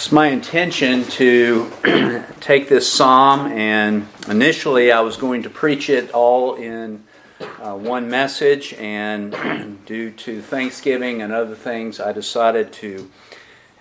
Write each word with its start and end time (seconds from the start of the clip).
It's 0.00 0.10
my 0.10 0.28
intention 0.28 1.04
to 1.04 1.70
take 2.40 2.70
this 2.70 2.90
psalm, 2.90 3.52
and 3.52 4.08
initially 4.28 4.92
I 4.92 5.00
was 5.00 5.18
going 5.18 5.42
to 5.42 5.50
preach 5.50 5.90
it 5.90 6.10
all 6.12 6.54
in 6.54 7.04
uh, 7.60 7.74
one 7.74 8.08
message, 8.08 8.72
and 8.78 9.84
due 9.86 10.10
to 10.10 10.40
Thanksgiving 10.40 11.20
and 11.20 11.34
other 11.34 11.54
things, 11.54 12.00
I 12.00 12.12
decided 12.12 12.72
to 12.72 13.10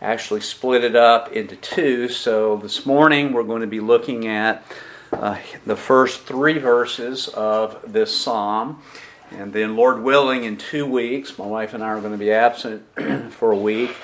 actually 0.01 0.41
split 0.41 0.83
it 0.83 0.93
up 0.93 1.31
into 1.31 1.55
two. 1.55 2.09
So 2.09 2.57
this 2.57 2.85
morning 2.85 3.31
we're 3.31 3.43
going 3.43 3.61
to 3.61 3.67
be 3.67 3.79
looking 3.79 4.27
at 4.27 4.65
uh, 5.13 5.37
the 5.65 5.77
first 5.77 6.23
three 6.23 6.57
verses 6.57 7.29
of 7.29 7.93
this 7.93 8.13
psalm. 8.13 8.83
And 9.31 9.53
then, 9.53 9.77
Lord 9.77 10.03
willing, 10.03 10.43
in 10.43 10.57
two 10.57 10.85
weeks, 10.85 11.37
my 11.37 11.45
wife 11.45 11.73
and 11.73 11.81
I 11.81 11.87
are 11.87 12.01
going 12.01 12.11
to 12.11 12.17
be 12.17 12.33
absent 12.33 12.83
for 13.31 13.53
a 13.53 13.57
week. 13.57 13.95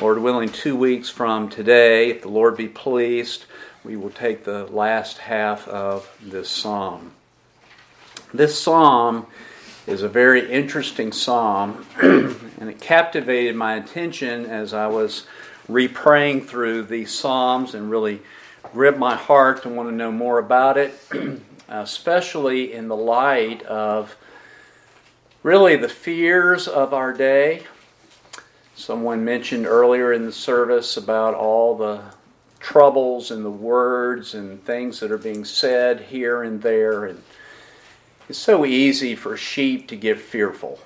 Lord 0.00 0.20
willing, 0.20 0.48
two 0.48 0.76
weeks 0.76 1.10
from 1.10 1.48
today, 1.48 2.10
if 2.10 2.22
the 2.22 2.28
Lord 2.28 2.56
be 2.56 2.68
pleased, 2.68 3.46
we 3.82 3.96
will 3.96 4.10
take 4.10 4.44
the 4.44 4.64
last 4.66 5.18
half 5.18 5.66
of 5.66 6.08
this 6.22 6.48
psalm. 6.48 7.10
This 8.32 8.60
psalm 8.60 9.26
is 9.88 10.02
a 10.02 10.08
very 10.08 10.48
interesting 10.52 11.10
psalm, 11.10 11.84
and 12.00 12.70
it 12.70 12.80
captivated 12.80 13.56
my 13.56 13.74
attention 13.74 14.46
as 14.46 14.72
I 14.72 14.86
was 14.86 15.26
repraying 15.68 16.46
through 16.46 16.84
these 16.84 17.12
psalms 17.12 17.74
and 17.74 17.90
really 17.90 18.20
gripped 18.72 19.00
my 19.00 19.16
heart 19.16 19.64
to 19.64 19.68
want 19.68 19.88
to 19.88 19.94
know 19.94 20.12
more 20.12 20.38
about 20.38 20.78
it, 20.78 20.94
especially 21.68 22.72
in 22.72 22.86
the 22.86 22.96
light 22.96 23.64
of 23.64 24.16
really 25.42 25.74
the 25.74 25.88
fears 25.88 26.68
of 26.68 26.94
our 26.94 27.12
day 27.12 27.64
Someone 28.78 29.24
mentioned 29.24 29.66
earlier 29.66 30.12
in 30.12 30.24
the 30.24 30.30
service 30.30 30.96
about 30.96 31.34
all 31.34 31.76
the 31.76 32.00
troubles 32.60 33.32
and 33.32 33.44
the 33.44 33.50
words 33.50 34.34
and 34.34 34.64
things 34.64 35.00
that 35.00 35.10
are 35.10 35.18
being 35.18 35.44
said 35.44 36.00
here 36.02 36.44
and 36.44 36.62
there. 36.62 37.04
And 37.04 37.20
it's 38.28 38.38
so 38.38 38.64
easy 38.64 39.16
for 39.16 39.36
sheep 39.36 39.88
to 39.88 39.96
get 39.96 40.20
fearful. 40.20 40.78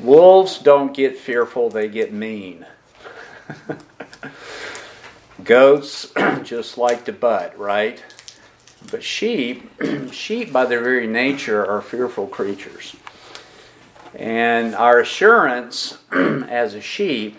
Wolves 0.00 0.58
don't 0.58 0.92
get 0.92 1.16
fearful, 1.16 1.70
they 1.70 1.86
get 1.86 2.12
mean. 2.12 2.66
Goats 5.44 6.12
just 6.42 6.76
like 6.76 7.04
to 7.04 7.12
butt, 7.12 7.56
right? 7.56 8.02
But 8.90 9.04
sheep, 9.04 9.70
sheep 10.10 10.52
by 10.52 10.64
their 10.64 10.82
very 10.82 11.06
nature 11.06 11.64
are 11.64 11.80
fearful 11.80 12.26
creatures. 12.26 12.96
And 14.14 14.74
our 14.74 15.00
assurance 15.00 15.98
as 16.12 16.74
a 16.74 16.80
sheep 16.80 17.38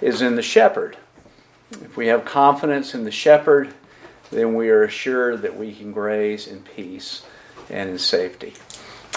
is 0.00 0.22
in 0.22 0.36
the 0.36 0.42
shepherd. 0.42 0.96
If 1.70 1.96
we 1.96 2.06
have 2.06 2.24
confidence 2.24 2.94
in 2.94 3.04
the 3.04 3.10
shepherd, 3.10 3.74
then 4.30 4.54
we 4.54 4.70
are 4.70 4.82
assured 4.82 5.42
that 5.42 5.56
we 5.56 5.74
can 5.74 5.92
graze 5.92 6.46
in 6.46 6.62
peace 6.62 7.22
and 7.68 7.90
in 7.90 7.98
safety. 7.98 8.54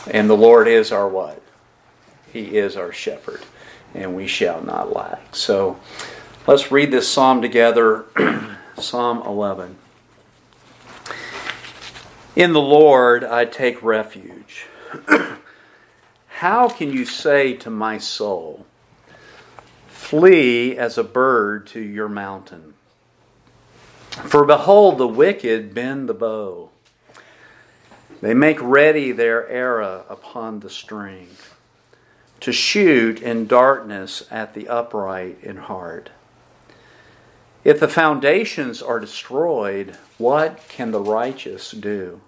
And 0.10 0.30
the 0.30 0.38
Lord 0.38 0.68
is 0.68 0.92
our 0.92 1.08
what? 1.08 1.42
He 2.32 2.58
is 2.58 2.76
our 2.78 2.92
shepherd, 2.92 3.42
and 3.94 4.16
we 4.16 4.28
shall 4.28 4.62
not 4.62 4.94
lack. 4.94 5.36
So 5.36 5.80
let's 6.48 6.72
read 6.72 6.92
this 6.92 7.10
psalm 7.10 7.42
together 7.42 8.06
Psalm 8.78 9.22
11. 9.26 9.78
In 12.36 12.54
the 12.54 12.62
Lord 12.62 13.24
I 13.24 13.46
take 13.46 13.84
refuge. 13.84 14.66
How 16.42 16.70
can 16.70 16.92
you 16.92 17.06
say 17.06 17.54
to 17.58 17.70
my 17.70 18.00
soul, 18.00 18.66
Flee 19.90 20.76
as 20.76 20.98
a 20.98 21.04
bird 21.04 21.68
to 21.68 21.80
your 21.80 22.10
mountain? 22.10 22.74
For 24.10 24.44
behold, 24.44 24.98
the 24.98 25.08
wicked 25.08 25.76
bend 25.76 26.10
the 26.10 26.16
bow. 26.16 26.72
They 28.22 28.34
make 28.34 28.58
ready 28.60 29.12
their 29.12 29.48
arrow 29.50 30.04
upon 30.10 30.62
the 30.62 30.72
string, 30.72 31.28
to 32.40 32.52
shoot 32.52 33.22
in 33.22 33.46
darkness 33.46 34.24
at 34.32 34.56
the 34.56 34.68
upright 34.68 35.38
in 35.44 35.58
heart. 35.58 36.10
If 37.64 37.80
the 37.80 37.88
foundations 37.88 38.82
are 38.82 39.00
destroyed, 39.00 39.96
what 40.18 40.68
can 40.70 40.90
the 40.90 41.02
righteous 41.02 41.70
do? 41.70 42.20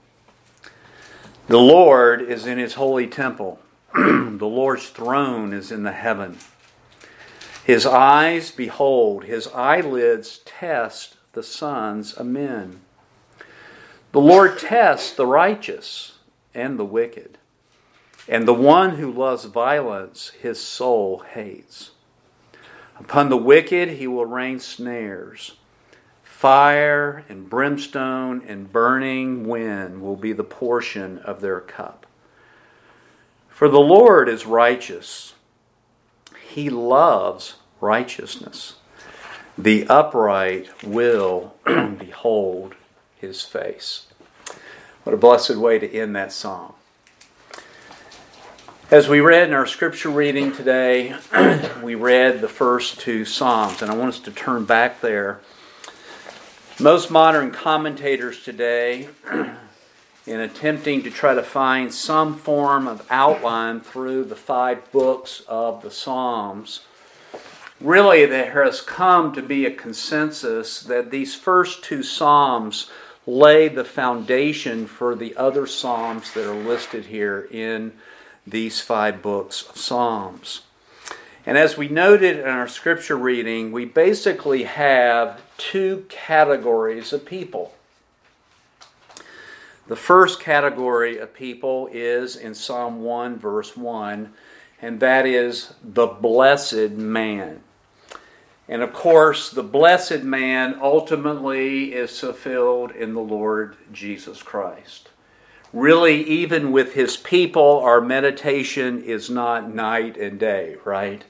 The 1.47 1.57
Lord 1.57 2.21
is 2.21 2.45
in 2.45 2.59
his 2.59 2.75
holy 2.75 3.07
temple. 3.07 3.59
the 3.95 4.47
Lord's 4.47 4.89
throne 4.89 5.53
is 5.53 5.71
in 5.71 5.83
the 5.83 5.91
heaven. 5.91 6.39
His 7.63 7.85
eyes 7.85 8.49
behold, 8.49 9.25
his 9.25 9.47
eyelids 9.49 10.39
test 10.45 11.15
the 11.33 11.43
sons 11.43 12.13
of 12.13 12.25
men. 12.25 12.81
The 14.11 14.19
Lord 14.19 14.57
tests 14.57 15.13
the 15.13 15.27
righteous 15.27 16.17
and 16.53 16.79
the 16.79 16.85
wicked, 16.85 17.37
and 18.27 18.47
the 18.47 18.53
one 18.53 18.97
who 18.97 19.11
loves 19.11 19.45
violence 19.45 20.29
his 20.41 20.59
soul 20.59 21.19
hates. 21.33 21.91
Upon 22.99 23.29
the 23.29 23.37
wicked 23.37 23.89
he 23.89 24.07
will 24.07 24.25
rain 24.25 24.59
snares. 24.59 25.53
Fire 26.23 27.23
and 27.29 27.49
brimstone 27.49 28.43
and 28.47 28.71
burning 28.71 29.47
wind 29.47 30.01
will 30.01 30.15
be 30.15 30.33
the 30.33 30.43
portion 30.43 31.19
of 31.19 31.41
their 31.41 31.59
cup. 31.59 32.02
For 33.53 33.69
the 33.69 33.79
Lord 33.79 34.27
is 34.27 34.47
righteous. 34.47 35.35
He 36.49 36.71
loves 36.71 37.57
righteousness. 37.79 38.77
The 39.55 39.87
upright 39.87 40.69
will 40.83 41.53
behold 41.65 42.73
his 43.15 43.43
face. 43.43 44.07
What 45.03 45.13
a 45.13 45.17
blessed 45.17 45.57
way 45.57 45.77
to 45.77 45.87
end 45.87 46.15
that 46.15 46.31
psalm. 46.31 46.73
As 48.89 49.07
we 49.07 49.19
read 49.19 49.47
in 49.47 49.53
our 49.53 49.67
scripture 49.67 50.09
reading 50.09 50.51
today, 50.51 51.15
we 51.83 51.93
read 51.93 52.41
the 52.41 52.47
first 52.47 52.99
two 52.99 53.23
psalms, 53.23 53.83
and 53.83 53.91
I 53.91 53.95
want 53.95 54.09
us 54.09 54.19
to 54.21 54.31
turn 54.31 54.65
back 54.65 54.99
there. 54.99 55.41
Most 56.79 57.11
modern 57.11 57.51
commentators 57.51 58.43
today 58.43 59.09
in 60.25 60.39
attempting 60.39 61.03
to 61.03 61.11
try 61.11 61.33
to 61.33 61.43
find 61.43 61.93
some 61.93 62.35
form 62.35 62.87
of 62.87 63.05
outline 63.09 63.81
through 63.81 64.23
the 64.23 64.35
five 64.35 64.89
books 64.91 65.43
of 65.47 65.81
the 65.81 65.91
Psalms, 65.91 66.81
really 67.81 68.25
there 68.25 68.63
has 68.63 68.81
come 68.81 69.33
to 69.33 69.41
be 69.41 69.65
a 69.65 69.71
consensus 69.71 70.81
that 70.81 71.11
these 71.11 71.35
first 71.35 71.83
two 71.83 72.03
Psalms 72.03 72.89
lay 73.25 73.67
the 73.67 73.85
foundation 73.85 74.85
for 74.85 75.15
the 75.15 75.35
other 75.35 75.67
Psalms 75.67 76.33
that 76.33 76.49
are 76.49 76.55
listed 76.55 77.05
here 77.05 77.47
in 77.51 77.93
these 78.45 78.81
five 78.81 79.21
books 79.21 79.67
of 79.69 79.77
Psalms. 79.77 80.61
And 81.45 81.57
as 81.57 81.77
we 81.77 81.89
noted 81.89 82.39
in 82.39 82.47
our 82.47 82.69
scripture 82.69 83.17
reading, 83.17 83.73
we 83.73 83.83
basically 83.83 84.63
have 84.63 85.41
two 85.57 86.05
categories 86.07 87.11
of 87.11 87.25
people. 87.25 87.73
The 89.87 89.95
first 89.97 90.39
category 90.39 91.17
of 91.17 91.33
people 91.33 91.89
is 91.91 92.37
in 92.37 92.53
Psalm 92.55 93.03
1, 93.03 93.37
verse 93.37 93.75
1, 93.75 94.31
and 94.81 94.99
that 95.01 95.25
is 95.25 95.73
the 95.83 96.07
blessed 96.07 96.91
man. 96.91 97.61
And 98.69 98.81
of 98.81 98.93
course, 98.93 99.49
the 99.49 99.63
blessed 99.63 100.23
man 100.23 100.79
ultimately 100.81 101.93
is 101.93 102.17
fulfilled 102.17 102.91
in 102.91 103.13
the 103.13 103.21
Lord 103.21 103.75
Jesus 103.91 104.41
Christ. 104.41 105.09
Really, 105.73 106.23
even 106.23 106.71
with 106.71 106.93
his 106.93 107.17
people, 107.17 107.79
our 107.79 107.99
meditation 107.99 109.03
is 109.03 109.29
not 109.29 109.73
night 109.73 110.15
and 110.15 110.39
day, 110.39 110.77
right? 110.85 111.25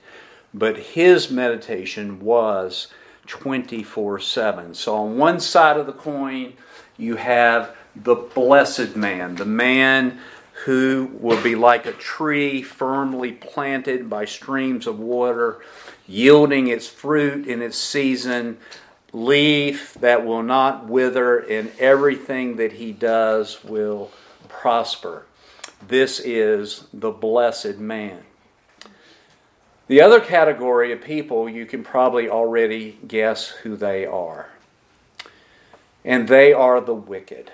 But 0.53 0.77
his 0.77 1.31
meditation 1.31 2.19
was 2.19 2.88
24 3.25 4.19
7. 4.19 4.73
So 4.75 4.95
on 4.95 5.17
one 5.17 5.39
side 5.39 5.77
of 5.77 5.88
the 5.88 5.94
coin, 5.94 6.53
you 6.97 7.15
have 7.15 7.75
the 7.95 8.16
blessed 8.16 8.95
man, 8.95 9.36
the 9.36 9.45
man 9.45 10.19
who 10.66 11.12
will 11.19 11.42
be 11.42 11.56
like 11.56 11.86
a 11.86 11.92
tree 11.94 12.62
firmly 12.62 13.31
planted 13.31 14.10
by 14.10 14.25
streams 14.25 14.88
of 14.88 15.00
water, 15.00 15.60
yielding 16.07 16.68
its 16.68 16.88
fruit 16.88 17.48
in 17.48 17.62
its 17.62 17.78
season, 17.78 18.57
leaf 19.12 19.94
that 19.95 20.25
will 20.25 20.44
not 20.44 20.88
wither, 20.88 21.40
and 21.40 21.72
everything 21.80 22.56
that 22.56 22.74
he 22.74 22.92
does 22.92 23.63
will 23.63 24.12
prosper. 24.48 25.25
This 25.88 26.19
is 26.19 26.88
the 26.94 27.12
blessed 27.12 27.78
man. 27.78 28.24
The 29.88 30.01
other 30.01 30.22
category 30.22 30.94
of 30.94 31.01
people, 31.01 31.50
you 31.50 31.66
can 31.66 31.84
probably 31.84 32.30
already 32.30 32.98
guess 33.06 33.50
who 33.50 33.75
they 33.75 34.06
are. 34.06 34.50
And 36.06 36.28
they 36.28 36.54
are 36.54 36.80
the 36.80 36.95
wicked. 36.95 37.51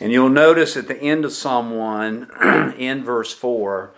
And 0.00 0.12
you'll 0.12 0.28
notice 0.28 0.76
at 0.76 0.88
the 0.88 1.00
end 1.00 1.24
of 1.24 1.32
Psalm 1.32 1.70
1, 1.70 2.74
in 2.78 3.02
verse 3.02 3.32
4, 3.32 3.90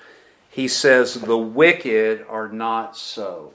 he 0.48 0.66
says, 0.66 1.14
The 1.14 1.36
wicked 1.36 2.24
are 2.28 2.48
not 2.48 2.96
so. 2.96 3.52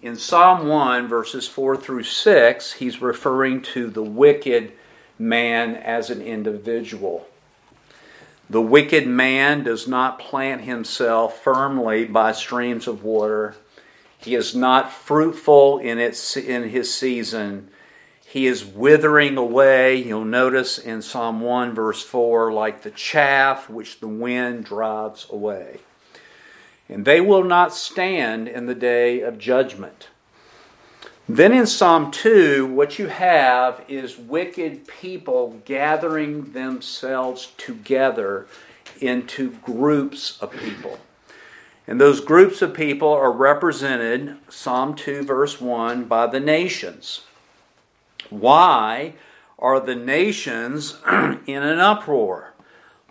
In 0.00 0.16
Psalm 0.16 0.66
1, 0.66 1.06
verses 1.06 1.46
4 1.46 1.76
through 1.76 2.02
6, 2.02 2.72
he's 2.74 3.00
referring 3.00 3.62
to 3.62 3.88
the 3.88 4.02
wicked 4.02 4.72
man 5.18 5.76
as 5.76 6.10
an 6.10 6.20
individual. 6.20 7.28
The 8.50 8.60
wicked 8.60 9.06
man 9.06 9.62
does 9.62 9.86
not 9.86 10.18
plant 10.18 10.62
himself 10.62 11.42
firmly 11.42 12.04
by 12.04 12.32
streams 12.32 12.88
of 12.88 13.04
water. 13.04 13.54
He 14.18 14.34
is 14.34 14.54
not 14.54 14.92
fruitful 14.92 15.78
in, 15.78 15.98
its, 15.98 16.36
in 16.36 16.68
his 16.68 16.92
season. 16.92 17.70
He 18.32 18.46
is 18.46 18.64
withering 18.64 19.36
away. 19.36 19.96
You'll 19.96 20.24
notice 20.24 20.78
in 20.78 21.02
Psalm 21.02 21.42
1, 21.42 21.74
verse 21.74 22.02
4, 22.02 22.50
like 22.50 22.80
the 22.80 22.90
chaff 22.90 23.68
which 23.68 24.00
the 24.00 24.08
wind 24.08 24.64
drives 24.64 25.26
away. 25.28 25.80
And 26.88 27.04
they 27.04 27.20
will 27.20 27.44
not 27.44 27.74
stand 27.74 28.48
in 28.48 28.64
the 28.64 28.74
day 28.74 29.20
of 29.20 29.36
judgment. 29.36 30.08
Then 31.28 31.52
in 31.52 31.66
Psalm 31.66 32.10
2, 32.10 32.64
what 32.68 32.98
you 32.98 33.08
have 33.08 33.84
is 33.86 34.16
wicked 34.16 34.88
people 34.88 35.60
gathering 35.66 36.52
themselves 36.52 37.52
together 37.58 38.46
into 38.98 39.50
groups 39.56 40.38
of 40.40 40.52
people. 40.52 40.98
And 41.86 42.00
those 42.00 42.22
groups 42.22 42.62
of 42.62 42.72
people 42.72 43.10
are 43.10 43.30
represented, 43.30 44.38
Psalm 44.48 44.94
2, 44.94 45.22
verse 45.24 45.60
1, 45.60 46.04
by 46.04 46.26
the 46.26 46.40
nations. 46.40 47.26
Why 48.40 49.14
are 49.58 49.78
the 49.78 49.94
nations 49.94 50.96
in 51.06 51.62
an 51.62 51.78
uproar? 51.78 52.54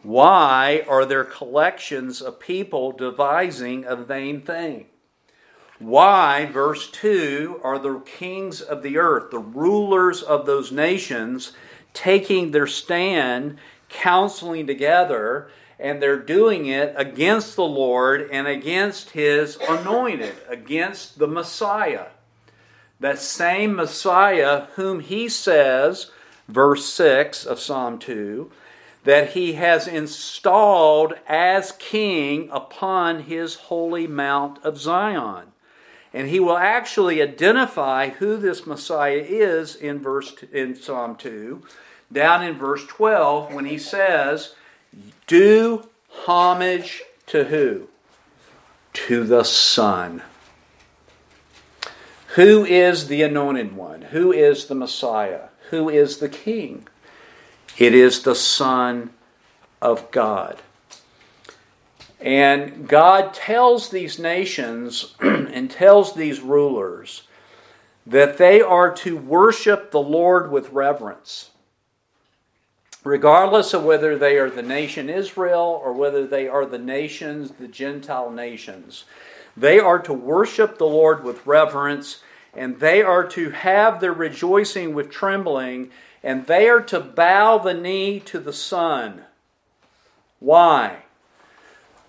Why 0.04 0.84
are 0.88 1.06
there 1.06 1.24
collections 1.24 2.22
of 2.22 2.40
people 2.40 2.92
devising 2.92 3.86
a 3.86 3.96
vain 3.96 4.42
thing? 4.42 4.88
Why, 5.78 6.46
verse 6.48 6.90
2, 6.92 7.62
are 7.64 7.80
the 7.80 8.00
kings 8.00 8.62
of 8.62 8.82
the 8.84 8.98
earth, 8.98 9.32
the 9.32 9.40
rulers 9.40 10.22
of 10.22 10.46
those 10.46 10.72
nations, 10.72 11.54
taking 11.94 12.52
their 12.52 12.68
stand, 12.68 13.58
counseling 13.90 14.68
together, 14.68 15.50
and 15.80 16.02
they're 16.02 16.20
doing 16.20 16.68
it 16.68 16.94
against 16.98 17.56
the 17.56 17.64
Lord 17.64 18.30
and 18.32 18.48
against 18.48 19.12
his 19.12 19.58
anointed, 19.68 20.36
against 20.50 21.20
the 21.20 21.28
Messiah? 21.28 22.08
That 23.02 23.18
same 23.18 23.76
Messiah 23.76 24.68
whom 24.76 25.00
he 25.00 25.28
says, 25.28 26.12
verse 26.48 26.86
6 26.86 27.48
of 27.48 27.60
Psalm 27.60 27.98
2, 27.98 28.52
that 29.06 29.32
he 29.32 29.54
has 29.54 29.88
installed 29.88 31.16
as 31.28 31.72
king 31.74 32.48
upon 32.52 33.24
his 33.24 33.56
holy 33.56 34.06
mount 34.06 34.64
of 34.64 34.78
Zion. 34.78 35.48
And 36.14 36.28
he 36.28 36.40
will 36.40 36.58
actually 36.58 37.24
identify 37.24 38.10
who 38.10 38.38
this 38.38 38.68
Messiah 38.68 39.26
is 39.28 39.76
in 39.76 39.98
verse 39.98 40.36
in 40.52 40.76
Psalm 40.76 41.16
2, 41.16 41.64
down 42.14 42.44
in 42.44 42.56
verse 42.56 42.86
12 42.86 43.52
when 43.52 43.66
he 43.66 43.80
says, 43.80 44.54
"Do 45.26 45.90
homage 46.28 47.02
to 47.28 47.46
who? 47.46 47.88
To 48.94 49.24
the 49.24 49.44
Son." 49.44 50.22
Who 52.36 52.64
is 52.64 53.08
the 53.08 53.24
anointed 53.24 53.76
one? 53.76 54.04
Who 54.04 54.32
is 54.32 54.66
the 54.66 54.76
Messiah? 54.76 55.50
Who 55.70 55.90
is 55.90 56.18
the 56.18 56.30
king? 56.30 56.88
It 57.78 57.94
is 57.94 58.24
the 58.24 58.36
Son 58.36 59.12
of 59.82 60.10
God. 60.12 60.62
And 62.22 62.88
God 62.88 63.34
tells 63.34 63.90
these 63.90 64.18
nations 64.18 65.16
and 65.20 65.70
tells 65.70 66.14
these 66.14 66.40
rulers 66.40 67.24
that 68.06 68.38
they 68.38 68.62
are 68.62 68.94
to 68.96 69.18
worship 69.18 69.92
the 69.92 70.02
Lord 70.02 70.52
with 70.52 70.70
reverence. 70.70 71.50
Regardless 73.04 73.74
of 73.74 73.84
whether 73.84 74.18
they 74.18 74.38
are 74.38 74.50
the 74.50 74.62
nation 74.62 75.10
Israel 75.10 75.82
or 75.84 75.92
whether 75.92 76.26
they 76.26 76.48
are 76.48 76.66
the 76.66 76.80
nations, 76.80 77.52
the 77.60 77.68
Gentile 77.68 78.30
nations, 78.30 79.06
they 79.56 79.80
are 79.80 80.00
to 80.00 80.14
worship 80.14 80.78
the 80.78 80.86
Lord 80.86 81.24
with 81.24 81.46
reverence 81.46 82.22
and 82.54 82.80
they 82.80 83.02
are 83.02 83.28
to 83.30 83.50
have 83.52 84.00
their 84.00 84.14
rejoicing 84.14 84.94
with 84.94 85.10
trembling 85.10 85.90
and 86.24 86.46
they 86.46 86.70
are 86.70 86.82
to 86.82 87.00
bow 87.00 87.58
the 87.58 87.74
knee 87.74 88.20
to 88.22 88.40
the 88.40 88.54
Son. 88.54 89.24
Why? 90.40 91.04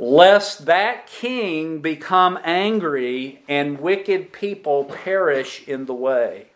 lest 0.02 0.66
that 0.66 1.06
king 1.06 1.80
become 1.80 2.36
angry 2.42 3.40
and 3.48 3.80
wicked 3.80 4.32
people 4.32 4.84
perish 4.84 5.66
in 5.68 5.86
the 5.86 5.94
way, 5.94 6.46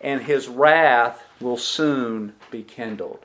and 0.00 0.22
his 0.22 0.48
wrath 0.48 1.22
will 1.38 1.58
soon 1.58 2.32
be 2.50 2.62
kindled. 2.62 3.20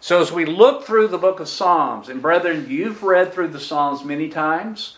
So, 0.00 0.22
as 0.22 0.32
we 0.32 0.46
look 0.46 0.84
through 0.84 1.08
the 1.08 1.18
book 1.18 1.38
of 1.38 1.48
Psalms, 1.48 2.08
and 2.08 2.22
brethren, 2.22 2.66
you've 2.68 3.02
read 3.02 3.32
through 3.34 3.48
the 3.48 3.60
Psalms 3.60 4.04
many 4.04 4.30
times. 4.30 4.96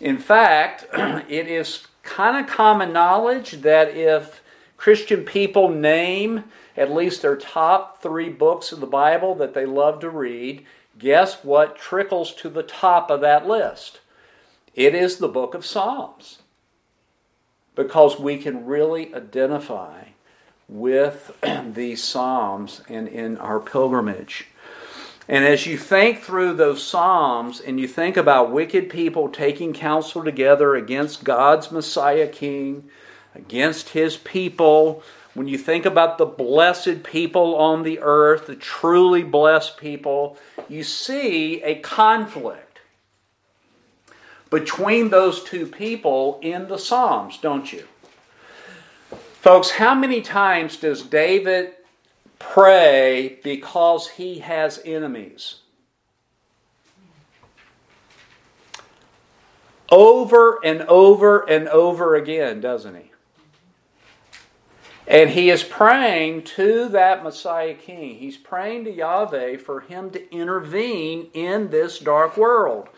In 0.00 0.18
fact, 0.18 0.86
it 1.28 1.48
is 1.48 1.86
kind 2.02 2.36
of 2.36 2.50
common 2.50 2.92
knowledge 2.92 3.62
that 3.62 3.96
if 3.96 4.42
Christian 4.76 5.24
people 5.24 5.68
name 5.68 6.44
at 6.76 6.92
least 6.92 7.22
their 7.22 7.36
top 7.36 8.02
three 8.02 8.28
books 8.28 8.72
of 8.72 8.80
the 8.80 8.86
Bible 8.86 9.34
that 9.36 9.54
they 9.54 9.64
love 9.64 10.00
to 10.00 10.10
read, 10.10 10.64
guess 10.98 11.42
what 11.42 11.76
trickles 11.76 12.32
to 12.34 12.48
the 12.48 12.62
top 12.62 13.10
of 13.10 13.20
that 13.22 13.46
list? 13.46 14.00
It 14.74 14.94
is 14.94 15.16
the 15.16 15.28
book 15.28 15.54
of 15.54 15.64
Psalms. 15.64 16.38
Because 17.74 18.18
we 18.18 18.38
can 18.38 18.66
really 18.66 19.14
identify 19.14 20.04
with 20.68 21.36
these 21.72 22.02
Psalms 22.02 22.82
and 22.88 23.08
in 23.08 23.38
our 23.38 23.60
pilgrimage. 23.60 24.48
And 25.28 25.44
as 25.44 25.66
you 25.66 25.76
think 25.76 26.20
through 26.20 26.54
those 26.54 26.86
Psalms 26.86 27.60
and 27.60 27.80
you 27.80 27.88
think 27.88 28.16
about 28.16 28.52
wicked 28.52 28.88
people 28.88 29.28
taking 29.28 29.72
counsel 29.72 30.22
together 30.22 30.76
against 30.76 31.24
God's 31.24 31.72
Messiah 31.72 32.28
King, 32.28 32.88
against 33.34 33.90
his 33.90 34.16
people, 34.16 35.02
when 35.34 35.48
you 35.48 35.58
think 35.58 35.84
about 35.84 36.16
the 36.16 36.26
blessed 36.26 37.02
people 37.02 37.56
on 37.56 37.82
the 37.82 37.98
earth, 38.00 38.46
the 38.46 38.56
truly 38.56 39.22
blessed 39.22 39.76
people, 39.76 40.38
you 40.68 40.84
see 40.84 41.62
a 41.62 41.74
conflict 41.80 42.78
between 44.48 45.10
those 45.10 45.42
two 45.42 45.66
people 45.66 46.38
in 46.40 46.68
the 46.68 46.78
Psalms, 46.78 47.36
don't 47.38 47.72
you? 47.72 47.84
Folks, 49.40 49.72
how 49.72 49.94
many 49.94 50.22
times 50.22 50.76
does 50.76 51.02
David 51.02 51.72
pray 52.38 53.38
because 53.42 54.08
he 54.10 54.40
has 54.40 54.80
enemies? 54.84 55.56
Over 59.90 60.58
and 60.64 60.82
over 60.82 61.48
and 61.48 61.68
over 61.68 62.14
again, 62.14 62.60
doesn't 62.60 62.96
he? 62.96 63.10
And 65.06 65.30
he 65.30 65.50
is 65.50 65.62
praying 65.62 66.42
to 66.42 66.88
that 66.88 67.22
Messiah 67.22 67.74
King. 67.74 68.16
He's 68.16 68.36
praying 68.36 68.84
to 68.84 68.90
Yahweh 68.90 69.58
for 69.58 69.82
him 69.82 70.10
to 70.10 70.34
intervene 70.34 71.28
in 71.32 71.70
this 71.70 72.00
dark 72.00 72.36
world. 72.36 72.88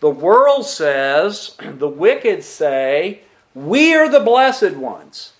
The 0.00 0.10
world 0.10 0.66
says, 0.66 1.56
the 1.62 1.88
wicked 1.88 2.44
say, 2.44 3.22
we 3.54 3.94
are 3.94 4.08
the 4.08 4.20
blessed 4.20 4.76
ones. 4.76 5.32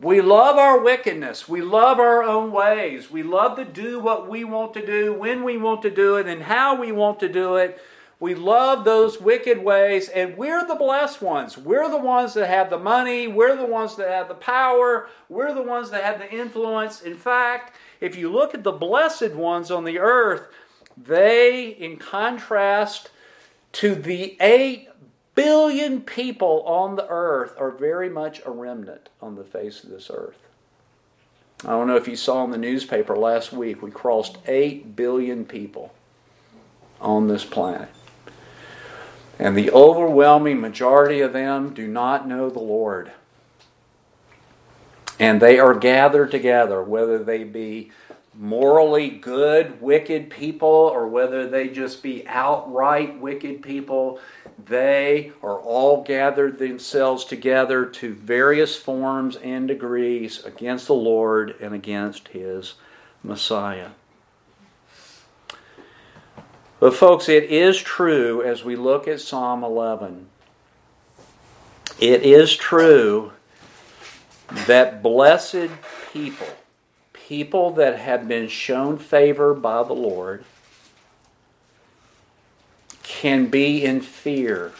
We 0.00 0.22
love 0.22 0.56
our 0.56 0.80
wickedness. 0.80 1.46
We 1.46 1.60
love 1.60 1.98
our 1.98 2.22
own 2.22 2.52
ways. 2.52 3.10
We 3.10 3.22
love 3.22 3.56
to 3.56 3.66
do 3.66 4.00
what 4.00 4.30
we 4.30 4.44
want 4.44 4.72
to 4.74 4.86
do, 4.86 5.12
when 5.12 5.44
we 5.44 5.58
want 5.58 5.82
to 5.82 5.90
do 5.90 6.16
it, 6.16 6.26
and 6.26 6.42
how 6.42 6.80
we 6.80 6.90
want 6.90 7.20
to 7.20 7.28
do 7.28 7.56
it. 7.56 7.78
We 8.18 8.34
love 8.34 8.84
those 8.84 9.20
wicked 9.20 9.62
ways, 9.62 10.08
and 10.08 10.38
we're 10.38 10.66
the 10.66 10.74
blessed 10.74 11.20
ones. 11.20 11.58
We're 11.58 11.90
the 11.90 11.98
ones 11.98 12.32
that 12.34 12.48
have 12.48 12.70
the 12.70 12.78
money. 12.78 13.28
We're 13.28 13.56
the 13.56 13.66
ones 13.66 13.96
that 13.96 14.08
have 14.08 14.28
the 14.28 14.34
power. 14.34 15.08
We're 15.28 15.54
the 15.54 15.62
ones 15.62 15.90
that 15.90 16.02
have 16.02 16.18
the 16.18 16.30
influence. 16.30 17.02
In 17.02 17.16
fact, 17.16 17.76
if 18.00 18.16
you 18.16 18.30
look 18.30 18.54
at 18.54 18.62
the 18.62 18.72
blessed 18.72 19.32
ones 19.32 19.70
on 19.70 19.84
the 19.84 19.98
earth, 19.98 20.48
they, 20.96 21.68
in 21.68 21.98
contrast 21.98 23.10
to 23.72 23.94
the 23.94 24.36
8 24.40 24.89
billion 25.34 26.00
people 26.00 26.62
on 26.66 26.96
the 26.96 27.06
earth, 27.08 27.54
are 27.58 27.70
very 27.70 28.08
much 28.08 28.40
a 28.44 28.50
remnant 28.50 29.08
on 29.20 29.36
the 29.36 29.44
face 29.44 29.84
of 29.84 29.90
this 29.90 30.10
earth. 30.12 30.38
I 31.64 31.68
don't 31.70 31.86
know 31.86 31.96
if 31.96 32.08
you 32.08 32.16
saw 32.16 32.42
in 32.44 32.50
the 32.50 32.58
newspaper 32.58 33.16
last 33.16 33.52
week, 33.52 33.82
we 33.82 33.90
crossed 33.90 34.38
8 34.46 34.96
billion 34.96 35.44
people 35.44 35.92
on 37.00 37.28
this 37.28 37.44
planet. 37.44 37.90
And 39.38 39.56
the 39.56 39.70
overwhelming 39.70 40.60
majority 40.60 41.20
of 41.20 41.32
them 41.32 41.72
do 41.72 41.86
not 41.86 42.28
know 42.28 42.50
the 42.50 42.60
Lord. 42.60 43.12
And 45.18 45.40
they 45.40 45.58
are 45.58 45.74
gathered 45.74 46.30
together, 46.30 46.82
whether 46.82 47.22
they 47.22 47.44
be 47.44 47.90
morally 48.40 49.10
good, 49.10 49.82
wicked 49.82 50.30
people, 50.30 50.66
or 50.66 51.06
whether 51.06 51.46
they 51.46 51.68
just 51.68 52.02
be 52.02 52.26
outright 52.26 53.20
wicked 53.20 53.60
people, 53.60 54.18
they 54.58 55.30
are 55.42 55.58
all 55.58 56.02
gathered 56.02 56.58
themselves 56.58 57.26
together 57.26 57.84
to 57.84 58.14
various 58.14 58.76
forms 58.76 59.36
and 59.36 59.68
degrees 59.68 60.42
against 60.42 60.86
the 60.86 60.94
Lord 60.94 61.54
and 61.60 61.74
against 61.74 62.28
his 62.28 62.76
Messiah. 63.22 63.90
But, 66.78 66.94
folks, 66.94 67.28
it 67.28 67.44
is 67.44 67.76
true 67.76 68.42
as 68.42 68.64
we 68.64 68.74
look 68.74 69.06
at 69.06 69.20
Psalm 69.20 69.62
11, 69.62 70.28
it 71.98 72.22
is 72.22 72.56
true 72.56 73.32
that 74.66 75.02
blessed 75.02 75.68
people, 76.10 76.46
people 77.30 77.70
that 77.70 77.96
have 77.96 78.26
been 78.26 78.48
shown 78.48 78.98
favor 78.98 79.54
by 79.54 79.84
the 79.84 79.92
Lord, 79.92 80.44
can 83.04 83.46
be 83.46 83.84
in 83.84 84.00
fear. 84.00 84.72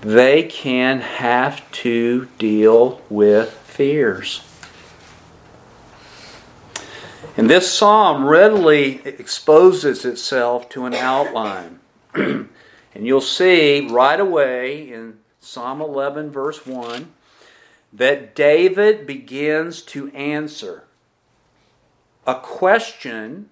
They 0.00 0.44
can 0.44 1.00
have 1.00 1.68
to 1.72 2.28
deal 2.38 3.00
with 3.10 3.50
fears. 3.50 4.42
And 7.36 7.50
this 7.50 7.68
psalm 7.68 8.26
readily 8.26 9.04
exposes 9.04 10.04
itself 10.04 10.68
to 10.68 10.84
an 10.84 10.94
outline. 10.94 11.80
and 12.14 12.48
you'll 12.94 13.20
see 13.20 13.88
right 13.88 14.20
away 14.20 14.88
in 14.88 15.18
Psalm 15.40 15.80
11, 15.80 16.30
verse 16.30 16.64
1, 16.64 17.12
that 17.96 18.34
David 18.34 19.06
begins 19.06 19.80
to 19.80 20.10
answer 20.10 20.84
a 22.26 22.34
question 22.34 23.48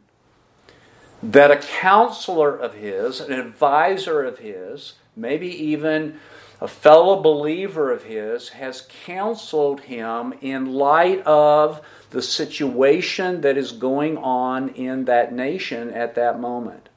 that 1.22 1.50
a 1.50 1.56
counselor 1.56 2.54
of 2.54 2.74
his, 2.74 3.20
an 3.20 3.32
advisor 3.32 4.22
of 4.22 4.38
his, 4.38 4.94
maybe 5.16 5.48
even 5.48 6.20
a 6.60 6.68
fellow 6.68 7.22
believer 7.22 7.90
of 7.90 8.04
his, 8.04 8.50
has 8.50 8.86
counseled 9.06 9.82
him 9.82 10.34
in 10.42 10.74
light 10.74 11.22
of 11.22 11.80
the 12.10 12.20
situation 12.20 13.40
that 13.40 13.56
is 13.56 13.72
going 13.72 14.18
on 14.18 14.68
in 14.70 15.06
that 15.06 15.32
nation 15.32 15.90
at 15.90 16.14
that 16.16 16.38
moment. 16.38 16.90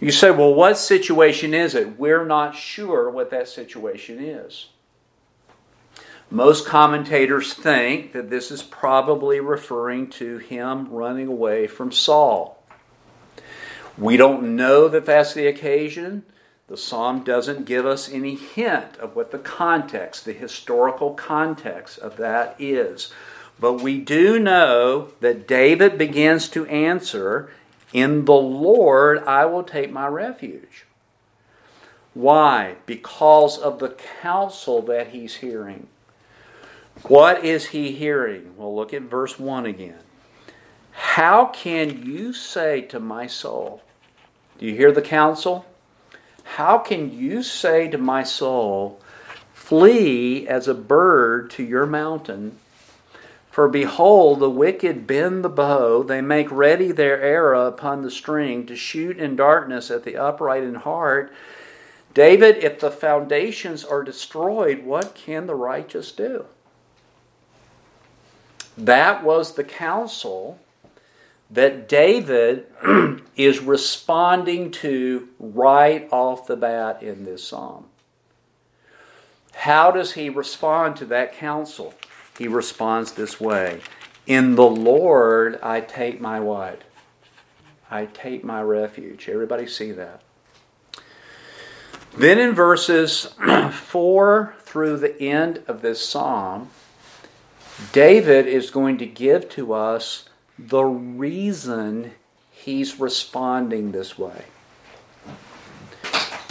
You 0.00 0.10
say, 0.10 0.30
well, 0.30 0.54
what 0.54 0.78
situation 0.78 1.54
is 1.54 1.74
it? 1.74 1.98
We're 1.98 2.24
not 2.24 2.56
sure 2.56 3.10
what 3.10 3.30
that 3.30 3.48
situation 3.48 4.18
is. 4.18 4.68
Most 6.30 6.66
commentators 6.66 7.54
think 7.54 8.12
that 8.12 8.28
this 8.28 8.50
is 8.50 8.62
probably 8.62 9.40
referring 9.40 10.10
to 10.10 10.36
him 10.36 10.88
running 10.90 11.26
away 11.26 11.66
from 11.66 11.90
Saul. 11.90 12.62
We 13.96 14.18
don't 14.18 14.54
know 14.54 14.88
that 14.88 15.06
that's 15.06 15.32
the 15.32 15.46
occasion. 15.46 16.24
The 16.68 16.76
psalm 16.76 17.24
doesn't 17.24 17.64
give 17.64 17.86
us 17.86 18.10
any 18.10 18.34
hint 18.34 18.98
of 18.98 19.16
what 19.16 19.30
the 19.30 19.38
context, 19.38 20.26
the 20.26 20.34
historical 20.34 21.14
context 21.14 21.98
of 21.98 22.18
that 22.18 22.54
is. 22.58 23.10
But 23.58 23.80
we 23.80 23.98
do 23.98 24.38
know 24.38 25.12
that 25.20 25.48
David 25.48 25.96
begins 25.96 26.48
to 26.50 26.66
answer, 26.66 27.50
In 27.94 28.26
the 28.26 28.34
Lord 28.34 29.18
I 29.24 29.46
will 29.46 29.64
take 29.64 29.90
my 29.90 30.06
refuge. 30.06 30.84
Why? 32.12 32.76
Because 32.84 33.56
of 33.56 33.78
the 33.78 33.96
counsel 34.20 34.82
that 34.82 35.08
he's 35.08 35.36
hearing. 35.36 35.88
What 37.04 37.44
is 37.44 37.66
he 37.66 37.92
hearing? 37.92 38.56
Well, 38.56 38.74
look 38.74 38.92
at 38.92 39.02
verse 39.02 39.38
1 39.38 39.66
again. 39.66 40.00
How 40.92 41.46
can 41.46 42.04
you 42.04 42.32
say 42.32 42.82
to 42.82 42.98
my 42.98 43.26
soul, 43.26 43.82
Do 44.58 44.66
you 44.66 44.74
hear 44.74 44.92
the 44.92 45.02
counsel? 45.02 45.64
How 46.42 46.78
can 46.78 47.16
you 47.16 47.42
say 47.42 47.88
to 47.88 47.98
my 47.98 48.24
soul, 48.24 49.00
Flee 49.52 50.48
as 50.48 50.66
a 50.66 50.74
bird 50.74 51.50
to 51.50 51.62
your 51.62 51.86
mountain? 51.86 52.58
For 53.50 53.68
behold, 53.68 54.40
the 54.40 54.50
wicked 54.50 55.06
bend 55.06 55.44
the 55.44 55.48
bow, 55.48 56.02
they 56.02 56.20
make 56.20 56.50
ready 56.50 56.92
their 56.92 57.20
arrow 57.20 57.66
upon 57.66 58.02
the 58.02 58.10
string 58.10 58.66
to 58.66 58.76
shoot 58.76 59.18
in 59.18 59.36
darkness 59.36 59.90
at 59.90 60.04
the 60.04 60.16
upright 60.16 60.62
in 60.62 60.76
heart. 60.76 61.32
David, 62.14 62.56
if 62.58 62.80
the 62.80 62.90
foundations 62.90 63.84
are 63.84 64.02
destroyed, 64.02 64.84
what 64.84 65.14
can 65.14 65.46
the 65.46 65.54
righteous 65.54 66.12
do? 66.12 66.46
That 68.78 69.24
was 69.24 69.54
the 69.54 69.64
counsel 69.64 70.60
that 71.50 71.88
David 71.88 72.66
is 73.36 73.58
responding 73.58 74.70
to 74.70 75.28
right 75.40 76.08
off 76.12 76.46
the 76.46 76.56
bat 76.56 77.02
in 77.02 77.24
this 77.24 77.42
psalm. 77.42 77.86
How 79.52 79.90
does 79.90 80.12
he 80.12 80.28
respond 80.28 80.96
to 80.98 81.04
that 81.06 81.34
counsel? 81.34 81.94
He 82.38 82.46
responds 82.46 83.12
this 83.12 83.40
way 83.40 83.80
In 84.26 84.54
the 84.54 84.68
Lord 84.68 85.58
I 85.60 85.80
take 85.80 86.20
my 86.20 86.38
what? 86.38 86.82
I 87.90 88.06
take 88.06 88.44
my 88.44 88.62
refuge. 88.62 89.28
Everybody 89.28 89.66
see 89.66 89.90
that? 89.92 90.22
Then 92.16 92.38
in 92.38 92.54
verses 92.54 93.34
4 93.72 94.54
through 94.60 94.98
the 94.98 95.20
end 95.20 95.64
of 95.66 95.82
this 95.82 96.06
psalm, 96.06 96.70
David 97.92 98.46
is 98.46 98.70
going 98.70 98.98
to 98.98 99.06
give 99.06 99.48
to 99.50 99.72
us 99.72 100.28
the 100.58 100.82
reason 100.82 102.12
he's 102.50 102.98
responding 102.98 103.92
this 103.92 104.18
way. 104.18 104.44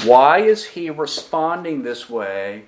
Why 0.04 0.40
is 0.40 0.66
he 0.66 0.90
responding 0.90 1.84
this 1.84 2.10
way 2.10 2.64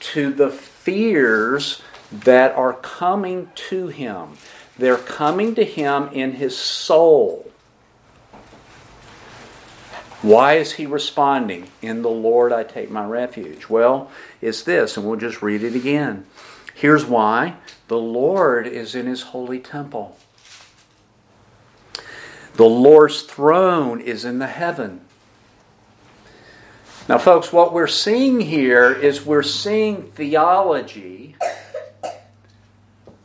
to 0.00 0.32
the 0.32 0.50
fears 0.50 1.80
that 2.10 2.54
are 2.54 2.74
coming 2.74 3.50
to 3.54 3.86
him? 3.88 4.36
They're 4.76 4.98
coming 4.98 5.54
to 5.54 5.64
him 5.64 6.08
in 6.12 6.32
his 6.32 6.56
soul. 6.56 7.50
Why 10.20 10.54
is 10.54 10.72
he 10.72 10.86
responding? 10.86 11.68
In 11.80 12.02
the 12.02 12.10
Lord 12.10 12.52
I 12.52 12.62
take 12.62 12.90
my 12.90 13.04
refuge. 13.04 13.68
Well, 13.68 14.10
it's 14.40 14.62
this, 14.62 14.96
and 14.96 15.06
we'll 15.06 15.18
just 15.18 15.42
read 15.42 15.62
it 15.62 15.74
again. 15.74 16.26
Here's 16.74 17.04
why 17.04 17.56
the 17.88 17.98
Lord 17.98 18.66
is 18.66 18.94
in 18.94 19.06
his 19.06 19.22
holy 19.22 19.58
temple. 19.58 20.18
The 22.54 22.64
Lord's 22.64 23.22
throne 23.22 24.00
is 24.00 24.24
in 24.24 24.38
the 24.38 24.46
heaven. 24.46 25.00
Now, 27.08 27.18
folks, 27.18 27.52
what 27.52 27.72
we're 27.72 27.86
seeing 27.86 28.40
here 28.40 28.92
is 28.92 29.24
we're 29.24 29.42
seeing 29.42 30.10
theology 30.12 31.36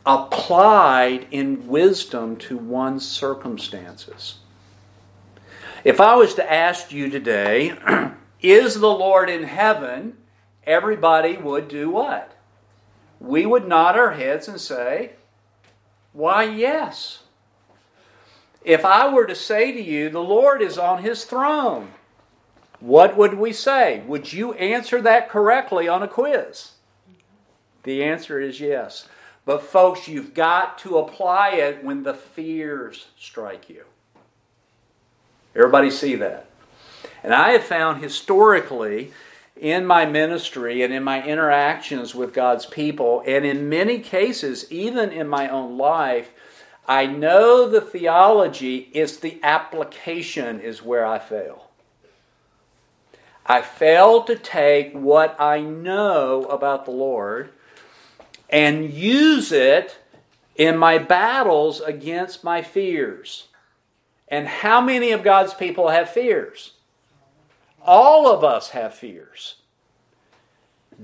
applied 0.04 1.26
in 1.30 1.68
wisdom 1.68 2.36
to 2.36 2.56
one's 2.56 3.06
circumstances. 3.06 4.36
If 5.84 6.00
I 6.00 6.16
was 6.16 6.34
to 6.34 6.52
ask 6.52 6.90
you 6.90 7.10
today, 7.10 7.76
is 8.42 8.74
the 8.74 8.90
Lord 8.90 9.28
in 9.28 9.44
heaven? 9.44 10.16
Everybody 10.64 11.36
would 11.36 11.68
do 11.68 11.90
what? 11.90 12.37
We 13.20 13.46
would 13.46 13.66
nod 13.66 13.96
our 13.96 14.12
heads 14.12 14.48
and 14.48 14.60
say, 14.60 15.12
Why, 16.12 16.44
yes. 16.44 17.22
If 18.64 18.84
I 18.84 19.12
were 19.12 19.26
to 19.26 19.34
say 19.34 19.72
to 19.72 19.82
you, 19.82 20.10
the 20.10 20.22
Lord 20.22 20.60
is 20.60 20.78
on 20.78 21.02
his 21.02 21.24
throne, 21.24 21.92
what 22.80 23.16
would 23.16 23.34
we 23.34 23.52
say? 23.52 24.02
Would 24.06 24.32
you 24.32 24.52
answer 24.54 25.00
that 25.02 25.28
correctly 25.28 25.88
on 25.88 26.02
a 26.02 26.08
quiz? 26.08 26.72
The 27.84 28.04
answer 28.04 28.40
is 28.40 28.60
yes. 28.60 29.08
But, 29.44 29.62
folks, 29.62 30.06
you've 30.06 30.34
got 30.34 30.78
to 30.78 30.98
apply 30.98 31.52
it 31.52 31.82
when 31.82 32.02
the 32.02 32.14
fears 32.14 33.06
strike 33.16 33.70
you. 33.70 33.84
Everybody 35.56 35.90
see 35.90 36.14
that? 36.16 36.50
And 37.22 37.34
I 37.34 37.50
have 37.52 37.64
found 37.64 38.02
historically 38.02 39.12
in 39.60 39.86
my 39.86 40.06
ministry 40.06 40.82
and 40.82 40.92
in 40.92 41.04
my 41.04 41.24
interactions 41.24 42.14
with 42.14 42.32
God's 42.32 42.66
people, 42.66 43.22
and 43.26 43.44
in 43.44 43.68
many 43.68 43.98
cases, 43.98 44.70
even 44.70 45.10
in 45.10 45.28
my 45.28 45.48
own 45.48 45.76
life, 45.76 46.32
I 46.86 47.06
know 47.06 47.68
the 47.68 47.80
theology, 47.80 48.88
it's 48.94 49.18
the 49.18 49.38
application 49.42 50.60
is 50.60 50.82
where 50.82 51.04
I 51.04 51.18
fail. 51.18 51.68
I 53.44 53.62
fail 53.62 54.22
to 54.24 54.36
take 54.36 54.92
what 54.92 55.36
I 55.38 55.60
know 55.60 56.44
about 56.44 56.84
the 56.84 56.90
Lord 56.90 57.50
and 58.50 58.90
use 58.90 59.52
it 59.52 59.98
in 60.54 60.76
my 60.76 60.98
battles 60.98 61.80
against 61.80 62.44
my 62.44 62.62
fears. 62.62 63.48
And 64.28 64.46
how 64.46 64.80
many 64.80 65.12
of 65.12 65.22
God's 65.22 65.54
people 65.54 65.88
have 65.88 66.10
fears? 66.10 66.72
All 67.88 68.30
of 68.30 68.44
us 68.44 68.70
have 68.70 68.94
fears. 68.94 69.56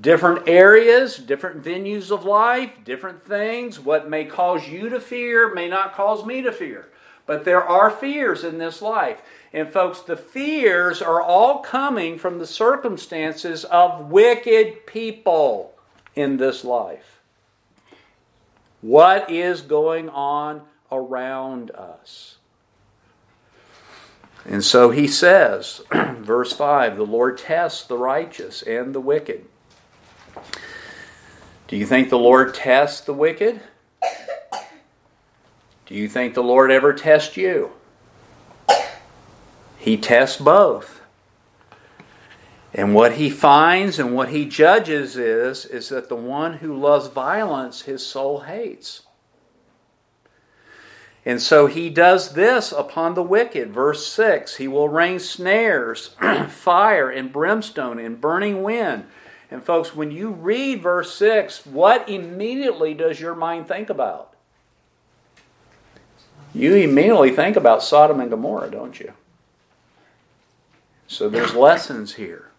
different 0.01 0.49
areas, 0.49 1.17
different 1.17 1.63
venues 1.63 2.11
of 2.11 2.25
life, 2.25 2.71
different 2.85 3.25
things. 3.25 3.79
What 3.79 4.09
may 4.09 4.25
cause 4.25 4.69
you 4.69 4.89
to 4.89 5.01
fear 5.01 5.55
may 5.55 5.69
not 5.69 5.95
cause 5.95 6.25
me 6.25 6.43
to 6.43 6.53
fear. 6.53 6.89
But 7.27 7.45
there 7.45 7.63
are 7.63 7.91
fears 7.91 8.45
in 8.45 8.59
this 8.59 8.83
life. 8.83 9.23
And, 9.53 9.69
folks, 9.69 10.01
the 10.01 10.17
fears 10.17 11.01
are 11.01 11.23
all 11.23 11.61
coming 11.61 12.19
from 12.19 12.39
the 12.39 12.47
circumstances 12.47 13.65
of 13.65 14.11
wicked 14.11 14.87
people 14.87 15.75
in 16.15 16.37
this 16.37 16.65
life. 16.65 17.21
What 18.83 19.31
is 19.31 19.63
going 19.63 20.11
on 20.11 20.63
around 20.93 21.71
us? 21.71 22.37
And 24.45 24.63
so 24.63 24.91
he 24.91 25.07
says, 25.07 25.83
verse 25.93 26.53
5 26.53 26.97
the 26.97 27.07
Lord 27.07 27.39
tests 27.39 27.85
the 27.85 27.97
righteous 27.99 28.63
and 28.63 28.95
the 28.95 29.01
wicked. 29.01 29.47
Do 31.67 31.77
you 31.77 31.87
think 31.87 32.11
the 32.11 32.19
Lord 32.19 32.55
tests 32.55 33.01
the 33.01 33.15
wicked? 33.15 33.61
Do 35.87 35.95
you 35.95 36.09
think 36.09 36.35
the 36.35 36.43
Lord 36.43 36.71
ever 36.71 36.93
tests 36.93 37.37
you? 37.37 37.73
He 39.79 39.97
tests 39.97 40.41
both. 40.41 41.03
And 42.73 42.95
what 42.95 43.13
he 43.13 43.31
finds 43.31 43.99
and 43.99 44.15
what 44.15 44.31
he 44.31 44.47
judges 44.47 45.17
is, 45.17 45.65
is 45.65 45.91
that 45.91 46.09
the 46.09 46.17
one 46.17 46.55
who 46.55 46.77
loves 46.77 47.07
violence, 47.07 47.83
his 47.83 48.05
soul 48.05 48.41
hates. 48.41 49.03
And 51.27 51.41
so 51.41 51.67
he 51.67 51.89
does 51.89 52.35
this 52.35 52.71
upon 52.71 53.15
the 53.15 53.23
wicked. 53.23 53.73
Verse 53.73 54.07
6 54.07 54.57
He 54.57 54.69
will 54.69 54.89
rain 54.89 55.19
snares, 55.19 56.09
fire, 56.49 57.11
and 57.11 57.33
brimstone, 57.33 57.99
and 57.99 58.21
burning 58.21 58.63
wind. 58.63 59.05
And 59.51 59.63
folks, 59.63 59.95
when 59.95 60.11
you 60.11 60.31
read 60.31 60.83
verse 60.83 61.15
6, 61.15 61.67
what 61.67 62.09
immediately 62.09 62.93
does 62.93 63.21
your 63.21 63.35
mind 63.35 63.69
think 63.69 63.89
about? 63.89 64.35
You 66.55 66.75
immediately 66.75 67.31
think 67.31 67.57
about 67.57 67.83
Sodom 67.83 68.21
and 68.21 68.31
Gomorrah, 68.31 68.71
don't 68.71 68.99
you? 68.99 69.13
So 71.07 71.29
there's 71.29 71.55
lessons 71.55 72.15
here. 72.15 72.51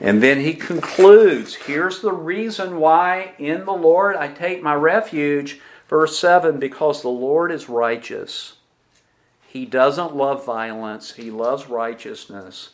And 0.00 0.22
then 0.22 0.40
he 0.40 0.54
concludes 0.54 1.54
here's 1.54 2.00
the 2.00 2.12
reason 2.12 2.78
why 2.78 3.34
in 3.38 3.64
the 3.64 3.72
Lord 3.72 4.16
I 4.16 4.28
take 4.28 4.62
my 4.62 4.74
refuge. 4.74 5.60
Verse 5.88 6.18
7 6.18 6.58
because 6.58 7.02
the 7.02 7.08
Lord 7.08 7.50
is 7.52 7.68
righteous. 7.68 8.54
He 9.46 9.66
doesn't 9.66 10.16
love 10.16 10.44
violence, 10.44 11.12
he 11.12 11.30
loves 11.30 11.68
righteousness, 11.68 12.70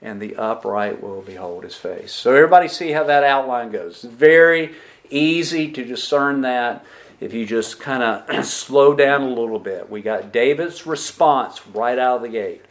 and 0.00 0.20
the 0.20 0.36
upright 0.36 1.02
will 1.02 1.20
behold 1.20 1.64
his 1.64 1.76
face. 1.76 2.12
So, 2.12 2.34
everybody 2.34 2.68
see 2.68 2.92
how 2.92 3.04
that 3.04 3.22
outline 3.22 3.70
goes. 3.70 4.02
Very 4.02 4.74
easy 5.10 5.70
to 5.72 5.84
discern 5.84 6.40
that 6.40 6.84
if 7.20 7.32
you 7.32 7.46
just 7.46 7.78
kind 7.78 8.02
of 8.02 8.44
slow 8.46 8.94
down 8.94 9.22
a 9.22 9.28
little 9.28 9.58
bit. 9.58 9.88
We 9.88 10.02
got 10.02 10.32
David's 10.32 10.86
response 10.86 11.64
right 11.68 11.98
out 11.98 12.16
of 12.16 12.22
the 12.22 12.28
gate. 12.28 12.64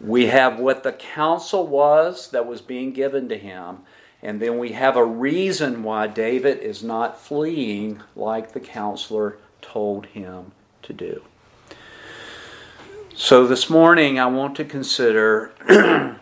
We 0.00 0.26
have 0.26 0.60
what 0.60 0.84
the 0.84 0.92
counsel 0.92 1.66
was 1.66 2.30
that 2.30 2.46
was 2.46 2.60
being 2.60 2.92
given 2.92 3.28
to 3.30 3.36
him. 3.36 3.78
And 4.22 4.40
then 4.40 4.58
we 4.58 4.72
have 4.72 4.96
a 4.96 5.04
reason 5.04 5.82
why 5.82 6.08
David 6.08 6.58
is 6.58 6.82
not 6.82 7.20
fleeing 7.20 8.02
like 8.16 8.52
the 8.52 8.60
counselor 8.60 9.38
told 9.60 10.06
him 10.06 10.52
to 10.82 10.92
do. 10.92 11.22
So 13.14 13.46
this 13.46 13.68
morning 13.68 14.18
I 14.18 14.26
want 14.26 14.56
to 14.56 14.64
consider 14.64 15.52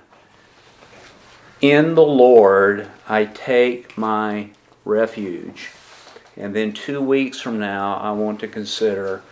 in 1.60 1.94
the 1.94 2.02
Lord 2.02 2.88
I 3.08 3.24
take 3.26 3.96
my 3.96 4.50
refuge. 4.84 5.70
And 6.36 6.54
then 6.54 6.72
two 6.72 7.00
weeks 7.00 7.40
from 7.40 7.58
now 7.58 7.96
I 7.96 8.12
want 8.12 8.40
to 8.40 8.48
consider 8.48 9.22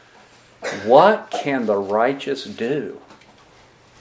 what 0.85 1.31
can 1.31 1.67
the 1.67 1.77
righteous 1.77 2.45
do 2.45 3.01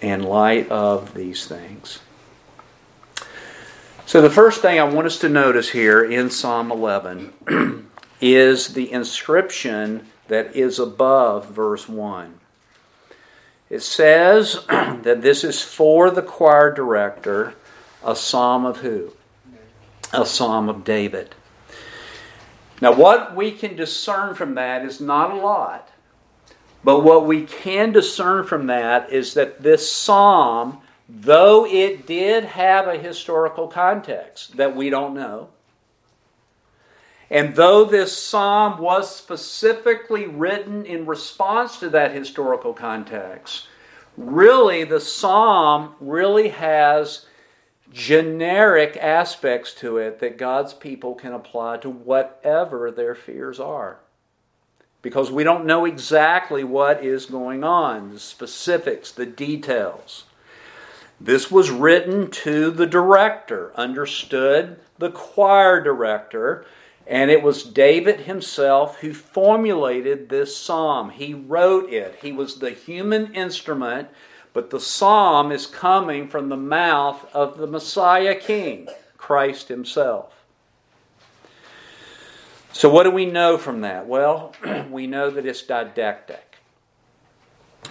in 0.02 0.24
light 0.24 0.70
of 0.70 1.14
these 1.14 1.46
things. 1.46 2.00
So, 4.06 4.22
the 4.22 4.30
first 4.30 4.62
thing 4.62 4.80
I 4.80 4.84
want 4.84 5.08
us 5.08 5.18
to 5.20 5.30
notice 5.30 5.70
here 5.70 6.04
in 6.04 6.30
Psalm 6.30 6.72
11 6.72 7.88
is 8.22 8.74
the 8.74 8.92
inscription 8.92 10.08
that 10.28 10.56
is 10.56 10.78
above 10.78 11.50
verse 11.50 11.88
1. 11.88 12.40
It 13.70 13.82
says 13.82 14.66
that 14.68 15.22
this 15.22 15.46
is 15.46 15.62
for 15.62 16.12
the 16.12 16.22
choir 16.22 16.72
director, 16.72 17.56
a 18.04 18.16
psalm 18.16 18.66
of 18.66 18.80
who? 18.80 19.14
A 20.12 20.26
psalm 20.26 20.68
of 20.68 20.84
David. 20.84 21.34
Now, 22.82 22.94
what 22.94 23.34
we 23.34 23.52
can 23.52 23.78
discern 23.78 24.36
from 24.36 24.56
that 24.56 24.84
is 24.84 25.00
not 25.00 25.32
a 25.32 25.36
lot, 25.36 25.90
but 26.84 27.00
what 27.00 27.26
we 27.26 27.46
can 27.46 27.94
discern 27.94 28.44
from 28.44 28.68
that 28.68 29.10
is 29.10 29.34
that 29.36 29.64
this 29.64 29.90
psalm 29.90 30.83
though 31.08 31.66
it 31.66 32.08
did 32.08 32.46
have 32.46 32.88
a 32.88 32.98
historical 32.98 33.68
context 33.68 34.58
that 34.58 34.76
we 34.76 34.90
don't 34.90 35.14
know, 35.14 35.50
and 37.30 37.56
though 37.56 37.84
this 37.84 38.16
psalm 38.16 38.80
was 38.80 39.14
specifically 39.14 40.28
written 40.28 40.86
in 40.86 41.06
response 41.06 41.80
to 41.80 41.90
that 41.90 42.14
historical 42.14 42.74
context, 42.74 43.68
really 44.16 44.84
the 44.84 45.00
psalm 45.00 45.96
really 46.00 46.50
has 46.50 47.26
generic 47.92 48.98
aspects 48.98 49.74
to 49.76 49.98
it 49.98 50.20
that 50.20 50.38
God's 50.38 50.74
people 50.74 51.14
can 51.16 51.34
apply 51.34 51.78
to 51.78 51.90
whatever 51.90 52.92
their 52.92 53.16
fears 53.16 53.60
are. 53.60 53.98
Because 55.02 55.32
we 55.32 55.44
don't 55.44 55.66
know 55.66 55.86
exactly 55.86 56.64
what 56.64 57.04
is 57.04 57.26
going 57.26 57.64
on, 57.64 58.14
the 58.14 58.20
specifics, 58.20 59.12
the 59.12 59.26
details. 59.26 60.26
This 61.24 61.50
was 61.50 61.72
written 61.72 62.30
to 62.32 62.70
the 62.70 62.86
director, 62.86 63.72
understood 63.76 64.78
the 64.98 65.10
choir 65.10 65.80
director, 65.82 66.66
and 67.08 67.32
it 67.32 67.42
was 67.42 67.64
David 67.64 68.22
himself 68.22 69.00
who 69.00 69.14
formulated 69.14 70.28
this 70.28 70.58
psalm. 70.58 71.12
He 71.12 71.34
wrote 71.34 71.90
it, 71.90 72.20
he 72.22 72.34
was 72.34 72.60
the 72.60 72.72
human 72.72 73.34
instrument, 73.34 74.10
but 74.52 74.70
the 74.70 74.82
psalm 74.82 75.50
is 75.50 75.66
coming 75.66 76.28
from 76.28 76.50
the 76.50 76.58
mouth 76.58 77.26
of 77.34 77.58
the 77.58 77.68
Messiah 77.68 78.36
King, 78.36 78.90
Christ 79.18 79.70
himself. 79.70 80.44
So, 82.74 82.90
what 82.90 83.04
do 83.04 83.12
we 83.12 83.26
know 83.26 83.58
from 83.58 83.80
that? 83.80 84.08
Well, 84.08 84.56
we 84.90 85.08
know 85.08 85.30
that 85.30 85.46
it's 85.46 85.62
didactic. 85.62 86.58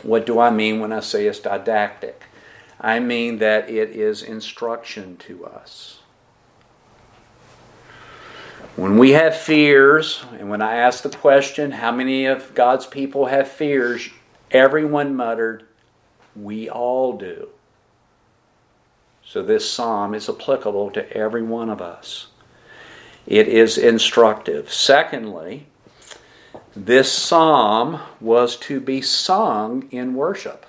What 0.02 0.26
do 0.26 0.38
I 0.38 0.50
mean 0.50 0.80
when 0.80 0.92
I 0.92 1.00
say 1.00 1.26
it's 1.26 1.40
didactic? 1.40 2.24
I 2.82 2.98
mean 2.98 3.38
that 3.38 3.70
it 3.70 3.90
is 3.90 4.22
instruction 4.22 5.16
to 5.18 5.46
us. 5.46 6.00
When 8.74 8.98
we 8.98 9.12
have 9.12 9.36
fears, 9.36 10.24
and 10.38 10.50
when 10.50 10.60
I 10.60 10.76
asked 10.76 11.04
the 11.04 11.10
question, 11.10 11.70
how 11.72 11.92
many 11.92 12.26
of 12.26 12.54
God's 12.54 12.86
people 12.86 13.26
have 13.26 13.46
fears? 13.46 14.08
Everyone 14.50 15.14
muttered, 15.14 15.64
We 16.34 16.68
all 16.68 17.16
do. 17.16 17.50
So 19.24 19.42
this 19.42 19.70
psalm 19.70 20.14
is 20.14 20.28
applicable 20.28 20.90
to 20.90 21.10
every 21.16 21.42
one 21.42 21.70
of 21.70 21.80
us. 21.80 22.28
It 23.26 23.46
is 23.46 23.78
instructive. 23.78 24.72
Secondly, 24.72 25.66
this 26.74 27.12
psalm 27.12 28.00
was 28.20 28.56
to 28.56 28.80
be 28.80 29.00
sung 29.00 29.88
in 29.90 30.14
worship. 30.14 30.66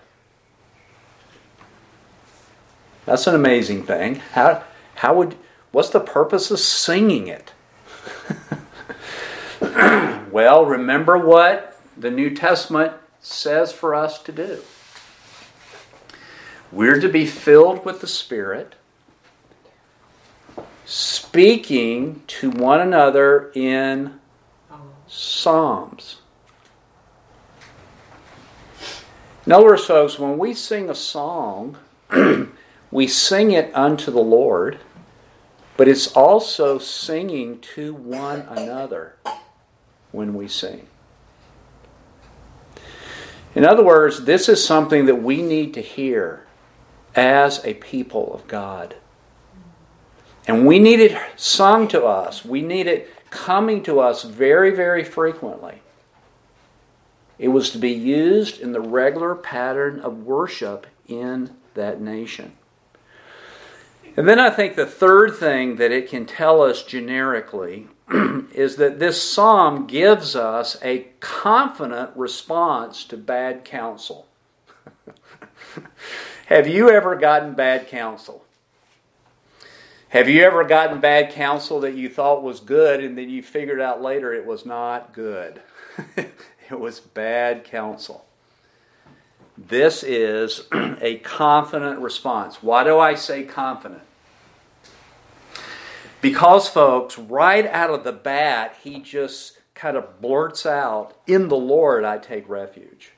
That's 3.05 3.27
an 3.27 3.35
amazing 3.35 3.83
thing. 3.83 4.15
How, 4.33 4.63
how 4.95 5.15
would, 5.15 5.35
what's 5.71 5.89
the 5.89 5.99
purpose 5.99 6.49
of 6.51 6.59
singing 6.59 7.27
it? 7.27 7.51
well, 10.31 10.65
remember 10.65 11.17
what 11.17 11.79
the 11.97 12.11
New 12.11 12.29
Testament 12.29 12.93
says 13.21 13.71
for 13.71 13.93
us 13.93 14.21
to 14.23 14.31
do. 14.31 14.61
We're 16.71 16.99
to 16.99 17.09
be 17.09 17.25
filled 17.25 17.85
with 17.85 18.01
the 18.01 18.07
Spirit, 18.07 18.75
speaking 20.85 22.23
to 22.27 22.49
one 22.49 22.81
another 22.81 23.51
in 23.53 24.19
psalms. 25.07 26.17
In 29.45 29.51
other 29.51 29.65
words, 29.65 29.85
folks, 29.85 30.17
when 30.17 30.37
we 30.37 30.53
sing 30.53 30.89
a 30.89 30.95
song, 30.95 31.77
we 32.93 33.08
sing 33.08 33.51
it 33.51 33.73
unto 33.75 34.12
the 34.12 34.21
Lord, 34.21 34.79
but 35.77 35.88
it's 35.88 36.08
also 36.13 36.77
singing 36.77 37.60
to 37.75 37.93
one 37.93 38.41
another 38.41 39.15
when 40.12 40.36
we 40.36 40.47
sing. 40.47 40.88
In 43.56 43.65
other 43.65 43.84
words, 43.84 44.25
this 44.25 44.47
is 44.47 44.63
something 44.63 45.08
that 45.08 45.23
we 45.23 45.41
need 45.41 45.73
to 45.73 45.82
hear 45.82 46.45
as 47.15 47.63
a 47.65 47.73
people 47.75 48.34
of 48.34 48.47
God. 48.47 48.95
And 50.47 50.67
we 50.67 50.77
need 50.77 50.99
it 50.99 51.17
sung 51.36 51.88
to 51.89 52.06
us. 52.06 52.45
We 52.45 52.62
need 52.62 52.86
it 52.86 53.10
coming 53.32 53.82
to 53.84 53.99
us 53.99 54.23
very, 54.23 54.69
very 54.69 55.03
frequently. 55.03 55.82
It 57.39 57.47
was 57.47 57.71
to 57.71 57.79
be 57.79 57.91
used 57.91 58.62
in 58.62 58.71
the 58.71 58.82
regular 58.82 59.34
pattern 59.34 59.99
of 60.01 60.25
worship 60.25 60.86
in 61.08 61.56
that 61.73 61.99
nation. 61.99 62.53
And 64.15 64.28
then 64.28 64.39
I 64.39 64.52
think 64.52 64.76
the 64.76 64.86
third 64.86 65.36
thing 65.36 65.78
that 65.78 65.91
it 65.91 66.08
can 66.08 66.26
tell 66.26 66.62
us 66.62 66.84
generically 66.84 67.88
is 68.54 68.76
that 68.76 68.99
this 68.99 69.21
psalm 69.21 69.88
gives 69.88 70.36
us 70.36 70.78
a 70.84 71.08
confident 71.19 72.12
response 72.15 73.06
to 73.06 73.17
bad 73.17 73.65
counsel. 73.65 74.28
Have 76.45 76.67
you 76.67 76.91
ever 76.91 77.15
gotten 77.15 77.54
bad 77.54 77.88
counsel? 77.88 78.45
Have 80.10 80.30
you 80.30 80.43
ever 80.43 80.63
gotten 80.63 80.99
bad 80.99 81.32
counsel 81.32 81.80
that 81.80 81.95
you 81.95 82.08
thought 82.08 82.43
was 82.43 82.60
good 82.60 83.04
and 83.04 83.17
then 83.17 83.32
you 83.32 83.41
figured 83.41 83.82
out 83.82 83.99
later 83.99 84.32
it 84.32 84.45
was 84.45 84.63
not 84.63 85.12
good? 85.12 85.60
it 86.15 86.80
was 86.80 86.99
bad 86.99 87.63
counsel. 87.63 88.23
This 89.57 90.03
is 90.03 90.67
a 90.73 91.17
confident 91.17 91.99
response. 91.99 92.63
Why 92.63 92.83
do 92.83 92.99
I 92.99 93.15
say 93.15 93.43
confident? 93.43 94.01
Because, 96.21 96.69
folks, 96.69 97.17
right 97.17 97.65
out 97.65 97.89
of 97.89 98.03
the 98.03 98.13
bat, 98.13 98.77
he 98.81 98.99
just 98.99 99.57
kind 99.75 99.97
of 99.97 100.21
blurts 100.21 100.65
out, 100.65 101.15
In 101.27 101.49
the 101.49 101.57
Lord 101.57 102.03
I 102.03 102.17
take 102.17 102.47
refuge. 102.47 103.11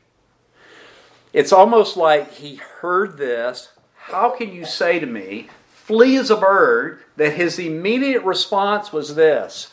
It's 1.31 1.51
almost 1.51 1.97
like 1.97 2.33
he 2.33 2.55
heard 2.55 3.17
this. 3.17 3.69
How 3.95 4.29
can 4.29 4.53
you 4.53 4.65
say 4.65 4.99
to 4.99 5.05
me, 5.05 5.49
flee 5.69 6.15
as 6.17 6.31
a 6.31 6.35
bird? 6.35 7.01
That 7.17 7.33
his 7.33 7.59
immediate 7.59 8.23
response 8.23 8.91
was 8.91 9.15
this 9.15 9.71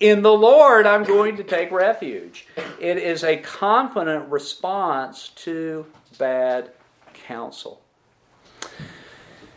In 0.00 0.22
the 0.22 0.32
Lord 0.32 0.86
I'm 0.86 1.04
going 1.04 1.36
to 1.36 1.44
take 1.44 1.70
refuge. 1.70 2.46
It 2.80 2.98
is 2.98 3.22
a 3.22 3.36
confident 3.36 4.28
response 4.28 5.28
to 5.36 5.86
bad 6.18 6.70
counsel. 7.12 7.80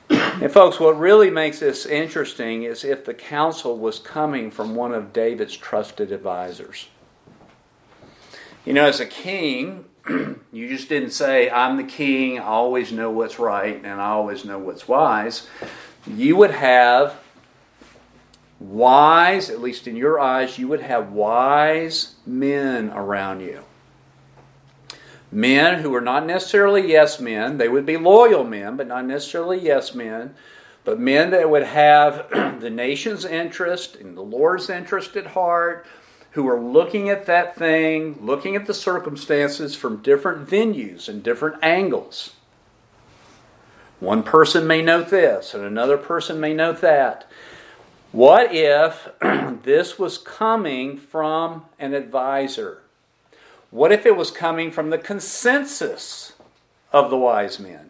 And, 0.10 0.52
folks, 0.52 0.80
what 0.80 1.00
really 1.00 1.30
makes 1.30 1.60
this 1.60 1.86
interesting 1.86 2.64
is 2.64 2.84
if 2.84 3.06
the 3.06 3.14
counsel 3.14 3.78
was 3.78 4.00
coming 4.00 4.52
from 4.52 4.76
one 4.76 4.94
of 4.94 5.14
David's 5.14 5.56
trusted 5.56 6.12
advisors. 6.12 6.90
You 8.66 8.74
know, 8.74 8.86
as 8.86 9.00
a 9.00 9.06
king, 9.06 9.86
you 10.52 10.68
just 10.70 10.90
didn't 10.90 11.12
say, 11.12 11.50
I'm 11.50 11.78
the 11.78 11.84
king, 11.84 12.40
I 12.40 12.44
always 12.44 12.92
know 12.92 13.12
what's 13.12 13.40
right, 13.40 13.76
and 13.76 14.02
I 14.02 14.10
always 14.10 14.44
know 14.46 14.60
what's 14.60 14.88
wise. 14.88 15.48
You 16.06 16.36
would 16.36 16.52
have 16.52 17.20
wise, 18.60 19.50
at 19.50 19.62
least 19.62 19.88
in 19.88 19.96
your 19.96 20.20
eyes, 20.20 20.60
you 20.60 20.68
would 20.68 20.82
have 20.82 21.12
wise 21.12 22.16
men 22.26 22.92
around 22.92 23.42
you 23.42 23.64
men 25.32 25.82
who 25.82 25.90
were 25.90 26.02
not 26.02 26.26
necessarily 26.26 26.90
yes 26.90 27.20
men. 27.20 27.58
They 27.58 27.70
would 27.70 27.86
be 27.86 27.98
loyal 27.98 28.44
men, 28.44 28.78
but 28.78 28.88
not 28.88 29.06
necessarily 29.06 29.60
yes 29.60 29.94
men. 29.94 30.36
But 30.84 31.00
men 31.00 31.32
that 31.32 31.50
would 31.50 31.64
have 31.64 32.30
the 32.62 32.70
nation's 32.70 33.26
interest 33.26 33.96
and 33.96 34.16
the 34.16 34.22
Lord's 34.22 34.70
interest 34.70 35.16
at 35.16 35.28
heart, 35.28 35.86
who 36.32 36.48
are 36.48 36.60
looking 36.60 37.10
at 37.10 37.26
that 37.26 37.56
thing, 37.56 38.18
looking 38.22 38.56
at 38.56 38.66
the 38.66 38.74
circumstances 38.74 39.74
from 39.74 40.02
different 40.02 40.48
venues 40.48 41.08
and 41.08 41.24
different 41.24 41.64
angles. 41.64 42.36
One 44.00 44.22
person 44.22 44.68
may 44.68 44.82
note 44.82 45.10
this, 45.10 45.54
and 45.54 45.64
another 45.64 45.98
person 45.98 46.40
may 46.40 46.54
note 46.54 46.82
that. 46.82 47.26
What 48.12 48.54
if 48.54 49.10
this 49.64 49.98
was 49.98 50.18
coming 50.18 50.98
from 50.98 51.66
an 51.80 51.94
advisor? 51.94 52.82
What 53.76 53.92
if 53.92 54.06
it 54.06 54.16
was 54.16 54.32
coming 54.32 54.72
from 54.72 54.90
the 54.90 54.98
consensus 54.98 56.32
of 56.94 57.10
the 57.10 57.18
wise 57.18 57.60
men? 57.60 57.90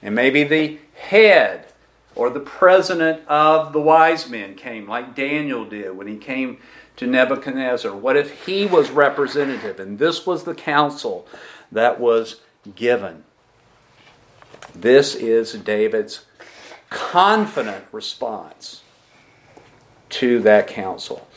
And 0.00 0.14
maybe 0.14 0.44
the 0.44 0.78
head 0.94 1.66
or 2.14 2.30
the 2.30 2.40
president 2.40 3.20
of 3.28 3.74
the 3.74 3.82
wise 3.82 4.30
men 4.30 4.54
came, 4.54 4.88
like 4.88 5.14
Daniel 5.14 5.66
did 5.66 5.94
when 5.94 6.06
he 6.06 6.16
came 6.16 6.56
to 6.96 7.06
Nebuchadnezzar. 7.06 7.94
What 7.94 8.16
if 8.16 8.46
he 8.46 8.64
was 8.64 8.90
representative 8.90 9.78
and 9.78 9.98
this 9.98 10.24
was 10.24 10.44
the 10.44 10.54
counsel 10.54 11.28
that 11.70 12.00
was 12.00 12.36
given? 12.74 13.24
This 14.74 15.14
is 15.14 15.52
David's 15.52 16.24
confident 16.88 17.84
response 17.92 18.80
to 20.08 20.40
that 20.40 20.66
counsel. 20.66 21.27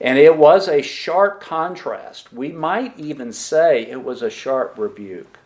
And 0.00 0.18
it 0.18 0.36
was 0.38 0.66
a 0.66 0.80
sharp 0.80 1.42
contrast. 1.42 2.32
We 2.32 2.52
might 2.52 2.98
even 2.98 3.32
say 3.32 3.82
it 3.86 4.02
was 4.02 4.22
a 4.22 4.30
sharp 4.30 4.78
rebuke. 4.78 5.38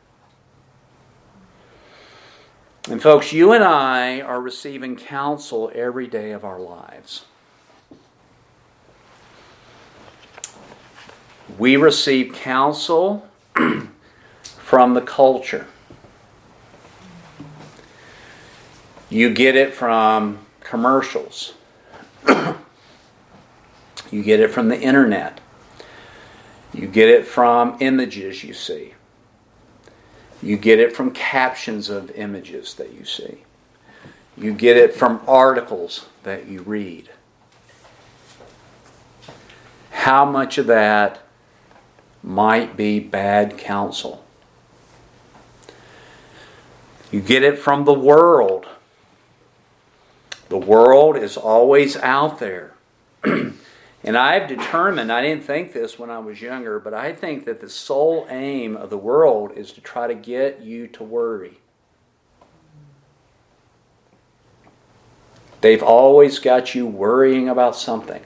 And, 2.88 3.02
folks, 3.02 3.32
you 3.32 3.52
and 3.52 3.64
I 3.64 4.20
are 4.20 4.40
receiving 4.40 4.94
counsel 4.94 5.72
every 5.74 6.06
day 6.06 6.32
of 6.32 6.44
our 6.44 6.60
lives. 6.60 7.24
We 11.58 11.76
receive 11.76 12.34
counsel 12.34 13.26
from 14.42 14.94
the 14.94 15.00
culture. 15.00 15.66
You 19.08 19.32
get 19.32 19.56
it 19.56 19.74
from 19.74 20.44
commercials. 20.60 21.54
You 24.10 24.22
get 24.22 24.40
it 24.40 24.50
from 24.50 24.68
the 24.68 24.80
internet. 24.80 25.40
You 26.72 26.86
get 26.86 27.08
it 27.08 27.26
from 27.26 27.76
images 27.80 28.42
you 28.42 28.52
see. 28.52 28.94
You 30.42 30.56
get 30.56 30.78
it 30.78 30.94
from 30.94 31.12
captions 31.12 31.88
of 31.88 32.10
images 32.10 32.74
that 32.74 32.92
you 32.92 33.04
see. 33.04 33.44
You 34.36 34.52
get 34.52 34.76
it 34.76 34.94
from 34.94 35.22
articles 35.26 36.06
that 36.24 36.48
you 36.48 36.62
read. 36.62 37.10
How 39.90 40.24
much 40.24 40.58
of 40.58 40.66
that 40.66 41.22
might 42.22 42.76
be 42.76 43.00
bad 43.00 43.56
counsel? 43.56 44.24
You 47.10 47.20
get 47.20 47.42
it 47.42 47.58
from 47.58 47.84
the 47.84 47.94
world. 47.94 48.66
The 50.48 50.58
world 50.58 51.16
is 51.16 51.36
always 51.36 51.96
out 51.96 52.38
there. 52.40 52.74
And 54.04 54.18
I've 54.18 54.48
determined, 54.48 55.10
I 55.10 55.22
didn't 55.22 55.44
think 55.44 55.72
this 55.72 55.98
when 55.98 56.10
I 56.10 56.18
was 56.18 56.40
younger, 56.42 56.78
but 56.78 56.92
I 56.92 57.14
think 57.14 57.46
that 57.46 57.60
the 57.60 57.70
sole 57.70 58.26
aim 58.28 58.76
of 58.76 58.90
the 58.90 58.98
world 58.98 59.52
is 59.56 59.72
to 59.72 59.80
try 59.80 60.06
to 60.06 60.14
get 60.14 60.60
you 60.60 60.86
to 60.88 61.02
worry. 61.02 61.58
They've 65.62 65.82
always 65.82 66.38
got 66.38 66.74
you 66.74 66.86
worrying 66.86 67.48
about 67.48 67.76
something. 67.76 68.22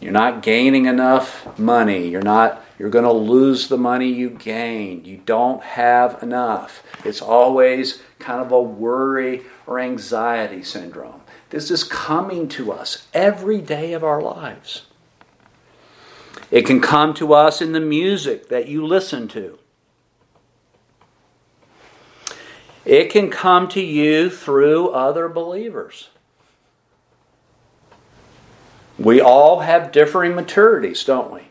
You're 0.00 0.12
not 0.12 0.42
gaining 0.42 0.86
enough 0.86 1.58
money. 1.58 2.08
You're 2.08 2.22
not 2.22 2.62
you're 2.78 2.90
going 2.90 3.04
to 3.04 3.12
lose 3.12 3.68
the 3.68 3.78
money 3.78 4.08
you 4.08 4.30
gained. 4.30 5.06
You 5.06 5.16
don't 5.16 5.62
have 5.62 6.22
enough. 6.22 6.82
It's 7.04 7.22
always 7.22 8.02
kind 8.18 8.40
of 8.40 8.52
a 8.52 8.60
worry 8.60 9.42
or 9.66 9.80
anxiety 9.80 10.62
syndrome. 10.62 11.22
This 11.50 11.70
is 11.70 11.84
coming 11.84 12.48
to 12.48 12.72
us 12.72 13.06
every 13.14 13.60
day 13.60 13.92
of 13.92 14.02
our 14.02 14.20
lives. 14.20 14.82
It 16.50 16.66
can 16.66 16.80
come 16.80 17.14
to 17.14 17.32
us 17.34 17.60
in 17.60 17.72
the 17.72 17.80
music 17.80 18.48
that 18.48 18.68
you 18.68 18.84
listen 18.86 19.28
to. 19.28 19.58
It 22.84 23.10
can 23.10 23.30
come 23.30 23.68
to 23.68 23.80
you 23.80 24.30
through 24.30 24.90
other 24.90 25.28
believers. 25.28 26.08
We 28.98 29.20
all 29.20 29.60
have 29.60 29.92
differing 29.92 30.32
maturities, 30.32 31.04
don't 31.04 31.32
we? 31.32 31.42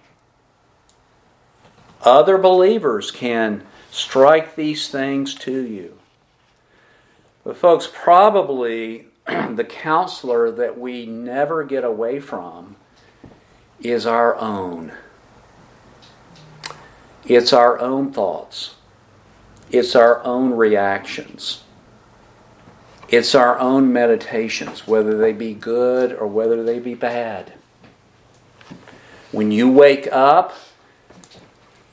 Other 2.02 2.38
believers 2.38 3.12
can 3.12 3.64
strike 3.92 4.56
these 4.56 4.90
things 4.90 5.36
to 5.36 5.52
you. 5.52 5.98
But, 7.44 7.58
folks, 7.58 7.90
probably 7.92 9.08
the 9.56 9.64
counselor 9.64 10.52
that 10.52 10.80
we 10.80 11.06
never 11.06 11.64
get 11.64 11.84
away 11.84 12.20
from 12.20 12.76
is 13.82 14.06
our 14.06 14.36
own. 14.38 14.92
It's 17.26 17.54
our 17.54 17.80
own 17.80 18.12
thoughts. 18.12 18.76
It's 19.72 19.96
our 19.96 20.24
own 20.24 20.54
reactions. 20.54 21.64
It's 23.10 23.36
our 23.36 23.60
own 23.60 23.92
meditations, 23.94 24.88
whether 24.88 25.18
they 25.18 25.34
be 25.34 25.54
good 25.54 26.14
or 26.14 26.28
whether 26.28 26.64
they 26.64 26.80
be 26.80 26.94
bad. 26.94 27.54
When 29.32 29.52
you 29.52 29.70
wake 29.70 30.08
up, 30.12 30.56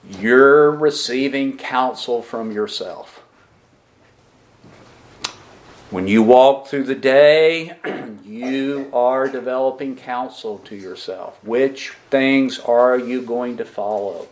you're 0.08 0.70
receiving 0.70 1.56
counsel 1.56 2.22
from 2.22 2.52
yourself. 2.52 3.11
When 5.92 6.08
you 6.08 6.22
walk 6.22 6.68
through 6.68 6.84
the 6.84 6.94
day, 6.94 7.76
you 8.24 8.88
are 8.94 9.28
developing 9.28 9.94
counsel 9.94 10.56
to 10.60 10.74
yourself. 10.74 11.38
Which 11.44 11.90
things 12.08 12.58
are 12.60 12.98
you 12.98 13.20
going 13.20 13.58
to 13.58 13.66
follow? 13.66 14.26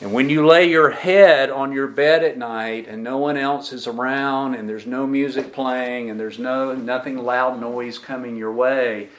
And 0.00 0.14
when 0.14 0.30
you 0.30 0.46
lay 0.46 0.70
your 0.70 0.88
head 0.88 1.50
on 1.50 1.72
your 1.72 1.86
bed 1.86 2.24
at 2.24 2.38
night 2.38 2.88
and 2.88 3.04
no 3.04 3.18
one 3.18 3.36
else 3.36 3.74
is 3.74 3.86
around 3.86 4.54
and 4.54 4.66
there's 4.66 4.86
no 4.86 5.06
music 5.06 5.52
playing 5.52 6.08
and 6.08 6.18
there's 6.18 6.38
no 6.38 6.74
nothing 6.74 7.18
loud 7.18 7.60
noise 7.60 7.98
coming 7.98 8.38
your 8.38 8.52
way, 8.54 9.10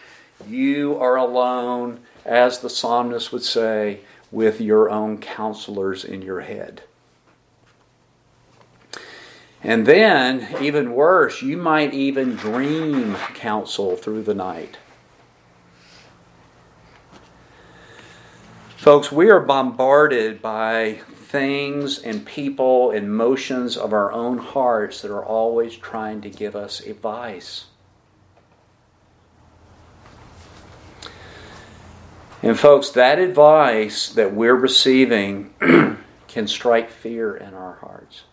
you 0.47 0.97
are 0.97 1.17
alone, 1.17 1.99
as 2.25 2.57
the 2.57 2.71
psalmist 2.71 3.31
would 3.31 3.43
say, 3.43 3.99
with 4.31 4.59
your 4.61 4.89
own 4.89 5.19
counselors 5.19 6.03
in 6.03 6.23
your 6.23 6.41
head. 6.41 6.81
And 9.63 9.85
then, 9.85 10.47
even 10.61 10.93
worse, 10.93 11.41
you 11.41 11.57
might 11.57 11.93
even 11.93 12.35
dream 12.35 13.15
counsel 13.33 13.95
through 13.95 14.23
the 14.23 14.35
night. 14.35 14.77
Folks, 18.75 19.11
we 19.11 19.29
are 19.29 19.39
bombarded 19.39 20.41
by 20.41 21.01
things 21.15 21.99
and 21.99 22.25
people 22.25 22.91
and 22.91 23.13
motions 23.13 23.75
of 23.75 23.91
our 23.91 24.11
own 24.11 24.37
hearts 24.37 25.01
that 25.01 25.11
are 25.11 25.25
always 25.25 25.75
trying 25.75 26.21
to 26.21 26.29
give 26.29 26.55
us 26.55 26.79
advice. 26.79 27.65
And, 32.43 32.57
folks, 32.57 32.91
that 32.91 33.17
advice 33.17 34.09
that 34.09 34.33
we're 34.33 34.55
receiving 34.55 35.53
can 36.27 36.47
strike 36.47 36.91
fear 36.91 37.35
in 37.35 37.55
our 37.55 37.77
hearts. 37.81 38.23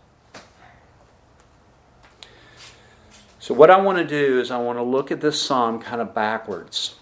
So, 3.44 3.52
what 3.52 3.70
I 3.70 3.78
want 3.78 3.98
to 3.98 4.06
do 4.06 4.40
is, 4.40 4.50
I 4.50 4.56
want 4.56 4.78
to 4.78 4.82
look 4.82 5.10
at 5.10 5.20
this 5.20 5.38
psalm 5.38 5.78
kind 5.78 6.00
of 6.00 6.14
backwards. 6.14 6.94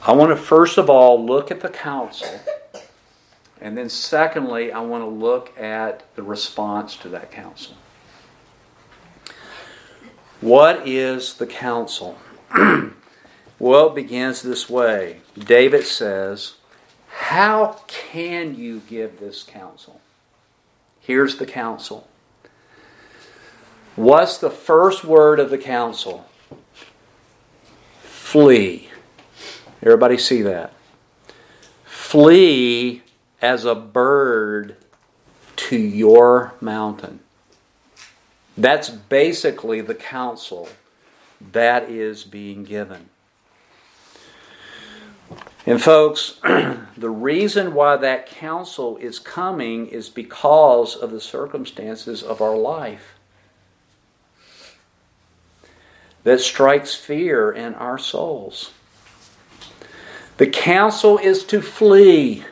I 0.00 0.12
want 0.12 0.30
to 0.30 0.36
first 0.36 0.78
of 0.78 0.88
all 0.88 1.22
look 1.22 1.50
at 1.50 1.60
the 1.60 1.68
counsel. 1.68 2.40
And 3.60 3.76
then, 3.76 3.90
secondly, 3.90 4.72
I 4.72 4.80
want 4.80 5.04
to 5.04 5.06
look 5.06 5.52
at 5.60 6.04
the 6.16 6.22
response 6.22 6.96
to 6.96 7.10
that 7.10 7.30
counsel. 7.30 7.76
What 10.40 10.88
is 10.88 11.34
the 11.34 11.46
counsel? 11.46 12.16
well, 13.58 13.88
it 13.88 13.94
begins 13.94 14.40
this 14.40 14.70
way 14.70 15.20
David 15.38 15.84
says, 15.84 16.54
How 17.08 17.82
can 17.86 18.54
you 18.54 18.80
give 18.88 19.20
this 19.20 19.42
counsel? 19.42 20.00
Here's 21.00 21.36
the 21.36 21.44
counsel. 21.44 22.08
What's 23.96 24.36
the 24.36 24.50
first 24.50 25.04
word 25.04 25.40
of 25.40 25.48
the 25.48 25.56
counsel? 25.56 26.26
Flee. 28.02 28.90
Everybody 29.80 30.18
see 30.18 30.42
that? 30.42 30.74
Flee 31.84 33.02
as 33.40 33.64
a 33.64 33.74
bird 33.74 34.76
to 35.56 35.78
your 35.78 36.52
mountain. 36.60 37.20
That's 38.54 38.90
basically 38.90 39.80
the 39.80 39.94
counsel 39.94 40.68
that 41.52 41.84
is 41.84 42.24
being 42.24 42.64
given. 42.64 43.08
And, 45.64 45.82
folks, 45.82 46.38
the 46.42 47.10
reason 47.10 47.72
why 47.72 47.96
that 47.96 48.26
counsel 48.26 48.98
is 48.98 49.18
coming 49.18 49.86
is 49.86 50.10
because 50.10 50.94
of 50.94 51.10
the 51.10 51.20
circumstances 51.20 52.22
of 52.22 52.42
our 52.42 52.56
life 52.56 53.15
that 56.26 56.40
strikes 56.40 56.92
fear 56.92 57.52
in 57.52 57.72
our 57.76 57.96
souls. 57.96 58.72
The 60.38 60.48
counsel 60.48 61.18
is 61.18 61.44
to 61.44 61.62
flee. 61.62 62.42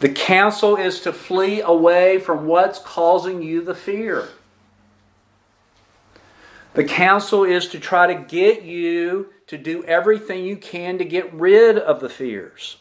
The 0.00 0.10
counsel 0.10 0.76
is 0.76 1.00
to 1.00 1.14
flee 1.14 1.62
away 1.62 2.18
from 2.18 2.44
what's 2.44 2.78
causing 2.78 3.42
you 3.42 3.62
the 3.62 3.74
fear. 3.74 4.28
The 6.74 6.84
counsel 6.84 7.44
is 7.44 7.66
to 7.68 7.80
try 7.80 8.06
to 8.06 8.22
get 8.22 8.64
you 8.64 9.32
to 9.46 9.56
do 9.56 9.82
everything 9.84 10.44
you 10.44 10.58
can 10.58 10.98
to 10.98 11.04
get 11.06 11.32
rid 11.32 11.78
of 11.78 12.00
the 12.00 12.10
fears. 12.10 12.76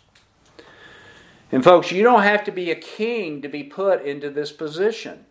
And, 1.54 1.64
folks, 1.64 1.90
you 1.90 2.04
don't 2.04 2.24
have 2.24 2.44
to 2.44 2.52
be 2.52 2.70
a 2.70 2.76
king 2.76 3.42
to 3.44 3.48
be 3.48 3.64
put 3.64 4.02
into 4.02 4.30
this 4.30 4.52
position. 4.52 5.25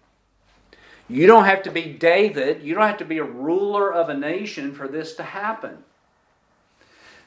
You 1.08 1.26
don't 1.26 1.44
have 1.44 1.62
to 1.64 1.70
be 1.70 1.92
David. 1.92 2.62
You 2.62 2.74
don't 2.74 2.86
have 2.86 2.98
to 2.98 3.04
be 3.04 3.18
a 3.18 3.24
ruler 3.24 3.92
of 3.92 4.08
a 4.08 4.14
nation 4.14 4.74
for 4.74 4.88
this 4.88 5.14
to 5.16 5.22
happen. 5.22 5.84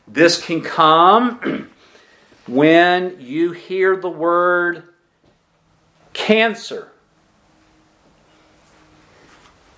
This 0.07 0.43
can 0.43 0.61
come 0.61 1.69
when 2.47 3.17
you 3.19 3.51
hear 3.51 3.95
the 3.97 4.09
word 4.09 4.83
cancer. 6.13 6.91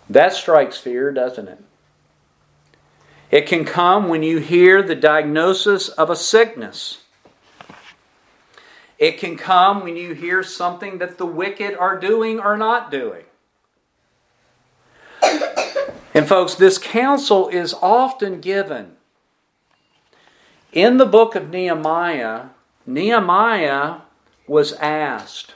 That 0.09 0.33
strikes 0.33 0.77
fear, 0.77 1.12
doesn't 1.12 1.47
it? 1.47 1.59
It 3.31 3.45
can 3.45 3.63
come 3.63 4.07
when 4.07 4.23
you 4.23 4.39
hear 4.39 4.81
the 4.81 4.95
diagnosis 4.95 5.89
of 5.89 6.09
a 6.09 6.15
sickness. 6.15 6.99
It 8.97 9.19
can 9.19 9.38
come 9.38 9.83
when 9.83 9.95
you 9.95 10.13
hear 10.13 10.41
something 10.41 10.97
that 10.97 11.17
the 11.17 11.25
wicked 11.25 11.75
are 11.75 11.99
doing 11.99 12.39
or 12.39 12.57
not 12.57 12.89
doing. 12.89 13.23
And, 15.21 16.27
folks, 16.27 16.55
this 16.55 16.77
counsel 16.77 17.47
is 17.49 17.73
often 17.82 18.41
given 18.41 18.97
in 20.71 20.97
the 20.97 21.05
book 21.05 21.36
of 21.36 21.49
Nehemiah, 21.49 22.49
Nehemiah 22.86 24.01
was 24.47 24.73
asked, 24.73 25.55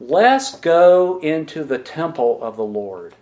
Let's 0.00 0.58
go 0.58 1.18
into 1.20 1.64
the 1.64 1.78
temple 1.78 2.42
of 2.42 2.56
the 2.56 2.64
Lord. 2.64 3.14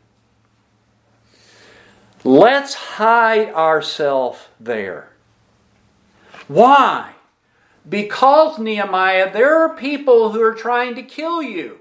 Let's 2.23 2.75
hide 2.75 3.49
ourselves 3.51 4.39
there. 4.59 5.11
Why? 6.49 7.13
Because, 7.89 8.59
Nehemiah, 8.59 9.33
there 9.33 9.57
are 9.59 9.77
people 9.77 10.33
who 10.33 10.41
are 10.41 10.55
trying 10.55 10.95
to 10.95 11.03
kill 11.03 11.43
you. 11.43 11.81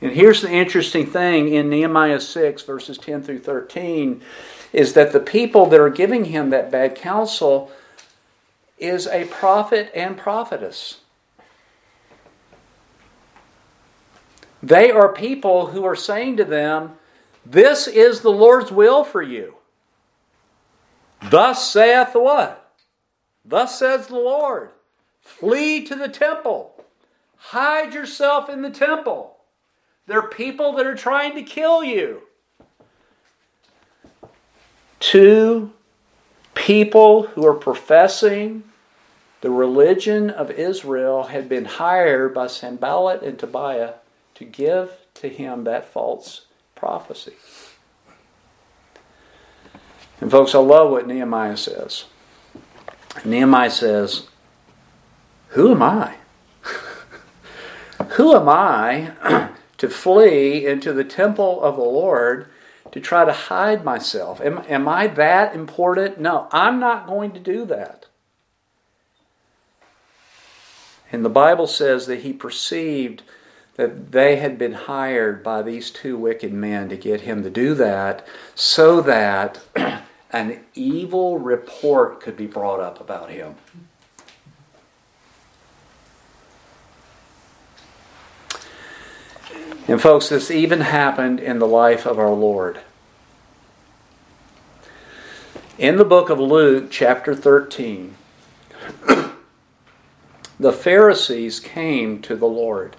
And 0.00 0.12
here's 0.12 0.42
the 0.42 0.50
interesting 0.50 1.06
thing 1.06 1.48
in 1.48 1.68
Nehemiah 1.68 2.20
6, 2.20 2.62
verses 2.62 2.96
10 2.96 3.22
through 3.22 3.40
13, 3.40 4.22
is 4.72 4.94
that 4.94 5.12
the 5.12 5.20
people 5.20 5.66
that 5.66 5.80
are 5.80 5.90
giving 5.90 6.26
him 6.26 6.50
that 6.50 6.70
bad 6.70 6.94
counsel 6.94 7.70
is 8.78 9.06
a 9.06 9.26
prophet 9.26 9.90
and 9.94 10.16
prophetess. 10.16 11.00
They 14.62 14.90
are 14.90 15.12
people 15.12 15.68
who 15.68 15.84
are 15.84 15.96
saying 15.96 16.36
to 16.38 16.44
them, 16.44 16.92
This 17.44 17.86
is 17.86 18.20
the 18.20 18.30
Lord's 18.30 18.70
will 18.70 19.04
for 19.04 19.22
you. 19.22 19.56
Thus 21.30 21.70
saith 21.70 22.14
what? 22.14 22.72
Thus 23.44 23.78
says 23.78 24.06
the 24.06 24.16
Lord. 24.16 24.70
Flee 25.20 25.84
to 25.84 25.94
the 25.94 26.08
temple. 26.08 26.84
Hide 27.36 27.94
yourself 27.94 28.48
in 28.48 28.62
the 28.62 28.70
temple. 28.70 29.36
There 30.10 30.18
are 30.18 30.26
people 30.26 30.72
that 30.72 30.86
are 30.86 30.96
trying 30.96 31.36
to 31.36 31.42
kill 31.44 31.84
you. 31.84 32.22
Two 34.98 35.70
people 36.52 37.28
who 37.28 37.46
are 37.46 37.54
professing 37.54 38.64
the 39.40 39.52
religion 39.52 40.28
of 40.28 40.50
Israel 40.50 41.22
had 41.22 41.48
been 41.48 41.64
hired 41.64 42.34
by 42.34 42.48
Sanballat 42.48 43.22
and 43.22 43.38
Tobiah 43.38 43.94
to 44.34 44.44
give 44.44 44.90
to 45.14 45.28
him 45.28 45.62
that 45.62 45.92
false 45.92 46.46
prophecy. 46.74 47.34
And 50.20 50.28
folks, 50.28 50.56
I 50.56 50.58
love 50.58 50.90
what 50.90 51.06
Nehemiah 51.06 51.56
says. 51.56 52.06
Nehemiah 53.24 53.70
says, 53.70 54.26
Who 55.50 55.70
am 55.70 55.84
I? 55.84 56.16
Who 58.16 58.34
am 58.34 58.48
I 58.48 59.50
to 59.80 59.88
flee 59.88 60.66
into 60.66 60.92
the 60.92 61.04
temple 61.04 61.62
of 61.62 61.76
the 61.76 61.82
Lord 61.82 62.48
to 62.92 63.00
try 63.00 63.24
to 63.24 63.32
hide 63.32 63.82
myself. 63.82 64.38
Am, 64.42 64.58
am 64.68 64.86
I 64.86 65.06
that 65.06 65.54
important? 65.54 66.20
No, 66.20 66.48
I'm 66.52 66.78
not 66.78 67.06
going 67.06 67.32
to 67.32 67.40
do 67.40 67.64
that. 67.64 68.04
And 71.10 71.24
the 71.24 71.30
Bible 71.30 71.66
says 71.66 72.06
that 72.08 72.20
he 72.20 72.34
perceived 72.34 73.22
that 73.76 74.12
they 74.12 74.36
had 74.36 74.58
been 74.58 74.74
hired 74.74 75.42
by 75.42 75.62
these 75.62 75.90
two 75.90 76.18
wicked 76.18 76.52
men 76.52 76.90
to 76.90 76.96
get 76.98 77.22
him 77.22 77.42
to 77.42 77.48
do 77.48 77.72
that 77.72 78.26
so 78.54 79.00
that 79.00 79.60
an 80.30 80.60
evil 80.74 81.38
report 81.38 82.20
could 82.20 82.36
be 82.36 82.46
brought 82.46 82.80
up 82.80 83.00
about 83.00 83.30
him. 83.30 83.54
And 89.88 90.00
folks, 90.00 90.28
this 90.28 90.50
even 90.50 90.82
happened 90.82 91.40
in 91.40 91.58
the 91.58 91.66
life 91.66 92.06
of 92.06 92.18
our 92.18 92.30
Lord. 92.30 92.80
In 95.78 95.96
the 95.96 96.04
book 96.04 96.28
of 96.28 96.38
Luke, 96.38 96.88
chapter 96.90 97.34
13, 97.34 98.14
the 100.60 100.72
Pharisees 100.72 101.58
came 101.58 102.20
to 102.22 102.36
the 102.36 102.46
Lord. 102.46 102.96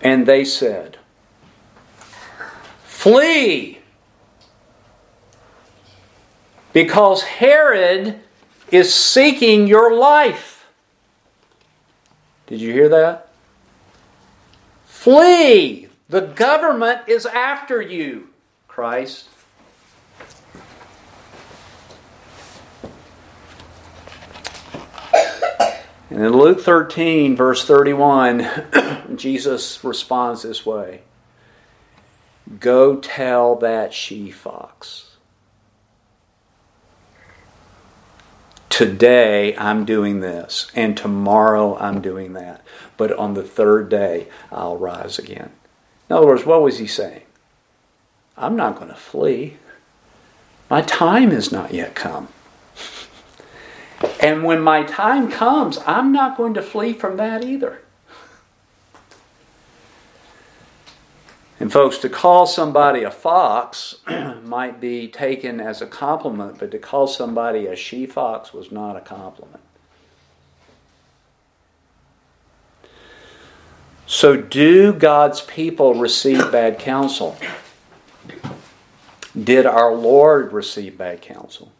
And 0.00 0.26
they 0.26 0.44
said, 0.44 0.98
Flee! 2.84 3.80
Because 6.72 7.24
Herod 7.24 8.20
is 8.70 8.94
seeking 8.94 9.66
your 9.66 9.94
life. 9.94 10.66
Did 12.46 12.60
you 12.60 12.72
hear 12.72 12.88
that? 12.88 13.31
Flee! 15.02 15.88
The 16.10 16.20
government 16.20 17.08
is 17.08 17.26
after 17.26 17.82
you, 17.82 18.28
Christ. 18.68 19.28
And 26.08 26.22
in 26.22 26.32
Luke 26.32 26.60
13, 26.60 27.34
verse 27.34 27.66
31, 27.66 28.46
Jesus 29.16 29.82
responds 29.82 30.42
this 30.42 30.64
way 30.64 31.00
Go 32.60 32.94
tell 32.94 33.56
that 33.56 33.92
she 33.92 34.30
fox. 34.30 35.11
Today 38.72 39.54
I'm 39.58 39.84
doing 39.84 40.20
this, 40.20 40.72
and 40.74 40.96
tomorrow 40.96 41.76
I'm 41.76 42.00
doing 42.00 42.32
that. 42.32 42.64
But 42.96 43.12
on 43.12 43.34
the 43.34 43.42
third 43.42 43.90
day 43.90 44.28
I'll 44.50 44.78
rise 44.78 45.18
again. 45.18 45.50
In 46.08 46.16
other 46.16 46.26
words, 46.26 46.46
what 46.46 46.62
was 46.62 46.78
he 46.78 46.86
saying? 46.86 47.24
I'm 48.34 48.56
not 48.56 48.76
going 48.76 48.88
to 48.88 48.94
flee. 48.94 49.58
My 50.70 50.80
time 50.80 51.32
has 51.32 51.52
not 51.52 51.74
yet 51.74 51.94
come. 51.94 52.28
And 54.18 54.42
when 54.42 54.62
my 54.62 54.84
time 54.84 55.30
comes, 55.30 55.78
I'm 55.86 56.10
not 56.10 56.36
going 56.36 56.54
to 56.54 56.62
flee 56.62 56.92
from 56.92 57.18
that 57.18 57.44
either. 57.44 57.81
And, 61.62 61.72
folks, 61.72 61.98
to 61.98 62.08
call 62.08 62.44
somebody 62.46 63.04
a 63.04 63.10
fox 63.12 63.98
might 64.42 64.80
be 64.80 65.06
taken 65.06 65.60
as 65.60 65.80
a 65.80 65.86
compliment, 65.86 66.58
but 66.58 66.72
to 66.72 66.78
call 66.80 67.06
somebody 67.06 67.68
a 67.68 67.76
she 67.76 68.04
fox 68.04 68.52
was 68.52 68.72
not 68.72 68.96
a 68.96 69.00
compliment. 69.00 69.62
So, 74.06 74.36
do 74.36 74.92
God's 74.92 75.40
people 75.40 75.94
receive 75.94 76.50
bad 76.50 76.80
counsel? 76.80 77.36
Did 79.40 79.64
our 79.64 79.94
Lord 79.94 80.52
receive 80.52 80.98
bad 80.98 81.22
counsel? 81.22 81.70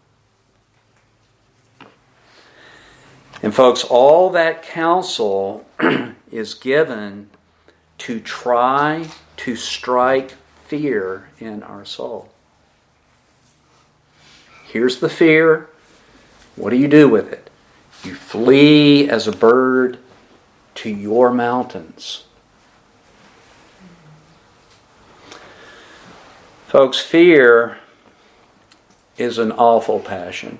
And, 3.43 3.53
folks, 3.53 3.83
all 3.83 4.31
that 4.31 4.63
counsel 4.63 5.67
is 6.31 6.55
given 6.55 7.31
to 7.99 8.21
try 8.21 9.09
to 9.43 9.57
strike 9.57 10.35
fear 10.67 11.29
in 11.41 11.65
our 11.65 11.85
soul. 11.85 12.31
Here's 14.67 15.01
the 15.01 15.09
fear. 15.09 15.69
What 16.55 16.71
do 16.71 16.77
you 16.77 16.87
do 16.87 17.09
with 17.09 17.33
it? 17.33 17.51
You 18.05 18.15
flee 18.15 19.11
as 19.11 19.27
a 19.27 19.33
bird 19.33 19.99
to 20.77 20.91
your 20.91 21.33
mountains. 21.33 22.25
Folks, 26.69 27.01
fear 27.01 27.79
is 29.19 29.39
an 29.39 29.51
awful 29.51 29.99
passion. 29.99 30.59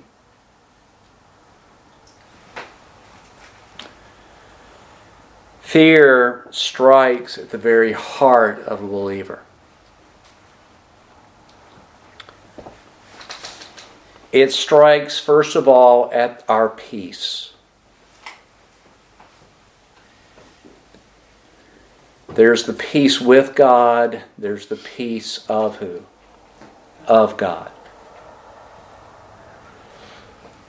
Fear 5.73 6.45
strikes 6.51 7.39
at 7.39 7.49
the 7.49 7.57
very 7.57 7.93
heart 7.93 8.59
of 8.59 8.83
a 8.83 8.87
believer. 8.87 9.39
It 14.31 14.51
strikes, 14.51 15.19
first 15.19 15.55
of 15.55 15.67
all, 15.67 16.11
at 16.13 16.43
our 16.47 16.69
peace. 16.69 17.53
There's 22.29 22.65
the 22.65 22.73
peace 22.73 23.19
with 23.19 23.55
God, 23.55 24.21
there's 24.37 24.67
the 24.67 24.75
peace 24.75 25.43
of 25.49 25.77
who? 25.77 26.03
Of 27.07 27.35
God. 27.35 27.71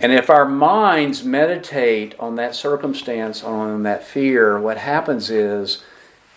And 0.05 0.13
if 0.13 0.29
our 0.29 0.45
minds 0.45 1.25
meditate 1.25 2.15
on 2.21 2.35
that 2.35 2.55
circumstance, 2.55 3.43
on 3.43 3.85
that 3.85 4.05
fear, 4.05 4.61
what 4.61 4.77
happens 4.77 5.31
is, 5.31 5.83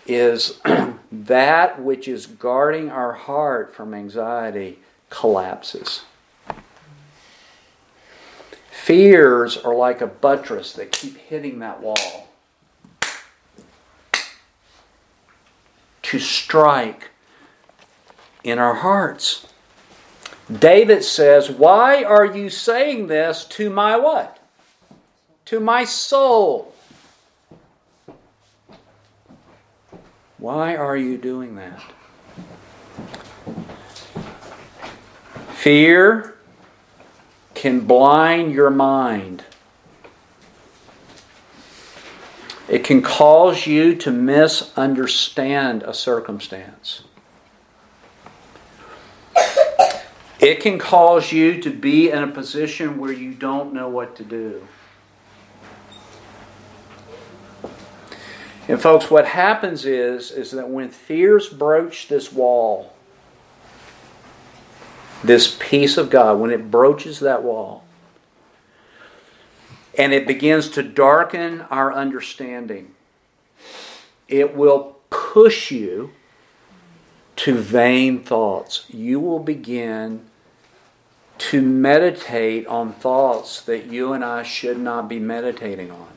is 0.05 0.61
that 1.11 1.81
which 1.81 2.07
is 2.07 2.27
guarding 2.27 2.89
our 2.89 3.11
heart 3.11 3.75
from 3.75 3.93
anxiety 3.93 4.79
collapses. 5.09 6.03
Fears 8.71 9.57
are 9.57 9.75
like 9.75 9.99
a 9.99 10.07
buttress 10.07 10.71
that 10.71 10.93
keep 10.93 11.17
hitting 11.17 11.59
that 11.59 11.81
wall 11.81 12.29
to 16.03 16.19
strike 16.19 17.09
in 18.45 18.59
our 18.59 18.75
hearts. 18.75 19.45
David 20.51 21.03
says, 21.03 21.49
Why 21.49 22.03
are 22.03 22.25
you 22.25 22.49
saying 22.49 23.07
this 23.07 23.43
to 23.45 23.69
my 23.69 23.97
what? 23.97 24.39
To 25.45 25.59
my 25.59 25.83
soul. 25.83 26.73
Why 30.37 30.75
are 30.75 30.95
you 30.95 31.17
doing 31.17 31.55
that? 31.55 31.81
Fear 35.55 36.35
can 37.53 37.81
blind 37.81 38.53
your 38.53 38.69
mind. 38.69 39.43
It 42.69 42.83
can 42.83 43.01
cause 43.01 43.65
you 43.65 43.95
to 43.95 44.11
misunderstand 44.11 45.83
a 45.83 45.93
circumstance. 45.93 47.03
It 50.39 50.59
can 50.59 50.77
cause 50.77 51.31
you 51.31 51.59
to 51.61 51.71
be 51.71 52.11
in 52.11 52.23
a 52.23 52.27
position 52.27 52.99
where 52.99 53.11
you 53.11 53.33
don't 53.33 53.73
know 53.73 53.89
what 53.89 54.15
to 54.17 54.23
do. 54.23 54.67
And 58.67 58.81
folks, 58.81 59.09
what 59.09 59.25
happens 59.25 59.85
is, 59.85 60.29
is 60.31 60.51
that 60.51 60.69
when 60.69 60.89
fears 60.89 61.47
broach 61.47 62.07
this 62.07 62.31
wall, 62.33 62.93
this 65.23 65.55
peace 65.59 65.97
of 65.97 66.09
God, 66.09 66.39
when 66.39 66.51
it 66.51 66.69
broaches 66.69 67.21
that 67.21 67.43
wall, 67.43 67.85
and 69.97 70.13
it 70.13 70.27
begins 70.27 70.69
to 70.69 70.83
darken 70.83 71.61
our 71.61 71.91
understanding, 71.91 72.93
it 74.27 74.55
will 74.55 74.97
push 75.09 75.71
you 75.71 76.11
to 77.37 77.55
vain 77.55 78.21
thoughts. 78.21 78.85
You 78.89 79.19
will 79.19 79.39
begin 79.39 80.26
to 81.37 81.61
meditate 81.61 82.65
on 82.67 82.93
thoughts 82.93 83.61
that 83.61 83.85
you 83.85 84.13
and 84.13 84.23
I 84.23 84.43
should 84.43 84.79
not 84.79 85.07
be 85.07 85.19
meditating 85.19 85.91
on. 85.91 86.07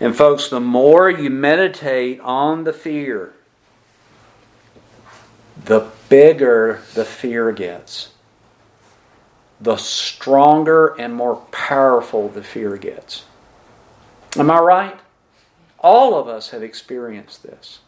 And, 0.00 0.16
folks, 0.16 0.48
the 0.48 0.60
more 0.60 1.08
you 1.08 1.30
meditate 1.30 2.20
on 2.20 2.64
the 2.64 2.72
fear, 2.72 3.32
the 5.64 5.90
bigger 6.08 6.82
the 6.94 7.04
fear 7.04 7.52
gets. 7.52 8.10
The 9.60 9.76
stronger 9.76 10.88
and 10.98 11.14
more 11.14 11.36
powerful 11.52 12.28
the 12.28 12.42
fear 12.42 12.76
gets. 12.76 13.24
Am 14.36 14.50
I 14.50 14.58
right? 14.58 15.00
All 15.78 16.18
of 16.18 16.28
us 16.28 16.50
have 16.50 16.62
experienced 16.62 17.42
this. 17.42 17.78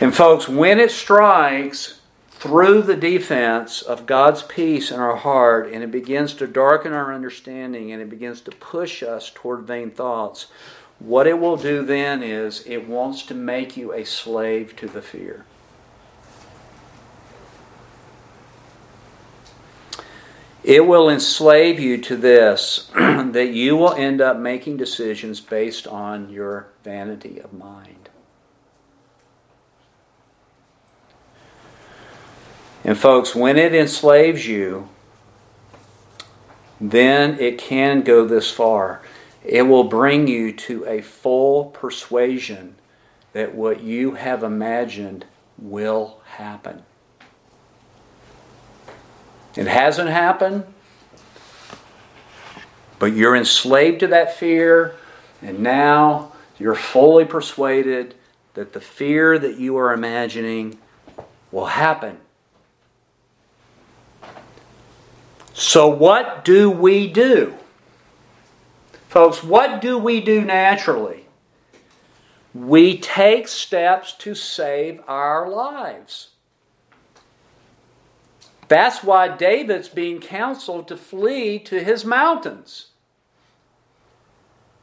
And, 0.00 0.14
folks, 0.14 0.48
when 0.48 0.78
it 0.78 0.90
strikes 0.90 2.00
through 2.30 2.82
the 2.82 2.96
defense 2.96 3.82
of 3.82 4.06
God's 4.06 4.42
peace 4.42 4.92
in 4.92 5.00
our 5.00 5.16
heart 5.16 5.72
and 5.72 5.82
it 5.82 5.90
begins 5.90 6.34
to 6.34 6.46
darken 6.46 6.92
our 6.92 7.12
understanding 7.12 7.90
and 7.90 8.00
it 8.00 8.08
begins 8.08 8.40
to 8.42 8.52
push 8.52 9.02
us 9.02 9.30
toward 9.34 9.62
vain 9.62 9.90
thoughts, 9.90 10.46
what 11.00 11.26
it 11.26 11.38
will 11.40 11.56
do 11.56 11.84
then 11.84 12.22
is 12.22 12.64
it 12.66 12.88
wants 12.88 13.22
to 13.24 13.34
make 13.34 13.76
you 13.76 13.92
a 13.92 14.04
slave 14.04 14.76
to 14.76 14.86
the 14.86 15.02
fear. 15.02 15.44
It 20.64 20.86
will 20.86 21.08
enslave 21.08 21.80
you 21.80 21.98
to 22.02 22.16
this 22.16 22.90
that 22.94 23.50
you 23.52 23.76
will 23.76 23.94
end 23.94 24.20
up 24.20 24.36
making 24.36 24.76
decisions 24.76 25.40
based 25.40 25.86
on 25.86 26.30
your 26.30 26.68
vanity 26.84 27.40
of 27.40 27.52
mind. 27.52 27.97
And, 32.88 32.96
folks, 32.96 33.34
when 33.34 33.58
it 33.58 33.74
enslaves 33.74 34.46
you, 34.46 34.88
then 36.80 37.38
it 37.38 37.58
can 37.58 38.00
go 38.00 38.26
this 38.26 38.50
far. 38.50 39.02
It 39.44 39.60
will 39.64 39.84
bring 39.84 40.26
you 40.26 40.54
to 40.54 40.86
a 40.86 41.02
full 41.02 41.66
persuasion 41.66 42.76
that 43.34 43.54
what 43.54 43.82
you 43.82 44.12
have 44.12 44.42
imagined 44.42 45.26
will 45.58 46.22
happen. 46.24 46.82
It 49.54 49.66
hasn't 49.66 50.08
happened, 50.08 50.64
but 52.98 53.12
you're 53.12 53.36
enslaved 53.36 54.00
to 54.00 54.06
that 54.06 54.34
fear, 54.34 54.94
and 55.42 55.58
now 55.58 56.32
you're 56.58 56.74
fully 56.74 57.26
persuaded 57.26 58.14
that 58.54 58.72
the 58.72 58.80
fear 58.80 59.38
that 59.38 59.58
you 59.58 59.76
are 59.76 59.92
imagining 59.92 60.78
will 61.52 61.66
happen. 61.66 62.20
So, 65.58 65.88
what 65.88 66.44
do 66.44 66.70
we 66.70 67.08
do? 67.08 67.56
Folks, 69.08 69.42
what 69.42 69.80
do 69.80 69.98
we 69.98 70.20
do 70.20 70.40
naturally? 70.40 71.26
We 72.54 72.96
take 72.96 73.48
steps 73.48 74.12
to 74.18 74.36
save 74.36 75.00
our 75.08 75.48
lives. 75.48 76.28
That's 78.68 79.02
why 79.02 79.36
David's 79.36 79.88
being 79.88 80.20
counseled 80.20 80.86
to 80.88 80.96
flee 80.96 81.58
to 81.58 81.82
his 81.82 82.04
mountains. 82.04 82.90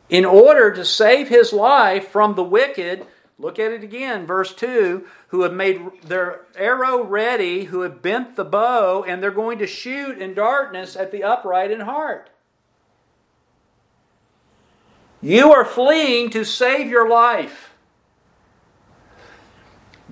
In 0.10 0.26
order 0.26 0.74
to 0.74 0.84
save 0.84 1.30
his 1.30 1.54
life 1.54 2.10
from 2.10 2.36
the 2.36 2.44
wicked, 2.44 3.08
look 3.38 3.60
at 3.60 3.72
it 3.72 3.84
again, 3.84 4.26
verse 4.26 4.54
2 4.54 5.06
who 5.30 5.42
have 5.42 5.54
made 5.54 5.82
their 6.04 6.42
arrow 6.56 7.04
ready, 7.04 7.66
who 7.66 7.82
have 7.82 8.02
bent 8.02 8.36
the 8.36 8.46
bow, 8.46 9.04
and 9.04 9.22
they're 9.22 9.32
going 9.32 9.60
to 9.60 9.68
shoot 9.68 10.18
in 10.18 10.34
darkness 10.34 10.96
at 10.96 11.12
the 11.12 11.24
upright 11.24 11.72
in 11.72 11.82
heart. 11.82 12.30
You 15.22 15.52
are 15.52 15.66
fleeing 15.66 16.30
to 16.32 16.44
save 16.44 16.88
your 16.88 17.10
life. 17.10 17.74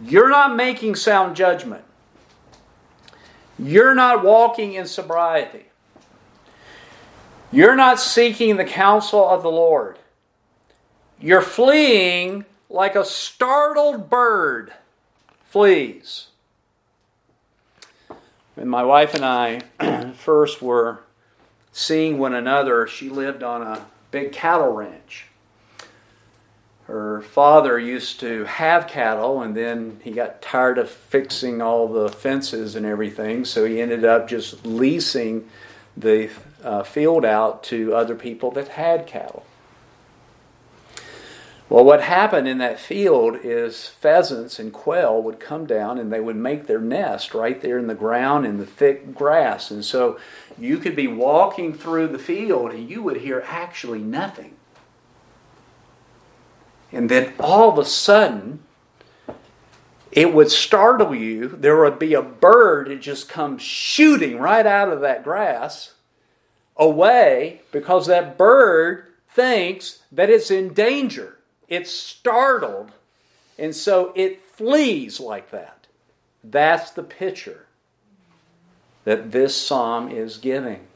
You're 0.01 0.29
not 0.29 0.55
making 0.55 0.95
sound 0.95 1.35
judgment. 1.35 1.83
You're 3.59 3.93
not 3.93 4.23
walking 4.23 4.73
in 4.73 4.87
sobriety. 4.87 5.67
You're 7.51 7.75
not 7.75 7.99
seeking 7.99 8.57
the 8.57 8.65
counsel 8.65 9.29
of 9.29 9.43
the 9.43 9.51
Lord. 9.51 9.99
You're 11.19 11.41
fleeing 11.41 12.45
like 12.73 12.95
a 12.95 13.05
startled 13.05 14.09
bird 14.09 14.73
flees. 15.45 16.27
When 18.55 18.67
my 18.67 18.83
wife 18.83 19.13
and 19.13 19.23
I 19.23 19.61
first 20.17 20.61
were 20.61 21.03
seeing 21.71 22.17
one 22.17 22.33
another, 22.33 22.85
she 22.85 23.07
lived 23.07 23.43
on 23.43 23.61
a 23.61 23.85
big 24.11 24.33
cattle 24.33 24.73
ranch 24.73 25.27
her 26.85 27.21
father 27.21 27.79
used 27.79 28.19
to 28.19 28.43
have 28.43 28.87
cattle 28.87 29.41
and 29.41 29.55
then 29.55 29.99
he 30.03 30.11
got 30.11 30.41
tired 30.41 30.77
of 30.77 30.89
fixing 30.89 31.61
all 31.61 31.87
the 31.87 32.09
fences 32.09 32.75
and 32.75 32.85
everything 32.85 33.45
so 33.45 33.65
he 33.65 33.81
ended 33.81 34.03
up 34.03 34.27
just 34.27 34.65
leasing 34.65 35.47
the 35.95 36.29
uh, 36.63 36.83
field 36.83 37.23
out 37.23 37.63
to 37.63 37.95
other 37.95 38.15
people 38.15 38.51
that 38.51 38.67
had 38.69 39.07
cattle 39.07 39.45
well 41.73 41.83
what 41.83 42.01
happened 42.01 42.47
in 42.47 42.57
that 42.59 42.79
field 42.79 43.37
is 43.43 43.87
pheasants 43.87 44.59
and 44.59 44.71
quail 44.71 45.21
would 45.21 45.39
come 45.39 45.65
down 45.65 45.97
and 45.97 46.11
they 46.11 46.19
would 46.19 46.35
make 46.35 46.67
their 46.67 46.81
nest 46.81 47.33
right 47.33 47.61
there 47.61 47.77
in 47.77 47.87
the 47.87 47.95
ground 47.95 48.45
in 48.45 48.57
the 48.57 48.65
thick 48.65 49.13
grass 49.13 49.71
and 49.71 49.83
so 49.83 50.19
you 50.57 50.77
could 50.77 50.95
be 50.95 51.07
walking 51.07 51.73
through 51.73 52.07
the 52.07 52.19
field 52.19 52.71
and 52.71 52.89
you 52.89 53.01
would 53.01 53.17
hear 53.17 53.43
actually 53.47 53.99
nothing 53.99 54.55
and 56.93 57.09
then 57.09 57.33
all 57.39 57.69
of 57.69 57.79
a 57.79 57.85
sudden, 57.85 58.59
it 60.11 60.31
would 60.31 60.51
startle 60.51 61.15
you. 61.15 61.47
There 61.47 61.81
would 61.81 61.97
be 61.97 62.13
a 62.13 62.21
bird 62.21 62.87
that 62.87 63.01
just 63.01 63.27
comes 63.27 63.63
shooting 63.63 64.37
right 64.37 64.65
out 64.65 64.89
of 64.89 65.01
that 65.01 65.23
grass 65.23 65.95
away 66.77 67.61
because 67.71 68.05
that 68.05 68.37
bird 68.37 69.07
thinks 69.27 70.03
that 70.11 70.29
it's 70.29 70.51
in 70.51 70.73
danger. 70.73 71.39
It's 71.67 71.91
startled, 71.91 72.91
and 73.57 73.75
so 73.75 74.11
it 74.15 74.43
flees 74.43 75.19
like 75.19 75.51
that. 75.51 75.87
That's 76.43 76.91
the 76.91 77.03
picture 77.03 77.65
that 79.05 79.31
this 79.31 79.55
psalm 79.55 80.09
is 80.09 80.37
giving. 80.37 80.87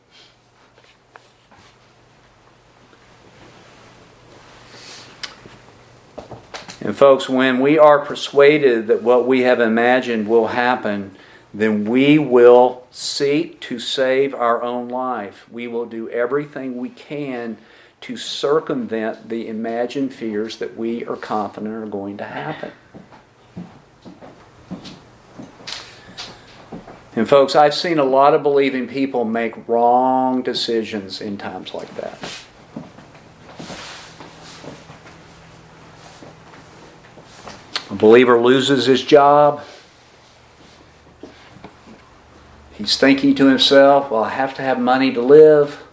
And, 6.80 6.96
folks, 6.96 7.28
when 7.28 7.60
we 7.60 7.78
are 7.78 8.00
persuaded 8.00 8.88
that 8.88 9.04
what 9.04 9.28
we 9.28 9.42
have 9.42 9.60
imagined 9.60 10.28
will 10.28 10.48
happen, 10.48 11.18
then 11.54 11.86
we 11.86 12.18
will 12.18 12.88
seek 12.92 13.60
to 13.62 13.80
save 13.80 14.34
our 14.34 14.62
own 14.62 14.88
life. 14.88 15.46
We 15.52 15.68
will 15.68 15.86
do 15.86 16.10
everything 16.10 16.78
we 16.78 16.90
can 16.90 17.58
to 18.02 18.16
circumvent 18.18 19.30
the 19.30 19.48
imagined 19.48 20.14
fears 20.14 20.58
that 20.58 20.78
we 20.78 21.06
are 21.06 21.16
confident 21.16 21.74
are 21.74 21.88
going 21.88 22.18
to 22.18 22.24
happen. 22.24 22.72
And, 27.16 27.28
folks, 27.28 27.56
I've 27.56 27.74
seen 27.74 27.98
a 27.98 28.04
lot 28.04 28.36
of 28.36 28.44
believing 28.44 28.88
people 28.88 29.26
make 29.26 29.68
wrong 29.68 30.44
decisions 30.44 31.20
in 31.20 31.38
times 31.40 31.74
like 31.74 31.94
that. 31.96 32.44
A 37.90 37.96
believer 37.96 38.40
loses 38.40 38.86
his 38.86 39.02
job. 39.02 39.64
He's 42.74 42.98
thinking 42.98 43.34
to 43.34 43.48
himself, 43.48 44.12
well, 44.12 44.24
I 44.24 44.30
have 44.30 44.54
to 44.56 44.62
have 44.62 44.80
money 44.80 45.12
to 45.14 45.22
live. 45.22 45.87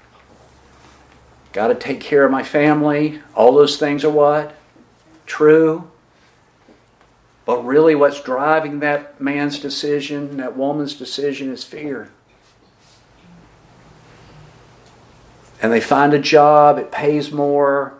Got 1.54 1.68
to 1.68 1.76
take 1.76 2.00
care 2.00 2.24
of 2.24 2.32
my 2.32 2.42
family. 2.42 3.20
All 3.36 3.54
those 3.54 3.76
things 3.76 4.04
are 4.04 4.10
what? 4.10 4.56
True. 5.24 5.88
But 7.46 7.64
really, 7.64 7.94
what's 7.94 8.20
driving 8.20 8.80
that 8.80 9.20
man's 9.20 9.60
decision, 9.60 10.36
that 10.38 10.56
woman's 10.56 10.94
decision, 10.94 11.52
is 11.52 11.62
fear. 11.62 12.10
And 15.62 15.72
they 15.72 15.80
find 15.80 16.12
a 16.12 16.18
job, 16.18 16.76
it 16.76 16.90
pays 16.90 17.30
more, 17.30 17.94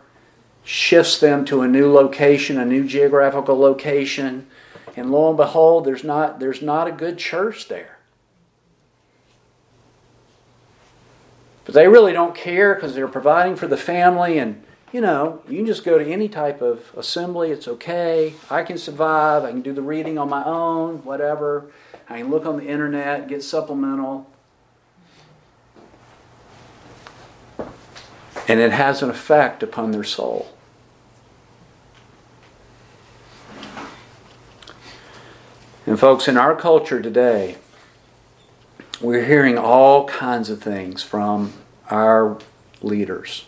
shifts 0.65 1.21
them 1.21 1.45
to 1.45 1.63
a 1.63 1.69
new 1.69 1.93
location, 1.93 2.59
a 2.59 2.65
new 2.65 2.85
geographical 2.85 3.57
location, 3.57 4.49
and 4.97 5.13
lo 5.13 5.29
and 5.29 5.37
behold, 5.37 5.85
there's 5.85 6.03
not, 6.03 6.41
there's 6.41 6.61
not 6.61 6.89
a 6.89 6.93
good 6.93 7.19
church 7.19 7.69
there. 7.69 7.94
But 11.65 11.75
they 11.75 11.89
really 11.89 12.13
don't 12.13 12.35
care 12.35 12.75
because 12.75 12.95
they're 12.95 13.09
providing 13.09 13.57
for 13.57 13.67
the 13.67 13.77
family, 13.77 14.39
and 14.39 14.63
you 14.93 15.01
know, 15.01 15.43
you 15.49 15.57
can 15.57 15.67
just 15.67 15.83
go 15.83 15.99
to 15.99 16.05
any 16.05 16.29
type 16.29 16.63
of 16.63 16.93
assembly, 16.97 17.51
it's 17.51 17.67
okay. 17.67 18.35
I 18.49 18.63
can 18.63 18.79
survive, 18.79 19.43
I 19.43 19.51
can 19.51 19.61
do 19.61 19.73
the 19.73 19.83
reading 19.83 20.19
on 20.19 20.29
my 20.29 20.45
own, 20.45 21.05
whatever. 21.05 21.67
I 22.09 22.19
can 22.19 22.31
look 22.31 22.47
on 22.47 22.59
the 22.59 22.67
internet, 22.67 23.27
get 23.27 23.43
supplemental. 23.43 24.31
And 28.47 28.61
it 28.61 28.73
has 28.73 29.03
an 29.03 29.11
effect 29.11 29.63
upon 29.63 29.91
their 29.91 30.05
soul. 30.05 30.55
And, 35.87 35.99
folks, 35.99 36.29
in 36.29 36.37
our 36.37 36.55
culture 36.55 37.03
today, 37.03 37.57
we're 39.05 39.25
hearing 39.25 39.59
all 39.59 40.07
kinds 40.07 40.49
of 40.49 40.63
things 40.63 41.03
from 41.03 41.53
our 41.91 42.39
leaders 42.81 43.45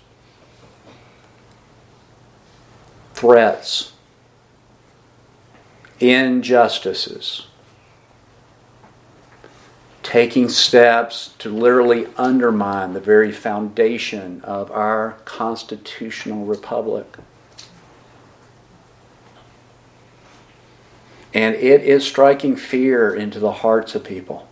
threats, 3.15 3.95
injustices, 5.99 7.47
taking 10.03 10.51
steps 10.51 11.35
to 11.39 11.49
literally 11.49 12.07
undermine 12.19 12.93
the 12.93 13.01
very 13.01 13.33
foundation 13.33 14.43
of 14.43 14.71
our 14.71 15.13
constitutional 15.25 16.45
republic. 16.45 17.17
And 21.33 21.55
it 21.55 21.81
is 21.83 22.07
striking 22.07 22.55
fear 22.55 23.15
into 23.15 23.39
the 23.39 23.53
hearts 23.53 23.95
of 23.95 24.05
people. 24.05 24.47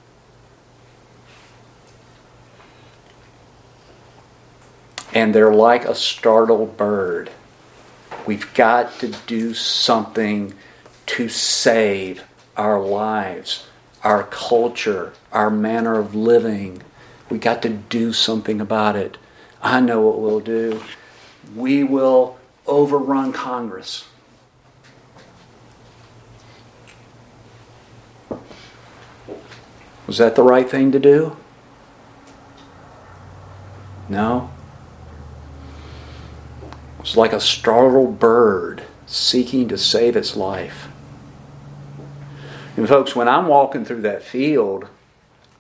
And 5.15 5.33
they're 5.33 5.55
like 5.55 5.85
a 5.85 5.95
startled 5.95 6.77
bird. 6.77 7.31
We've 8.27 8.53
got 8.55 8.99
to 8.99 9.15
do 9.27 9.55
something 9.55 10.55
to 11.07 11.29
save 11.29 12.25
our 12.57 12.81
lives, 12.81 13.67
our 14.03 14.25
culture, 14.25 15.13
our 15.33 15.51
manner 15.51 15.99
of 15.99 16.15
living. 16.15 16.83
We 17.31 17.39
got 17.39 17.63
to 17.63 17.69
do 17.69 18.13
something 18.13 18.61
about 18.61 18.97
it. 18.97 19.17
I 19.63 19.81
know 19.81 20.01
what 20.01 20.21
we'll 20.21 20.41
do. 20.41 20.83
We 21.55 21.85
will 21.85 22.37
overrun 22.67 23.33
Congress. 23.33 24.09
Was 30.07 30.19
that 30.19 30.35
the 30.35 30.43
right 30.43 30.69
thing 30.69 30.93
to 30.93 30.99
do? 30.99 31.37
No. 34.09 34.54
Was 37.05 37.19
like 37.19 37.35
a 37.35 37.41
startled 37.41 38.19
bird 38.19 38.83
seeking 39.05 39.69
to 39.69 39.77
save 39.77 40.17
its 40.17 40.37
life. 40.37 40.89
And, 42.79 42.89
folks, 42.89 43.15
when 43.15 43.29
I'm 43.29 43.47
walking 43.47 43.85
through 43.85 44.01
that 44.01 44.23
field, 44.23 44.89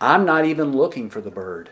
I'm 0.01 0.25
not 0.25 0.47
even 0.47 0.73
looking 0.73 1.11
for 1.11 1.21
the 1.21 1.31
bird. 1.31 1.69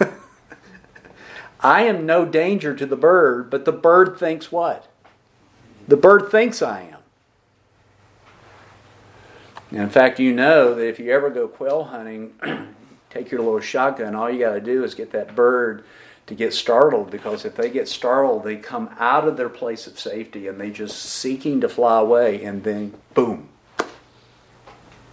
I 1.60 1.82
am 1.82 2.06
no 2.06 2.24
danger 2.24 2.74
to 2.74 2.86
the 2.86 2.96
bird, 2.96 3.50
but 3.50 3.66
the 3.66 3.72
bird 3.72 4.18
thinks 4.18 4.50
what? 4.50 4.90
The 5.86 5.98
bird 5.98 6.30
thinks 6.30 6.62
I 6.62 6.80
am. 6.80 6.98
And 9.70 9.80
in 9.80 9.90
fact, 9.90 10.18
you 10.18 10.32
know 10.32 10.74
that 10.74 10.88
if 10.88 10.98
you 10.98 11.12
ever 11.12 11.28
go 11.28 11.48
quail 11.48 11.84
hunting, 11.84 12.32
take 13.10 13.30
your 13.30 13.42
little 13.42 13.60
shotgun, 13.60 14.14
all 14.14 14.30
you 14.30 14.38
got 14.38 14.54
to 14.54 14.60
do 14.60 14.84
is 14.84 14.94
get 14.94 15.12
that 15.12 15.36
bird 15.36 15.84
to 16.26 16.34
get 16.34 16.52
startled 16.52 17.10
because 17.10 17.44
if 17.44 17.54
they 17.54 17.70
get 17.70 17.88
startled, 17.88 18.42
they 18.42 18.56
come 18.56 18.90
out 18.98 19.28
of 19.28 19.36
their 19.36 19.48
place 19.48 19.86
of 19.86 19.98
safety 19.98 20.48
and 20.48 20.60
they 20.60 20.70
just 20.70 20.98
seeking 21.00 21.60
to 21.60 21.68
fly 21.68 22.00
away, 22.00 22.42
and 22.42 22.64
then 22.64 22.94
boom, 23.14 23.48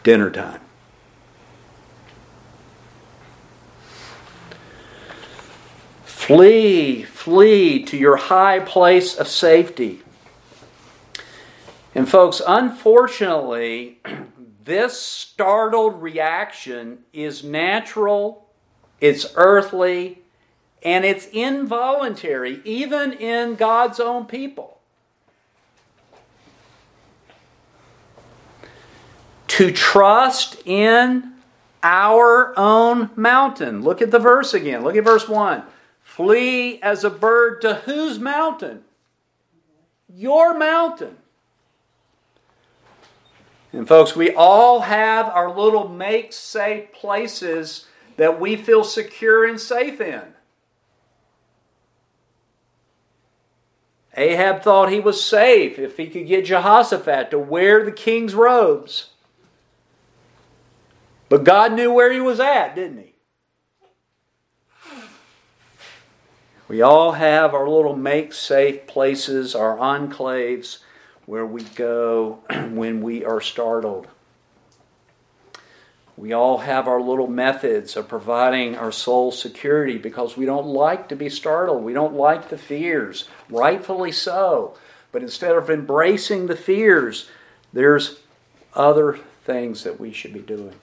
dinner 0.03 0.31
time. 0.31 0.61
Flee, 6.05 7.03
flee 7.03 7.83
to 7.83 7.97
your 7.97 8.15
high 8.15 8.59
place 8.59 9.15
of 9.15 9.27
safety. 9.27 10.01
And, 11.93 12.09
folks, 12.09 12.41
unfortunately, 12.47 13.99
this 14.63 14.99
startled 14.99 16.01
reaction 16.01 16.99
is 17.11 17.43
natural, 17.43 18.47
it's 19.01 19.33
earthly, 19.35 20.22
and 20.83 21.05
it's 21.05 21.27
involuntary, 21.27 22.61
even 22.65 23.13
in 23.13 23.55
God's 23.55 23.99
own 23.99 24.25
people. 24.25 24.79
To 29.47 29.71
trust 29.71 30.61
in 30.65 31.33
our 31.81 32.57
own 32.57 33.11
mountain. 33.15 33.83
Look 33.83 34.01
at 34.01 34.11
the 34.11 34.19
verse 34.19 34.53
again. 34.53 34.83
Look 34.83 34.95
at 34.95 35.03
verse 35.03 35.27
1. 35.27 35.63
Flee 36.01 36.81
as 36.81 37.03
a 37.03 37.09
bird 37.09 37.61
to 37.61 37.75
whose 37.75 38.19
mountain? 38.19 38.83
Your 40.13 40.57
mountain. 40.57 41.17
And 43.71 43.87
folks, 43.87 44.15
we 44.15 44.31
all 44.31 44.81
have 44.81 45.27
our 45.27 45.55
little 45.55 45.87
make 45.87 46.31
safe 46.33 46.91
places 46.93 47.87
that 48.17 48.39
we 48.39 48.55
feel 48.55 48.83
secure 48.83 49.45
and 49.45 49.59
safe 49.59 49.99
in. 49.99 50.32
Ahab 54.15 54.61
thought 54.61 54.91
he 54.91 54.99
was 54.99 55.23
safe 55.23 55.79
if 55.79 55.97
he 55.97 56.07
could 56.07 56.27
get 56.27 56.45
Jehoshaphat 56.45 57.31
to 57.31 57.39
wear 57.39 57.83
the 57.83 57.91
king's 57.91 58.35
robes. 58.35 59.09
But 61.29 61.43
God 61.43 61.73
knew 61.73 61.91
where 61.91 62.11
he 62.11 62.21
was 62.21 62.39
at, 62.39 62.75
didn't 62.75 62.99
he? 62.99 63.13
We 66.67 66.81
all 66.81 67.13
have 67.13 67.53
our 67.53 67.67
little 67.67 67.95
make 67.95 68.33
safe 68.33 68.87
places, 68.87 69.55
our 69.55 69.77
enclaves 69.77 70.79
where 71.25 71.45
we 71.45 71.63
go 71.63 72.39
when 72.71 73.01
we 73.01 73.25
are 73.25 73.41
startled. 73.41 74.07
We 76.15 76.31
all 76.31 76.59
have 76.59 76.87
our 76.87 77.01
little 77.01 77.27
methods 77.27 77.95
of 77.95 78.07
providing 78.07 78.75
our 78.75 78.91
soul 78.91 79.31
security 79.31 79.97
because 79.97 80.37
we 80.37 80.45
don't 80.45 80.67
like 80.67 81.09
to 81.09 81.15
be 81.15 81.29
startled. 81.29 81.83
We 81.83 81.93
don't 81.93 82.13
like 82.13 82.49
the 82.49 82.57
fears, 82.57 83.27
rightfully 83.49 84.11
so. 84.11 84.77
But 85.11 85.23
instead 85.23 85.55
of 85.55 85.69
embracing 85.69 86.47
the 86.47 86.55
fears, 86.55 87.29
there's 87.71 88.19
other 88.75 89.19
things 89.43 89.83
that 89.83 89.99
we 89.99 90.13
should 90.13 90.33
be 90.33 90.39
doing. 90.39 90.75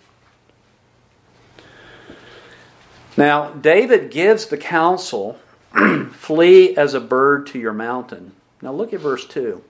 Now, 3.16 3.50
David 3.50 4.10
gives 4.10 4.46
the 4.46 4.56
counsel 4.58 5.38
Flee 6.12 6.76
as 6.76 6.94
a 6.94 7.00
bird 7.00 7.46
to 7.48 7.58
your 7.58 7.72
mountain. 7.72 8.32
Now 8.60 8.72
look 8.72 8.92
at 8.92 9.00
verse 9.00 9.24
2. 9.26 9.62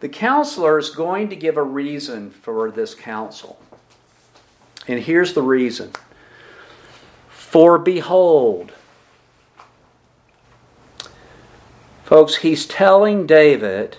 The 0.00 0.08
counselor 0.08 0.78
is 0.78 0.90
going 0.90 1.30
to 1.30 1.36
give 1.36 1.56
a 1.56 1.62
reason 1.62 2.30
for 2.30 2.70
this 2.70 2.94
counsel. 2.94 3.58
And 4.86 5.00
here's 5.00 5.32
the 5.32 5.42
reason 5.42 5.92
For 7.30 7.78
behold, 7.78 8.72
folks, 12.04 12.36
he's 12.36 12.66
telling 12.66 13.26
David 13.26 13.98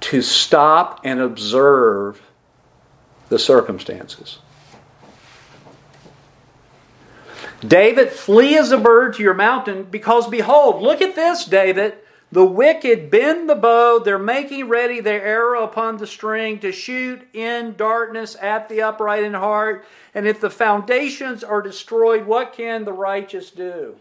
to 0.00 0.22
stop 0.22 1.00
and 1.04 1.20
observe 1.20 2.22
the 3.28 3.38
circumstances. 3.38 4.38
David, 7.66 8.10
flee 8.10 8.56
as 8.56 8.70
a 8.70 8.78
bird 8.78 9.14
to 9.14 9.22
your 9.22 9.34
mountain, 9.34 9.84
because 9.84 10.28
behold, 10.28 10.82
look 10.82 11.00
at 11.00 11.14
this, 11.16 11.44
David. 11.44 11.94
The 12.32 12.44
wicked 12.44 13.10
bend 13.10 13.48
the 13.48 13.54
bow, 13.54 14.00
they're 14.00 14.18
making 14.18 14.68
ready 14.68 15.00
their 15.00 15.24
arrow 15.24 15.62
upon 15.62 15.96
the 15.96 16.06
string 16.06 16.58
to 16.58 16.72
shoot 16.72 17.22
in 17.32 17.76
darkness 17.76 18.36
at 18.42 18.68
the 18.68 18.82
upright 18.82 19.22
in 19.22 19.34
heart. 19.34 19.84
And 20.12 20.26
if 20.26 20.40
the 20.40 20.50
foundations 20.50 21.44
are 21.44 21.62
destroyed, 21.62 22.26
what 22.26 22.52
can 22.52 22.84
the 22.84 22.92
righteous 22.92 23.50
do? 23.50 23.96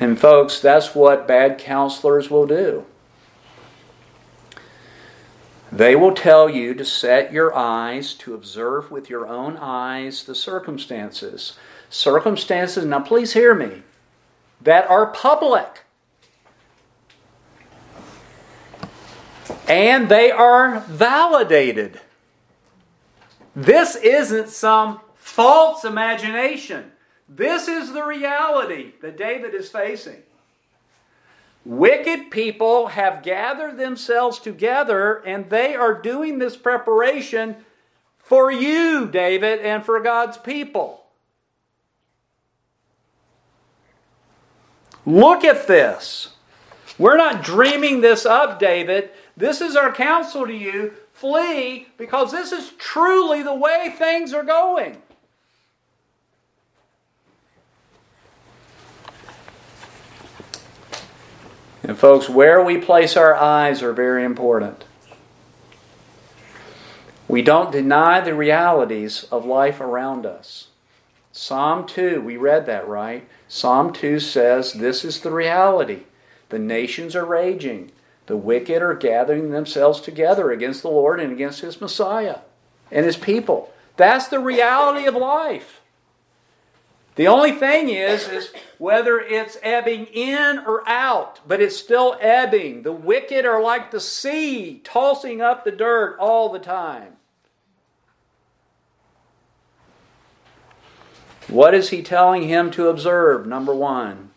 And, 0.00 0.18
folks, 0.18 0.60
that's 0.60 0.94
what 0.94 1.28
bad 1.28 1.58
counselors 1.58 2.30
will 2.30 2.46
do. 2.46 2.86
They 5.70 5.96
will 5.96 6.14
tell 6.14 6.48
you 6.48 6.72
to 6.74 6.84
set 6.84 7.32
your 7.32 7.54
eyes, 7.54 8.14
to 8.14 8.32
observe 8.32 8.90
with 8.90 9.10
your 9.10 9.26
own 9.26 9.56
eyes 9.56 10.24
the 10.24 10.34
circumstances. 10.34 11.58
Circumstances, 11.90 12.84
now 12.84 13.00
please 13.00 13.32
hear 13.32 13.54
me, 13.54 13.82
that 14.60 14.88
are 14.88 15.06
public. 15.06 15.84
And 19.68 20.08
they 20.08 20.30
are 20.30 20.80
validated. 20.80 22.00
This 23.56 23.96
isn't 23.96 24.48
some 24.48 25.00
false 25.14 25.84
imagination. 25.84 26.92
This 27.28 27.68
is 27.68 27.92
the 27.92 28.04
reality 28.04 28.92
that 29.00 29.16
David 29.16 29.54
is 29.54 29.68
facing. 29.68 30.22
Wicked 31.64 32.30
people 32.30 32.88
have 32.88 33.22
gathered 33.22 33.78
themselves 33.78 34.38
together 34.38 35.22
and 35.24 35.48
they 35.48 35.74
are 35.74 35.94
doing 35.94 36.38
this 36.38 36.56
preparation 36.56 37.56
for 38.18 38.52
you, 38.52 39.06
David, 39.06 39.60
and 39.60 39.82
for 39.82 39.98
God's 40.00 40.36
people. 40.36 41.03
Look 45.06 45.44
at 45.44 45.66
this. 45.66 46.30
We're 46.98 47.16
not 47.16 47.42
dreaming 47.42 48.00
this 48.00 48.24
up, 48.24 48.58
David. 48.58 49.10
This 49.36 49.60
is 49.60 49.76
our 49.76 49.92
counsel 49.92 50.46
to 50.46 50.54
you. 50.54 50.94
Flee 51.12 51.88
because 51.96 52.32
this 52.32 52.52
is 52.52 52.72
truly 52.78 53.42
the 53.42 53.54
way 53.54 53.94
things 53.96 54.32
are 54.32 54.42
going. 54.42 55.00
And, 61.82 61.98
folks, 61.98 62.30
where 62.30 62.64
we 62.64 62.78
place 62.78 63.16
our 63.16 63.34
eyes 63.34 63.82
are 63.82 63.92
very 63.92 64.24
important. 64.24 64.84
We 67.28 67.42
don't 67.42 67.70
deny 67.70 68.20
the 68.20 68.34
realities 68.34 69.24
of 69.24 69.44
life 69.44 69.80
around 69.80 70.24
us. 70.24 70.68
Psalm 71.32 71.86
2, 71.86 72.22
we 72.22 72.36
read 72.36 72.64
that, 72.66 72.88
right? 72.88 73.28
Psalm 73.54 73.92
2 73.92 74.18
says 74.18 74.72
this 74.72 75.04
is 75.04 75.20
the 75.20 75.30
reality. 75.30 76.00
The 76.48 76.58
nations 76.58 77.14
are 77.14 77.24
raging. 77.24 77.92
The 78.26 78.36
wicked 78.36 78.82
are 78.82 78.96
gathering 78.96 79.52
themselves 79.52 80.00
together 80.00 80.50
against 80.50 80.82
the 80.82 80.88
Lord 80.88 81.20
and 81.20 81.32
against 81.32 81.60
His 81.60 81.80
Messiah 81.80 82.38
and 82.90 83.06
His 83.06 83.16
people. 83.16 83.72
That's 83.96 84.26
the 84.26 84.40
reality 84.40 85.06
of 85.06 85.14
life. 85.14 85.82
The 87.14 87.28
only 87.28 87.52
thing 87.52 87.90
is, 87.90 88.26
is 88.26 88.52
whether 88.78 89.20
it's 89.20 89.56
ebbing 89.62 90.06
in 90.06 90.58
or 90.66 90.82
out, 90.88 91.38
but 91.46 91.62
it's 91.62 91.76
still 91.76 92.16
ebbing. 92.20 92.82
The 92.82 92.90
wicked 92.90 93.46
are 93.46 93.62
like 93.62 93.92
the 93.92 94.00
sea, 94.00 94.80
tossing 94.82 95.40
up 95.40 95.64
the 95.64 95.70
dirt 95.70 96.16
all 96.18 96.48
the 96.48 96.58
time. 96.58 97.13
What 101.54 101.72
is 101.72 101.90
he 101.90 102.02
telling 102.02 102.48
him 102.48 102.72
to 102.72 102.88
observe? 102.88 103.46
Number 103.46 103.72
one, 103.72 104.30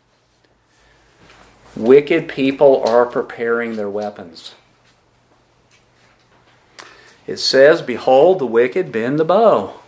wicked 1.75 2.27
people 2.27 2.83
are 2.87 3.07
preparing 3.07 3.75
their 3.75 3.89
weapons. 3.89 4.53
It 7.25 7.37
says, 7.37 7.81
Behold, 7.81 8.37
the 8.37 8.45
wicked 8.45 8.91
bend 8.91 9.17
the 9.17 9.25
bow. 9.25 9.79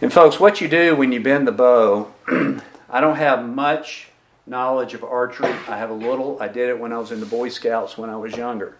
And, 0.00 0.12
folks, 0.12 0.40
what 0.40 0.60
you 0.60 0.66
do 0.66 0.96
when 0.96 1.12
you 1.12 1.20
bend 1.20 1.46
the 1.46 1.52
bow, 1.52 2.12
I 2.90 3.00
don't 3.00 3.18
have 3.18 3.48
much 3.48 4.08
knowledge 4.48 4.94
of 4.94 5.04
archery. 5.04 5.52
I 5.68 5.78
have 5.78 5.90
a 5.90 5.94
little. 5.94 6.42
I 6.42 6.48
did 6.48 6.70
it 6.70 6.80
when 6.80 6.92
I 6.92 6.98
was 6.98 7.12
in 7.12 7.20
the 7.20 7.26
Boy 7.26 7.50
Scouts 7.50 7.96
when 7.96 8.10
I 8.10 8.16
was 8.16 8.36
younger. 8.36 8.76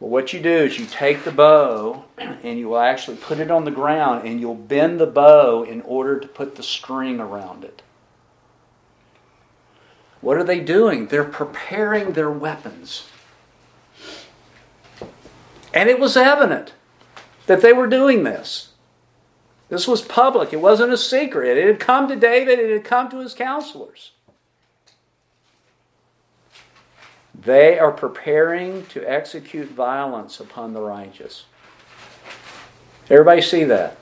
But 0.00 0.08
what 0.08 0.32
you 0.32 0.40
do 0.40 0.48
is 0.48 0.78
you 0.78 0.86
take 0.86 1.24
the 1.24 1.30
bow 1.30 2.04
and 2.16 2.58
you 2.58 2.70
will 2.70 2.78
actually 2.78 3.18
put 3.18 3.38
it 3.38 3.50
on 3.50 3.66
the 3.66 3.70
ground 3.70 4.26
and 4.26 4.40
you'll 4.40 4.54
bend 4.54 4.98
the 4.98 5.06
bow 5.06 5.62
in 5.62 5.82
order 5.82 6.18
to 6.18 6.26
put 6.26 6.56
the 6.56 6.62
string 6.62 7.20
around 7.20 7.64
it. 7.64 7.82
What 10.22 10.38
are 10.38 10.44
they 10.44 10.60
doing? 10.60 11.06
They're 11.06 11.22
preparing 11.24 12.12
their 12.12 12.30
weapons. 12.30 13.06
And 15.72 15.88
it 15.88 16.00
was 16.00 16.16
evident 16.16 16.72
that 17.46 17.60
they 17.60 17.72
were 17.72 17.86
doing 17.86 18.24
this. 18.24 18.68
This 19.68 19.86
was 19.86 20.02
public, 20.02 20.52
it 20.52 20.60
wasn't 20.60 20.92
a 20.92 20.98
secret. 20.98 21.56
It 21.56 21.66
had 21.66 21.78
come 21.78 22.08
to 22.08 22.16
David, 22.16 22.58
it 22.58 22.70
had 22.70 22.84
come 22.84 23.08
to 23.10 23.20
his 23.20 23.34
counselors. 23.34 24.12
They 27.42 27.78
are 27.78 27.92
preparing 27.92 28.84
to 28.86 29.02
execute 29.08 29.68
violence 29.70 30.40
upon 30.40 30.74
the 30.74 30.82
righteous. 30.82 31.44
Everybody 33.08 33.40
see 33.40 33.64
that? 33.64 33.96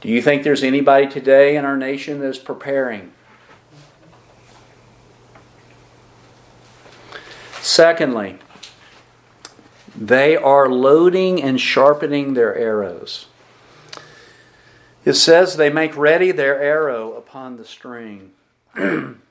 Do 0.00 0.08
you 0.08 0.22
think 0.22 0.44
there's 0.44 0.62
anybody 0.62 1.08
today 1.08 1.56
in 1.56 1.64
our 1.64 1.76
nation 1.76 2.20
that's 2.20 2.38
preparing? 2.38 3.12
Secondly, 7.60 8.38
they 9.96 10.36
are 10.36 10.68
loading 10.68 11.42
and 11.42 11.60
sharpening 11.60 12.34
their 12.34 12.56
arrows. 12.56 13.26
It 15.04 15.14
says 15.14 15.56
they 15.56 15.70
make 15.70 15.96
ready 15.96 16.30
their 16.30 16.60
arrow 16.60 17.14
upon 17.14 17.56
the 17.56 17.64
string. 17.64 18.30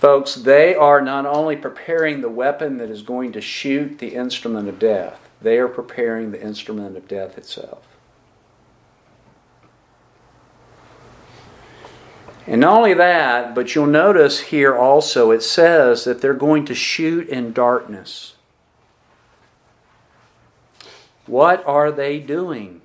Folks, 0.00 0.34
they 0.34 0.74
are 0.74 1.02
not 1.02 1.26
only 1.26 1.56
preparing 1.56 2.22
the 2.22 2.30
weapon 2.30 2.78
that 2.78 2.88
is 2.88 3.02
going 3.02 3.32
to 3.32 3.40
shoot 3.42 3.98
the 3.98 4.14
instrument 4.14 4.66
of 4.66 4.78
death, 4.78 5.28
they 5.42 5.58
are 5.58 5.68
preparing 5.68 6.30
the 6.30 6.42
instrument 6.42 6.96
of 6.96 7.06
death 7.06 7.36
itself. 7.36 7.86
And 12.46 12.62
not 12.62 12.78
only 12.78 12.94
that, 12.94 13.54
but 13.54 13.74
you'll 13.74 13.84
notice 13.84 14.40
here 14.40 14.74
also 14.74 15.32
it 15.32 15.42
says 15.42 16.04
that 16.04 16.22
they're 16.22 16.32
going 16.32 16.64
to 16.64 16.74
shoot 16.74 17.28
in 17.28 17.52
darkness. 17.52 18.36
What 21.26 21.62
are 21.66 21.92
they 21.92 22.20
doing? 22.20 22.80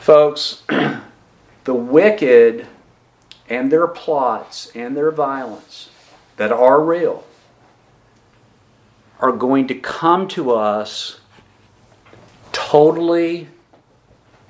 Folks, 0.00 0.64
the 1.64 1.74
wicked 1.74 2.66
and 3.48 3.70
their 3.70 3.86
plots 3.86 4.70
and 4.74 4.96
their 4.96 5.10
violence 5.10 5.90
that 6.36 6.52
are 6.52 6.82
real 6.82 7.24
are 9.20 9.32
going 9.32 9.66
to 9.68 9.74
come 9.74 10.28
to 10.28 10.52
us 10.52 11.20
totally 12.52 13.48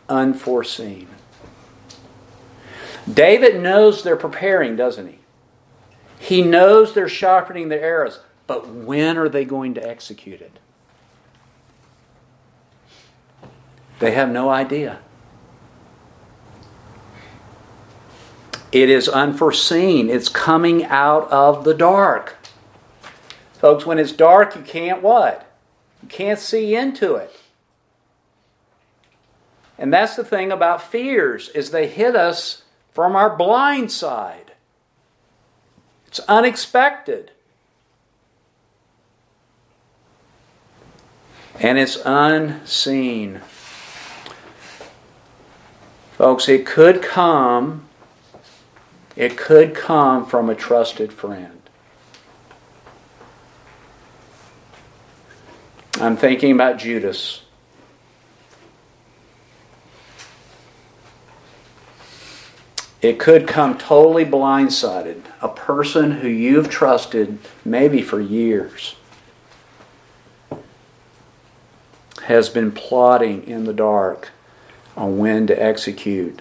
unforeseen. 0.09 1.09
David 3.13 3.61
knows 3.61 4.03
they're 4.03 4.17
preparing, 4.17 4.75
doesn't 4.75 5.07
he? 5.07 5.19
He 6.19 6.43
knows 6.43 6.95
they're 6.95 7.09
sharpening 7.09 7.69
their 7.69 7.83
arrows, 7.83 8.21
but 8.47 8.69
when 8.69 9.17
are 9.17 9.29
they 9.29 9.45
going 9.45 9.75
to 9.75 9.89
execute 9.89 10.41
it? 10.41 10.59
They 13.99 14.13
have 14.13 14.31
no 14.31 14.51
idea. 14.51 14.99
It 18.73 18.91
is 18.91 19.09
unforeseen. 19.09 20.11
It's 20.11 20.29
coming 20.29 20.85
out 20.85 21.31
of 21.31 21.65
the 21.65 21.75
dark. 21.75 22.37
Folks, 23.55 23.87
when 23.87 23.99
it's 23.99 24.13
dark, 24.13 24.55
you 24.55 24.63
can't 24.63 25.03
what? 25.03 25.51
You 26.03 26.09
can't 26.09 26.39
see 26.39 26.75
into 26.75 27.15
it. 27.15 27.35
And 29.79 29.93
that's 29.93 30.17
the 30.17 30.25
thing 30.25 30.51
about 30.51 30.83
fears 30.83 31.49
is 31.51 31.71
they 31.71 31.87
hit 31.87 32.17
us 32.17 32.63
from 32.93 33.15
our 33.15 33.35
blind 33.35 33.93
side. 33.93 34.53
It's 36.07 36.21
unexpected. 36.21 37.31
And 41.61 41.79
it's 41.79 41.99
unseen. 42.05 43.41
Folks, 46.13 46.49
it 46.49 46.65
could 46.65 47.03
come 47.03 47.86
it 49.17 49.39
could 49.39 49.75
come 49.75 50.27
from 50.27 50.51
a 50.51 50.55
trusted 50.55 51.13
friend. 51.13 51.63
I'm 55.99 56.17
thinking 56.17 56.53
about 56.53 56.79
Judas. 56.79 57.43
It 63.01 63.19
could 63.19 63.47
come 63.47 63.79
totally 63.79 64.25
blindsided. 64.25 65.23
A 65.41 65.49
person 65.49 66.11
who 66.11 66.29
you've 66.29 66.69
trusted 66.69 67.39
maybe 67.65 68.03
for 68.03 68.21
years 68.21 68.97
has 72.25 72.49
been 72.49 72.73
plotting 72.73 73.47
in 73.47 73.65
the 73.65 73.73
dark 73.73 74.31
on 74.97 75.19
when 75.19 75.47
to 75.47 75.63
execute 75.63 76.41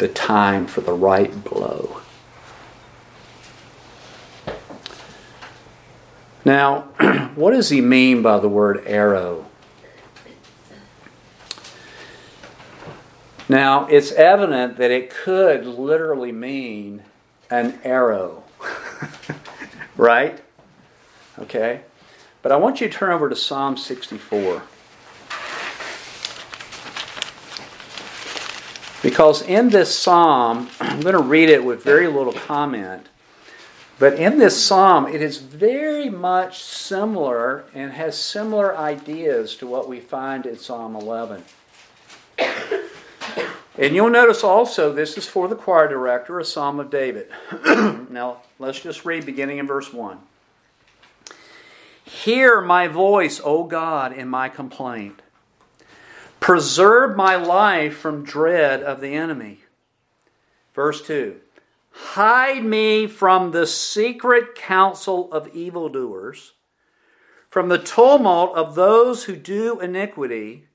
the 0.00 0.08
time 0.08 0.66
for 0.66 0.80
the 0.80 0.94
right 0.94 1.44
blow. 1.44 2.00
Now, 6.42 6.80
what 7.34 7.50
does 7.50 7.68
he 7.68 7.82
mean 7.82 8.22
by 8.22 8.40
the 8.40 8.48
word 8.48 8.82
arrow? 8.86 9.46
Now, 13.46 13.86
it's 13.88 14.10
evident 14.12 14.78
that 14.78 14.90
it 14.90 15.10
could 15.10 15.66
literally 15.66 16.32
mean 16.32 17.02
an 17.50 17.78
arrow, 17.84 18.44
right? 19.98 20.40
Okay? 21.38 21.82
But 22.40 22.52
I 22.52 22.56
want 22.56 22.80
you 22.80 22.88
to 22.88 22.92
turn 22.92 23.10
over 23.10 23.28
to 23.28 23.36
Psalm 23.36 23.76
64. 23.76 24.62
Because 29.02 29.42
in 29.42 29.70
this 29.70 29.96
psalm, 29.96 30.68
I'm 30.80 31.00
going 31.00 31.14
to 31.14 31.22
read 31.22 31.48
it 31.48 31.64
with 31.64 31.82
very 31.82 32.06
little 32.06 32.32
comment, 32.32 33.06
but 33.98 34.14
in 34.14 34.38
this 34.38 34.62
psalm, 34.62 35.06
it 35.06 35.20
is 35.20 35.38
very 35.38 36.08
much 36.08 36.62
similar 36.62 37.64
and 37.74 37.92
has 37.92 38.18
similar 38.18 38.76
ideas 38.76 39.56
to 39.56 39.66
what 39.66 39.88
we 39.88 40.00
find 40.00 40.46
in 40.46 40.56
Psalm 40.56 40.96
11. 40.96 41.44
And 43.76 43.94
you'll 43.94 44.10
notice 44.10 44.42
also 44.42 44.92
this 44.92 45.16
is 45.16 45.26
for 45.26 45.48
the 45.48 45.54
choir 45.54 45.88
director, 45.88 46.38
a 46.38 46.44
psalm 46.44 46.80
of 46.80 46.90
David. 46.90 47.28
now, 48.10 48.38
let's 48.58 48.80
just 48.80 49.04
read 49.04 49.24
beginning 49.24 49.58
in 49.58 49.66
verse 49.66 49.92
1. 49.92 50.18
Hear 52.04 52.60
my 52.60 52.88
voice, 52.88 53.40
O 53.42 53.64
God, 53.64 54.12
in 54.12 54.28
my 54.28 54.48
complaint. 54.48 55.22
Preserve 56.40 57.16
my 57.16 57.36
life 57.36 57.98
from 57.98 58.24
dread 58.24 58.82
of 58.82 59.00
the 59.00 59.14
enemy. 59.14 59.60
Verse 60.74 61.02
2 61.02 61.36
Hide 61.92 62.64
me 62.64 63.06
from 63.06 63.50
the 63.50 63.66
secret 63.66 64.54
counsel 64.54 65.30
of 65.32 65.54
evildoers, 65.54 66.54
from 67.50 67.68
the 67.68 67.78
tumult 67.78 68.56
of 68.56 68.74
those 68.74 69.24
who 69.24 69.36
do 69.36 69.80
iniquity. 69.80 70.66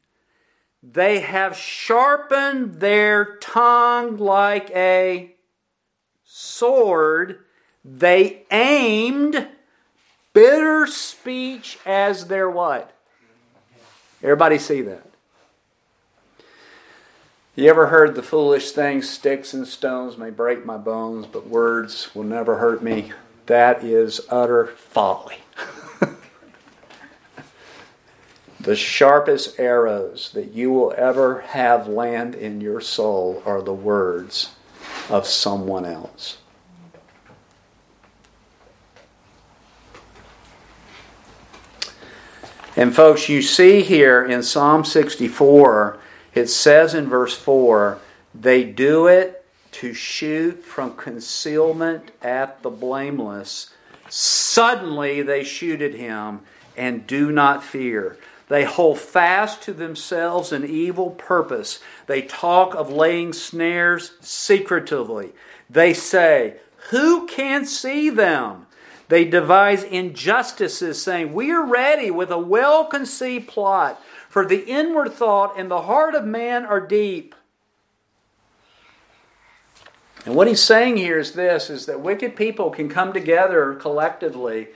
They 0.84 1.22
have 1.22 1.58
sharpened 1.58 2.76
their 2.76 3.38
tongue 3.38 4.18
like 4.18 4.70
a 4.70 5.36
sword. 6.24 7.40
They 7.84 8.44
aimed 8.52 9.48
bitter 10.34 10.86
speech 10.86 11.80
as 11.88 12.28
their 12.28 12.50
what? 12.50 12.92
Everybody 14.22 14.60
see 14.60 14.82
that? 14.82 15.15
You 17.58 17.70
ever 17.70 17.88
heard 17.88 18.16
the 18.16 18.24
foolish 18.24 18.72
thing, 18.72 19.02
sticks 19.02 19.54
and 19.54 19.66
stones 19.66 20.18
may 20.18 20.30
break 20.30 20.66
my 20.66 20.76
bones, 20.76 21.26
but 21.26 21.48
words 21.48 22.14
will 22.14 22.26
never 22.26 22.58
hurt 22.58 22.84
me? 22.84 23.14
That 23.46 23.82
is 23.82 24.20
utter 24.30 24.68
folly. 24.68 25.38
the 28.60 28.76
sharpest 28.76 29.58
arrows 29.58 30.32
that 30.34 30.52
you 30.52 30.70
will 30.70 30.94
ever 30.98 31.42
have 31.42 31.88
land 31.88 32.36
in 32.36 32.60
your 32.60 32.82
soul 32.82 33.42
are 33.46 33.62
the 33.62 33.74
words 33.74 34.52
of 35.10 35.26
someone 35.26 35.86
else. 35.86 36.40
And 42.76 42.94
folks, 42.94 43.30
you 43.30 43.42
see 43.42 43.82
here 43.82 44.26
in 44.26 44.44
Psalm 44.44 44.84
64, 44.84 46.00
it 46.36 46.48
says 46.48 46.94
in 46.94 47.08
verse 47.08 47.36
4 47.36 48.00
they 48.34 48.64
do 48.64 49.08
it 49.08 49.46
to 49.72 49.94
shoot 49.94 50.64
from 50.64 50.96
concealment 50.96 52.12
at 52.22 52.62
the 52.62 52.70
blameless. 52.70 53.72
Suddenly 54.10 55.22
they 55.22 55.44
shoot 55.44 55.82
at 55.82 55.96
him 55.96 56.42
and 56.78 57.08
do 57.08 57.32
not 57.32 57.64
fear. 57.64 58.18
They 58.48 58.64
hold 58.64 59.00
fast 59.00 59.64
to 59.64 59.74
themselves 59.74 60.52
an 60.52 60.66
evil 60.66 61.12
purpose. 61.12 61.80
They 62.08 62.22
talk 62.22 62.76
of 62.76 62.92
laying 62.92 63.34
snares 63.34 64.12
secretively. 64.22 65.32
They 65.70 65.94
say, 65.94 66.58
Who 66.90 67.26
can 67.26 67.66
see 67.66 68.10
them? 68.10 68.68
They 69.08 69.26
devise 69.26 69.84
injustices, 69.84 71.02
saying, 71.02 71.34
We 71.34 71.52
are 71.52 71.66
ready 71.66 72.12
with 72.12 72.32
a 72.32 72.40
well 72.40 72.86
conceived 72.86 73.48
plot, 73.48 74.02
for 74.36 74.46
the 74.46 74.66
inward 74.66 75.14
thought 75.14 75.58
and 75.58 75.72
the 75.72 75.84
heart 75.84 76.14
of 76.14 76.26
man 76.26 76.66
are 76.66 76.86
deep. 76.86 77.34
And 80.26 80.36
what 80.36 80.50
he's 80.50 80.62
saying 80.62 80.98
here 80.98 81.18
is 81.18 81.32
this 81.32 81.70
is 81.70 81.86
that 81.86 82.02
wicked 82.02 82.36
people 82.36 82.70
can 82.70 82.90
come 82.90 83.14
together 83.14 83.76
collectively 83.76 84.68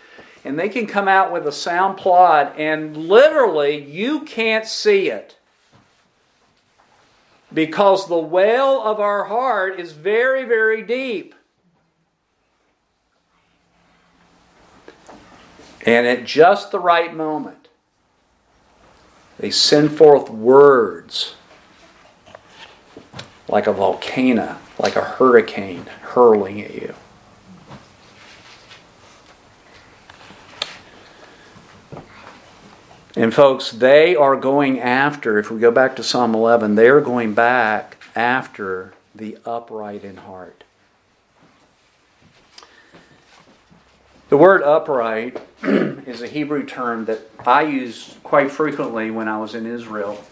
and 0.46 0.58
they 0.58 0.70
can 0.70 0.88
come 0.88 1.10
out 1.10 1.34
with 1.34 1.46
a 1.46 1.52
sound 1.52 1.98
plot 1.98 2.58
and 2.58 2.96
literally 2.96 3.84
you 3.84 4.22
can't 4.22 4.66
see 4.66 5.10
it. 5.10 5.38
Because 7.54 8.08
the 8.08 8.18
well 8.18 8.82
of 8.82 9.02
our 9.02 9.26
heart 9.26 9.78
is 9.78 9.92
very, 9.92 10.46
very 10.46 10.82
deep. 10.84 11.36
And 15.86 16.08
at 16.08 16.24
just 16.24 16.72
the 16.72 16.80
right 16.80 17.14
moment, 17.14 17.59
they 19.40 19.50
send 19.50 19.98
forth 19.98 20.30
words 20.30 21.36
like 23.48 23.66
a 23.66 23.74
volcano, 23.74 24.58
like 24.78 24.96
a 24.96 25.04
hurricane 25.04 25.86
hurling 26.02 26.62
at 26.62 26.76
you. 26.76 26.94
And 33.16 33.34
folks, 33.34 33.72
they 33.72 34.16
are 34.16 34.36
going 34.36 34.80
after, 34.80 35.40
if 35.40 35.50
we 35.50 35.60
go 35.60 35.72
back 35.72 35.96
to 35.96 36.04
Psalm 36.04 36.36
11, 36.36 36.76
they 36.76 36.88
are 36.88 37.02
going 37.02 37.34
back 37.34 37.98
after 38.16 38.94
the 39.16 39.38
upright 39.46 40.04
in 40.04 40.18
heart. 40.18 40.64
The 44.30 44.38
word 44.38 44.62
upright 44.62 45.42
is 45.64 46.22
a 46.22 46.28
Hebrew 46.28 46.64
term 46.64 47.06
that 47.06 47.22
I 47.48 47.64
use 47.64 48.16
quite 48.22 48.52
frequently 48.52 49.10
when 49.10 49.28
I 49.28 49.40
was 49.40 49.56
in 49.56 49.66
Israel. 49.66 50.24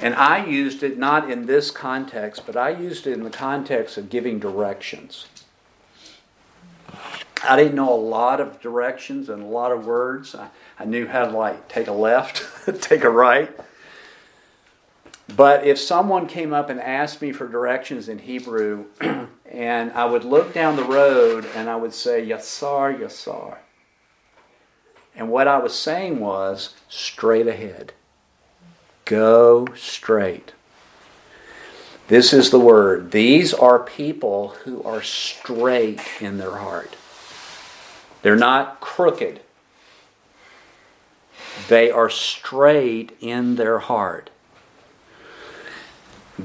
And 0.00 0.14
I 0.14 0.46
used 0.46 0.84
it 0.84 0.98
not 0.98 1.28
in 1.28 1.46
this 1.46 1.72
context, 1.72 2.46
but 2.46 2.56
I 2.56 2.70
used 2.70 3.08
it 3.08 3.14
in 3.14 3.24
the 3.24 3.30
context 3.30 3.98
of 3.98 4.08
giving 4.08 4.38
directions. 4.38 5.26
I 7.42 7.56
didn't 7.56 7.74
know 7.74 7.92
a 7.92 7.98
lot 7.98 8.40
of 8.40 8.60
directions 8.60 9.28
and 9.28 9.42
a 9.42 9.46
lot 9.46 9.72
of 9.72 9.84
words. 9.84 10.36
I, 10.36 10.50
I 10.78 10.84
knew 10.84 11.08
how 11.08 11.24
to 11.24 11.36
like 11.36 11.66
take 11.66 11.88
a 11.88 11.92
left, 11.92 12.44
take 12.80 13.02
a 13.02 13.10
right. 13.10 13.50
But 15.36 15.66
if 15.66 15.78
someone 15.78 16.26
came 16.26 16.52
up 16.52 16.68
and 16.68 16.80
asked 16.80 17.22
me 17.22 17.32
for 17.32 17.48
directions 17.48 18.08
in 18.08 18.18
Hebrew, 18.18 18.86
and 19.46 19.92
I 19.92 20.04
would 20.04 20.24
look 20.24 20.52
down 20.52 20.76
the 20.76 20.84
road 20.84 21.46
and 21.54 21.70
I 21.70 21.76
would 21.76 21.94
say, 21.94 22.26
Yasar, 22.26 22.98
Yasar. 22.98 23.58
And 25.14 25.30
what 25.30 25.48
I 25.48 25.58
was 25.58 25.74
saying 25.74 26.20
was, 26.20 26.74
straight 26.88 27.46
ahead. 27.46 27.92
Go 29.04 29.66
straight. 29.74 30.52
This 32.08 32.32
is 32.32 32.50
the 32.50 32.60
word. 32.60 33.12
These 33.12 33.54
are 33.54 33.78
people 33.78 34.48
who 34.64 34.82
are 34.82 35.02
straight 35.02 36.00
in 36.20 36.38
their 36.38 36.56
heart. 36.56 36.96
They're 38.22 38.36
not 38.36 38.80
crooked. 38.80 39.40
They 41.68 41.90
are 41.90 42.10
straight 42.10 43.16
in 43.20 43.56
their 43.56 43.78
heart. 43.78 44.30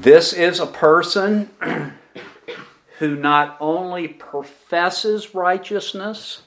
This 0.00 0.32
is 0.32 0.60
a 0.60 0.66
person 0.66 1.50
who 3.00 3.16
not 3.16 3.56
only 3.58 4.06
professes 4.06 5.34
righteousness, 5.34 6.42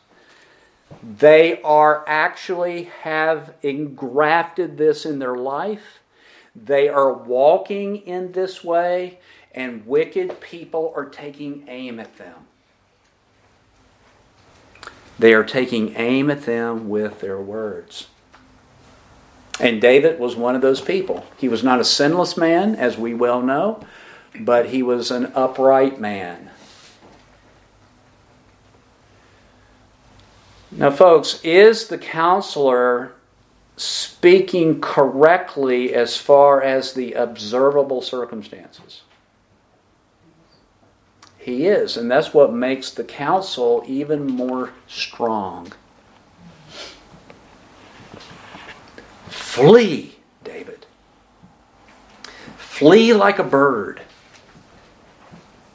they 1.04 1.62
are 1.62 2.06
actually 2.08 2.84
have 3.02 3.54
engrafted 3.62 4.78
this 4.78 5.06
in 5.06 5.20
their 5.20 5.36
life. 5.36 6.00
They 6.56 6.88
are 6.88 7.12
walking 7.12 7.98
in 7.98 8.32
this 8.32 8.64
way, 8.64 9.20
and 9.54 9.86
wicked 9.86 10.40
people 10.40 10.94
are 10.96 11.06
taking 11.06 11.66
aim 11.68 12.00
at 12.00 12.18
them. 12.18 12.48
They 15.20 15.34
are 15.34 15.44
taking 15.44 15.94
aim 15.98 16.32
at 16.32 16.44
them 16.44 16.88
with 16.88 17.20
their 17.20 17.42
words. 17.42 18.08
And 19.60 19.82
David 19.82 20.20
was 20.20 20.36
one 20.36 20.56
of 20.56 20.62
those 20.62 20.82
people. 20.82 21.26
He 21.38 21.48
was 21.48 21.64
not 21.64 21.80
a 21.80 21.86
sinless 21.86 22.36
man, 22.36 22.76
as 22.76 22.98
we 22.98 23.14
well 23.14 23.42
know, 23.42 23.86
but 24.40 24.68
he 24.68 24.82
was 24.82 25.12
an 25.12 25.32
upright 25.36 26.00
man. 26.00 26.50
Now, 30.72 30.90
folks, 30.90 31.42
is 31.44 31.90
the 31.90 31.98
counselor 31.98 33.14
speaking 33.76 34.80
correctly 34.80 35.94
as 35.94 36.18
far 36.18 36.62
as 36.62 36.94
the 36.94 37.14
observable 37.14 38.02
circumstances? 38.02 39.02
He 41.38 41.66
is, 41.68 41.98
and 41.98 42.10
that's 42.10 42.34
what 42.34 42.54
makes 42.54 42.92
the 42.92 43.04
counsel 43.04 43.84
even 43.88 44.28
more 44.28 44.74
strong. 44.88 45.74
Flee, 49.52 50.16
David. 50.46 50.86
Flee 52.56 53.14
like 53.14 53.38
a 53.38 53.44
bird 53.44 54.02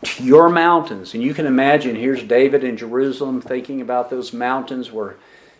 to 0.03 0.25
your 0.25 0.49
mountains. 0.49 1.13
And 1.13 1.23
you 1.23 1.35
can 1.35 1.45
imagine 1.45 1.95
here's 1.95 2.23
David 2.23 2.65
in 2.65 2.79
Jerusalem 2.79 3.43
thinking 3.43 3.83
about 3.83 4.09
those 4.09 4.33
mountains 4.33 4.91
where 4.91 5.17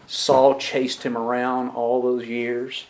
Saul 0.07 0.59
chased 0.59 1.03
him 1.03 1.15
around 1.15 1.69
all 1.77 2.01
those 2.01 2.27
years. 2.27 2.87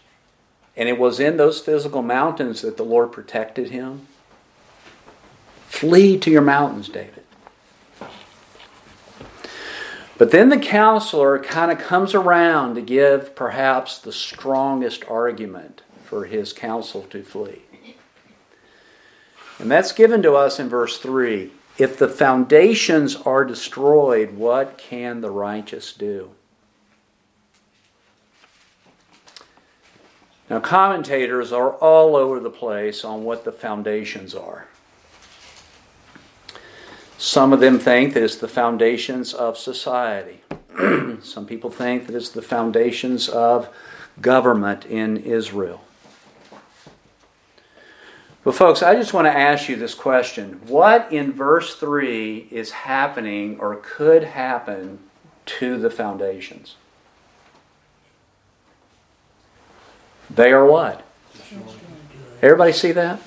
And 0.77 0.89
it 0.89 0.97
was 0.97 1.19
in 1.19 1.39
those 1.39 1.61
physical 1.61 2.03
mountains 2.03 2.63
that 2.63 2.77
the 2.77 2.85
Lord 2.85 3.11
protected 3.11 3.71
him. 3.71 4.07
Flee 5.67 6.17
to 6.21 6.31
your 6.31 6.41
mountains, 6.41 6.89
David. 6.89 7.26
But 10.19 10.31
then 10.31 10.49
the 10.49 10.59
counselor 10.59 11.39
kind 11.39 11.71
of 11.71 11.79
comes 11.79 12.15
around 12.15 12.75
to 12.77 12.81
give 12.81 13.35
perhaps 13.37 13.99
the 13.99 14.13
strongest 14.13 15.05
argument 15.05 15.83
for 16.05 16.25
his 16.25 16.53
counsel 16.53 17.03
to 17.11 17.23
flee. 17.23 17.63
And 19.59 19.71
that's 19.71 19.93
given 19.93 20.23
to 20.23 20.35
us 20.35 20.59
in 20.59 20.69
verse 20.69 20.99
3. 20.99 21.51
If 21.79 21.99
the 21.99 22.09
foundations 22.09 23.17
are 23.17 23.45
destroyed, 23.45 24.37
what 24.37 24.79
can 24.79 25.21
the 25.21 25.31
righteous 25.31 25.93
do? 25.93 26.31
Now, 30.49 30.61
commentators 30.61 31.53
are 31.53 31.73
all 31.73 32.15
over 32.17 32.39
the 32.39 32.51
place 32.51 33.05
on 33.05 33.25
what 33.25 33.45
the 33.45 33.53
foundations 33.53 34.35
are. 34.35 34.69
Some 37.19 37.53
of 37.53 37.61
them 37.61 37.79
think 37.79 38.15
that 38.15 38.23
it's 38.23 38.37
the 38.37 38.49
foundations 38.49 39.33
of 39.33 39.57
society. 39.57 40.41
Some 41.23 41.47
people 41.47 41.71
think 41.71 42.07
that 42.07 42.15
it's 42.15 42.29
the 42.29 42.43
foundations 42.43 43.29
of 43.29 43.69
government 44.21 44.85
in 44.85 45.17
Israel. 45.17 45.83
But, 48.45 48.55
folks, 48.55 48.83
I 48.83 48.95
just 48.95 49.13
want 49.13 49.27
to 49.27 49.37
ask 49.37 49.69
you 49.69 49.77
this 49.77 49.95
question 49.95 50.61
What 50.67 51.11
in 51.13 51.33
verse 51.33 51.75
3 51.77 52.49
is 52.51 52.71
happening 52.71 53.59
or 53.59 53.77
could 53.77 54.23
happen 54.23 55.01
to 55.47 55.79
the 55.79 55.91
foundations? 55.91 56.77
They 60.29 60.53
are 60.53 60.67
what? 60.67 61.05
Everybody 62.43 62.73
see 62.73 62.93
that? 62.93 63.21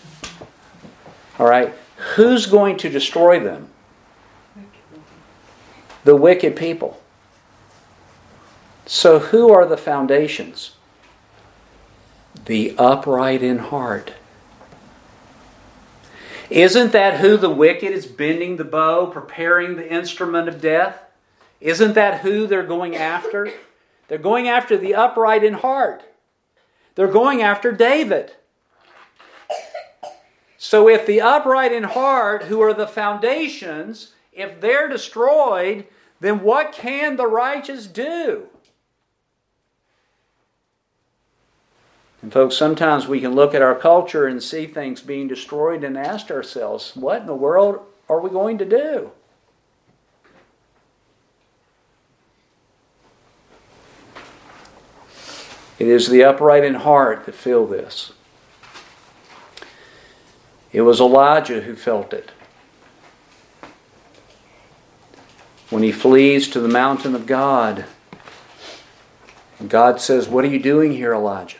All 1.39 1.47
right. 1.47 1.73
Who's 2.15 2.45
going 2.45 2.77
to 2.77 2.89
destroy 2.89 3.39
them? 3.39 3.68
The 6.09 6.15
wicked 6.15 6.55
people. 6.55 6.99
So, 8.87 9.19
who 9.19 9.53
are 9.53 9.67
the 9.67 9.77
foundations? 9.77 10.71
The 12.45 12.73
upright 12.79 13.43
in 13.43 13.59
heart. 13.59 14.13
Isn't 16.49 16.93
that 16.93 17.19
who 17.19 17.37
the 17.37 17.51
wicked 17.51 17.91
is 17.91 18.07
bending 18.07 18.57
the 18.57 18.63
bow, 18.63 19.05
preparing 19.05 19.75
the 19.75 19.87
instrument 19.87 20.49
of 20.49 20.59
death? 20.59 20.99
Isn't 21.61 21.93
that 21.93 22.21
who 22.21 22.47
they're 22.47 22.63
going 22.63 22.95
after? 22.95 23.51
They're 24.07 24.17
going 24.17 24.47
after 24.47 24.77
the 24.77 24.95
upright 24.95 25.43
in 25.43 25.53
heart. 25.53 26.01
They're 26.95 27.05
going 27.05 27.43
after 27.43 27.71
David. 27.71 28.31
So 30.57 30.89
if 30.89 31.05
the 31.05 31.21
upright 31.21 31.71
in 31.71 31.83
heart, 31.83 32.45
who 32.45 32.61
are 32.61 32.73
the 32.73 32.87
foundations, 32.87 34.13
if 34.33 34.59
they're 34.59 34.89
destroyed, 34.89 35.85
then 36.19 36.41
what 36.41 36.71
can 36.73 37.15
the 37.15 37.27
righteous 37.27 37.87
do? 37.87 38.47
And 42.21 42.33
folks, 42.33 42.57
sometimes 42.57 43.07
we 43.07 43.21
can 43.21 43.33
look 43.33 43.53
at 43.53 43.61
our 43.61 43.75
culture 43.75 44.27
and 44.27 44.43
see 44.43 44.67
things 44.67 45.01
being 45.01 45.27
destroyed 45.27 45.83
and 45.83 45.97
ask 45.97 46.29
ourselves, 46.29 46.93
what 46.95 47.21
in 47.21 47.27
the 47.27 47.35
world 47.35 47.79
are 48.09 48.19
we 48.19 48.29
going 48.29 48.57
to 48.57 48.65
do? 48.65 49.11
It 55.77 55.87
is 55.87 56.09
the 56.09 56.25
upright 56.25 56.65
in 56.65 56.73
heart 56.73 57.25
that 57.25 57.35
feel 57.35 57.65
this. 57.65 58.11
It 60.73 60.81
was 60.81 60.99
Elijah 60.99 61.61
who 61.61 61.73
felt 61.73 62.11
it. 62.11 62.31
When 65.69 65.83
he 65.83 65.91
flees 65.91 66.47
to 66.49 66.59
the 66.59 66.67
mountain 66.67 67.13
of 67.13 67.25
God, 67.25 67.85
God 69.67 70.01
says, 70.01 70.27
What 70.27 70.45
are 70.45 70.49
you 70.49 70.59
doing 70.59 70.93
here, 70.93 71.13
Elijah? 71.13 71.57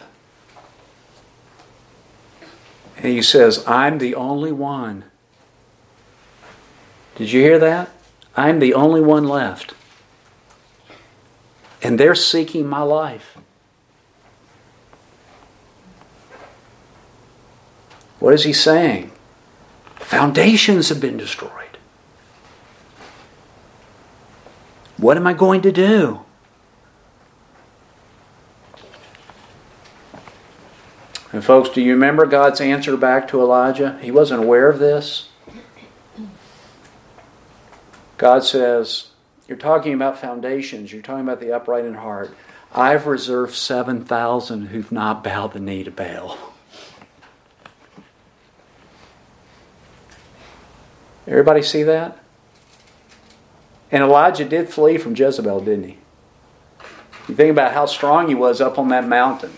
And 2.97 3.05
he 3.05 3.22
says, 3.22 3.64
I'm 3.68 3.97
the 3.97 4.16
only 4.16 4.51
one. 4.51 5.05
Did 7.16 7.32
you 7.32 7.41
hear 7.41 7.60
that? 7.60 7.89
I'm 8.36 8.60
the 8.60 8.74
only 8.74 9.01
one 9.01 9.26
left. 9.26 9.74
And 11.82 11.99
they're 11.99 12.16
seeking 12.16 12.68
my 12.68 12.82
life. 12.82 13.38
What 18.20 18.34
is 18.34 18.43
he 18.43 18.53
saying? 18.53 19.12
Foundations 19.95 20.89
have 20.89 20.99
been 20.99 21.18
destroyed. 21.18 21.59
What 24.99 25.15
am 25.15 25.25
I 25.25 25.33
going 25.33 25.61
to 25.61 25.71
do? 25.71 26.25
And, 31.31 31.43
folks, 31.43 31.69
do 31.69 31.81
you 31.81 31.93
remember 31.93 32.25
God's 32.25 32.59
answer 32.59 32.97
back 32.97 33.27
to 33.29 33.39
Elijah? 33.39 33.97
He 34.01 34.11
wasn't 34.11 34.43
aware 34.43 34.67
of 34.67 34.79
this. 34.79 35.29
God 38.17 38.43
says, 38.43 39.11
You're 39.47 39.57
talking 39.57 39.93
about 39.93 40.19
foundations, 40.19 40.91
you're 40.91 41.01
talking 41.01 41.23
about 41.23 41.39
the 41.39 41.53
upright 41.53 41.85
in 41.85 41.93
heart. 41.93 42.35
I've 42.73 43.07
reserved 43.07 43.55
7,000 43.55 44.67
who've 44.67 44.91
not 44.91 45.23
bowed 45.23 45.53
the 45.53 45.59
knee 45.59 45.83
to 45.85 45.91
Baal. 45.91 46.37
Everybody 51.25 51.63
see 51.63 51.83
that? 51.83 52.18
And 53.91 54.03
Elijah 54.03 54.45
did 54.45 54.69
flee 54.69 54.97
from 54.97 55.15
Jezebel, 55.15 55.61
didn't 55.61 55.85
he? 55.85 55.97
You 57.27 57.35
think 57.35 57.51
about 57.51 57.73
how 57.73 57.85
strong 57.85 58.27
he 58.27 58.35
was 58.35 58.61
up 58.61 58.79
on 58.79 58.89
that 58.89 59.07
mountain 59.07 59.53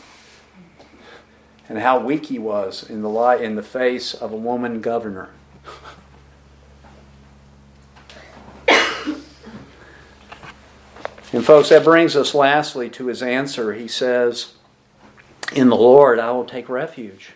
and 1.70 1.80
how 1.80 2.00
weak 2.00 2.26
he 2.26 2.38
was 2.38 2.88
in 2.90 3.02
the 3.02 3.10
light 3.10 3.42
in 3.42 3.56
the 3.56 3.64
face 3.64 4.14
of 4.14 4.34
a 4.34 4.38
woman 4.38 4.82
governor. 4.82 5.30
and 8.68 9.16
folks, 11.46 11.70
that 11.70 11.86
brings 11.86 12.18
us 12.18 12.36
lastly 12.36 12.90
to 12.90 13.08
his 13.08 13.24
answer. 13.24 13.74
He 13.74 13.88
says, 13.88 14.56
In 15.54 15.70
the 15.70 15.78
Lord 15.78 16.20
I 16.20 16.32
will 16.32 16.44
take 16.44 16.68
refuge. 16.68 17.32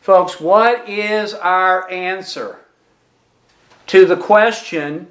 Folks, 0.00 0.40
what 0.40 0.88
is 0.88 1.34
our 1.34 1.90
answer 1.90 2.61
to 3.92 4.06
the 4.06 4.16
question, 4.16 5.06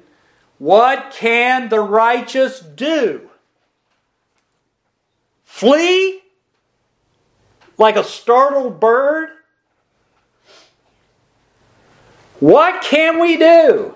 what 0.58 1.12
can 1.12 1.68
the 1.68 1.78
righteous 1.78 2.58
do? 2.58 3.30
Flee 5.44 6.20
like 7.78 7.94
a 7.94 8.02
startled 8.02 8.80
bird? 8.80 9.28
What 12.40 12.82
can 12.82 13.20
we 13.20 13.36
do? 13.36 13.94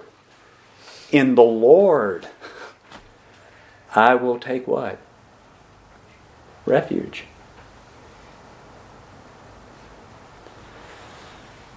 In 1.10 1.34
the 1.34 1.42
Lord, 1.42 2.28
I 3.92 4.14
will 4.14 4.38
take 4.38 4.68
what? 4.68 5.00
Refuge. 6.64 7.24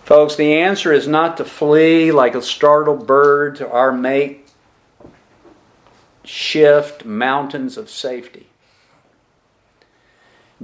Folks, 0.10 0.36
the 0.36 0.56
answer 0.56 0.92
is 0.92 1.08
not 1.08 1.38
to 1.38 1.46
flee 1.46 2.12
like 2.12 2.34
a 2.34 2.42
startled 2.42 3.06
bird 3.06 3.58
to 3.58 3.70
our 3.70 3.92
mate 3.92 4.50
shift 6.26 7.06
mountains 7.06 7.78
of 7.78 7.92
safety. 7.92 8.48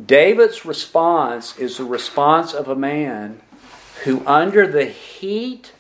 David's 0.04 0.66
response 0.66 1.60
is 1.60 1.78
the 1.78 1.84
response 1.84 2.56
of 2.56 2.68
a 2.68 2.76
man 2.76 3.40
who, 4.04 4.26
under 4.26 4.66
the 4.66 4.86
heat, 4.86 5.74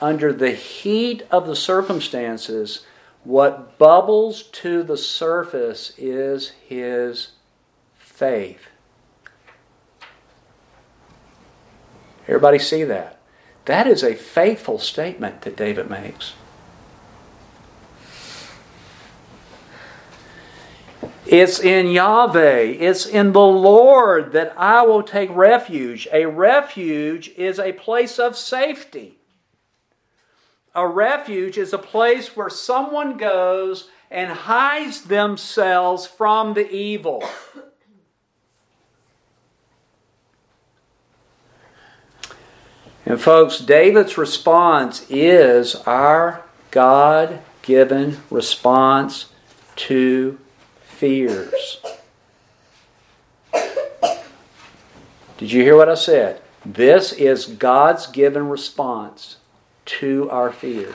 under 0.00 0.32
the 0.32 0.52
heat 0.52 1.26
of 1.30 1.46
the 1.46 1.56
circumstances, 1.56 2.86
what 3.24 3.76
bubbles 3.76 4.44
to 4.44 4.82
the 4.82 4.96
surface 4.96 5.92
is 5.98 6.52
his 6.66 7.32
faith. 7.98 8.69
Everybody 12.30 12.60
see 12.60 12.84
that? 12.84 13.18
That 13.64 13.88
is 13.88 14.04
a 14.04 14.14
faithful 14.14 14.78
statement 14.78 15.42
that 15.42 15.56
David 15.56 15.90
makes. 15.90 16.34
It's 21.26 21.58
in 21.58 21.88
Yahweh, 21.88 22.76
it's 22.78 23.04
in 23.04 23.32
the 23.32 23.40
Lord 23.40 24.30
that 24.30 24.54
I 24.56 24.82
will 24.82 25.02
take 25.02 25.34
refuge. 25.34 26.06
A 26.12 26.26
refuge 26.26 27.30
is 27.30 27.58
a 27.58 27.72
place 27.72 28.20
of 28.20 28.36
safety. 28.36 29.18
A 30.72 30.86
refuge 30.86 31.58
is 31.58 31.72
a 31.72 31.78
place 31.78 32.36
where 32.36 32.48
someone 32.48 33.16
goes 33.16 33.88
and 34.08 34.30
hides 34.30 35.02
themselves 35.02 36.06
from 36.06 36.54
the 36.54 36.70
evil. 36.70 37.24
And 43.06 43.20
folks, 43.20 43.58
David's 43.58 44.18
response 44.18 45.06
is 45.08 45.74
our 45.86 46.44
God 46.70 47.40
given 47.62 48.18
response 48.30 49.26
to 49.76 50.38
fears. 50.82 51.78
Did 55.38 55.52
you 55.52 55.62
hear 55.62 55.76
what 55.76 55.88
I 55.88 55.94
said? 55.94 56.42
This 56.66 57.12
is 57.12 57.46
God's 57.46 58.06
given 58.06 58.48
response 58.48 59.36
to 59.86 60.28
our 60.30 60.52
fears. 60.52 60.94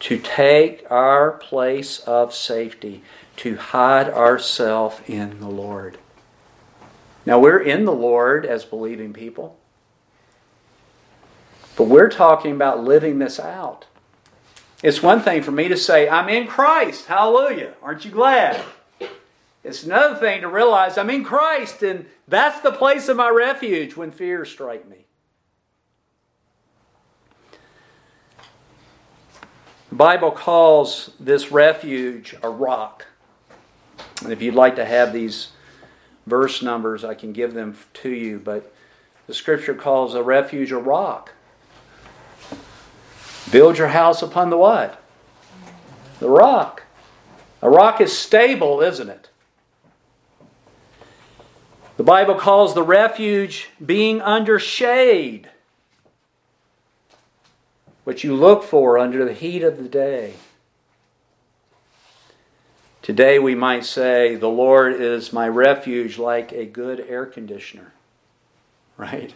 To 0.00 0.18
take 0.18 0.88
our 0.90 1.32
place 1.32 1.98
of 2.00 2.32
safety, 2.32 3.02
to 3.38 3.56
hide 3.56 4.08
ourselves 4.08 5.00
in 5.08 5.40
the 5.40 5.48
Lord. 5.48 5.98
Now, 7.26 7.38
we're 7.38 7.62
in 7.62 7.84
the 7.84 7.92
Lord 7.92 8.44
as 8.44 8.64
believing 8.64 9.12
people, 9.12 9.58
but 11.76 11.84
we're 11.84 12.10
talking 12.10 12.52
about 12.52 12.84
living 12.84 13.18
this 13.18 13.40
out. 13.40 13.86
It's 14.82 15.02
one 15.02 15.20
thing 15.22 15.42
for 15.42 15.50
me 15.50 15.68
to 15.68 15.76
say, 15.78 16.08
I'm 16.08 16.28
in 16.28 16.46
Christ. 16.46 17.06
Hallelujah. 17.06 17.72
Aren't 17.82 18.04
you 18.04 18.10
glad? 18.10 18.62
It's 19.64 19.82
another 19.82 20.14
thing 20.16 20.42
to 20.42 20.48
realize 20.48 20.98
I'm 20.98 21.08
in 21.08 21.24
Christ 21.24 21.82
and 21.82 22.04
that's 22.28 22.60
the 22.60 22.70
place 22.70 23.08
of 23.08 23.16
my 23.16 23.30
refuge 23.30 23.96
when 23.96 24.10
fears 24.10 24.50
strike 24.50 24.86
me. 24.86 25.06
The 29.88 29.96
Bible 29.96 30.32
calls 30.32 31.10
this 31.18 31.50
refuge 31.50 32.34
a 32.42 32.50
rock. 32.50 33.06
And 34.22 34.32
if 34.32 34.42
you'd 34.42 34.54
like 34.54 34.76
to 34.76 34.84
have 34.84 35.14
these 35.14 35.48
verse 36.26 36.62
numbers, 36.62 37.04
I 37.04 37.14
can 37.14 37.32
give 37.32 37.54
them 37.54 37.76
to 37.94 38.10
you, 38.10 38.38
but 38.38 38.72
the 39.26 39.34
scripture 39.34 39.74
calls 39.74 40.14
a 40.14 40.22
refuge 40.22 40.72
a 40.72 40.78
rock. 40.78 41.32
Build 43.50 43.78
your 43.78 43.88
house 43.88 44.22
upon 44.22 44.50
the 44.50 44.58
what? 44.58 45.02
The 46.20 46.28
rock. 46.28 46.84
A 47.62 47.70
rock 47.70 48.00
is 48.00 48.16
stable, 48.16 48.80
isn't 48.80 49.08
it? 49.08 49.30
The 51.96 52.02
Bible 52.02 52.34
calls 52.34 52.74
the 52.74 52.82
refuge 52.82 53.70
being 53.84 54.20
under 54.20 54.58
shade, 54.58 55.48
what 58.02 58.24
you 58.24 58.34
look 58.34 58.64
for 58.64 58.98
under 58.98 59.24
the 59.24 59.32
heat 59.32 59.62
of 59.62 59.76
the 59.76 59.88
day. 59.88 60.34
Today 63.04 63.38
we 63.38 63.54
might 63.54 63.84
say, 63.84 64.34
The 64.34 64.48
Lord 64.48 64.98
is 64.98 65.30
my 65.30 65.46
refuge 65.46 66.16
like 66.16 66.52
a 66.52 66.64
good 66.64 67.00
air 67.06 67.26
conditioner. 67.26 67.92
Right? 68.96 69.34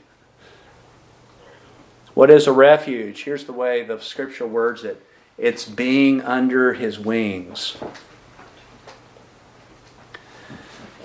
What 2.14 2.31
is 2.31 2.47
a 2.47 2.53
refuge? 2.53 3.25
Here's 3.25 3.45
the 3.45 3.53
way 3.53 3.85
the 3.85 4.01
scripture 4.01 4.47
words 4.47 4.85
it 4.85 5.05
it's 5.37 5.66
being 5.66 6.23
under 6.23 6.73
his 6.73 6.99
wings. 6.99 7.77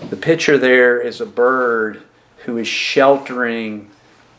The 0.09 0.15
picture 0.15 0.57
there 0.57 1.01
is 1.01 1.19
a 1.19 1.25
bird 1.25 2.03
who 2.45 2.57
is 2.57 2.67
sheltering 2.69 3.91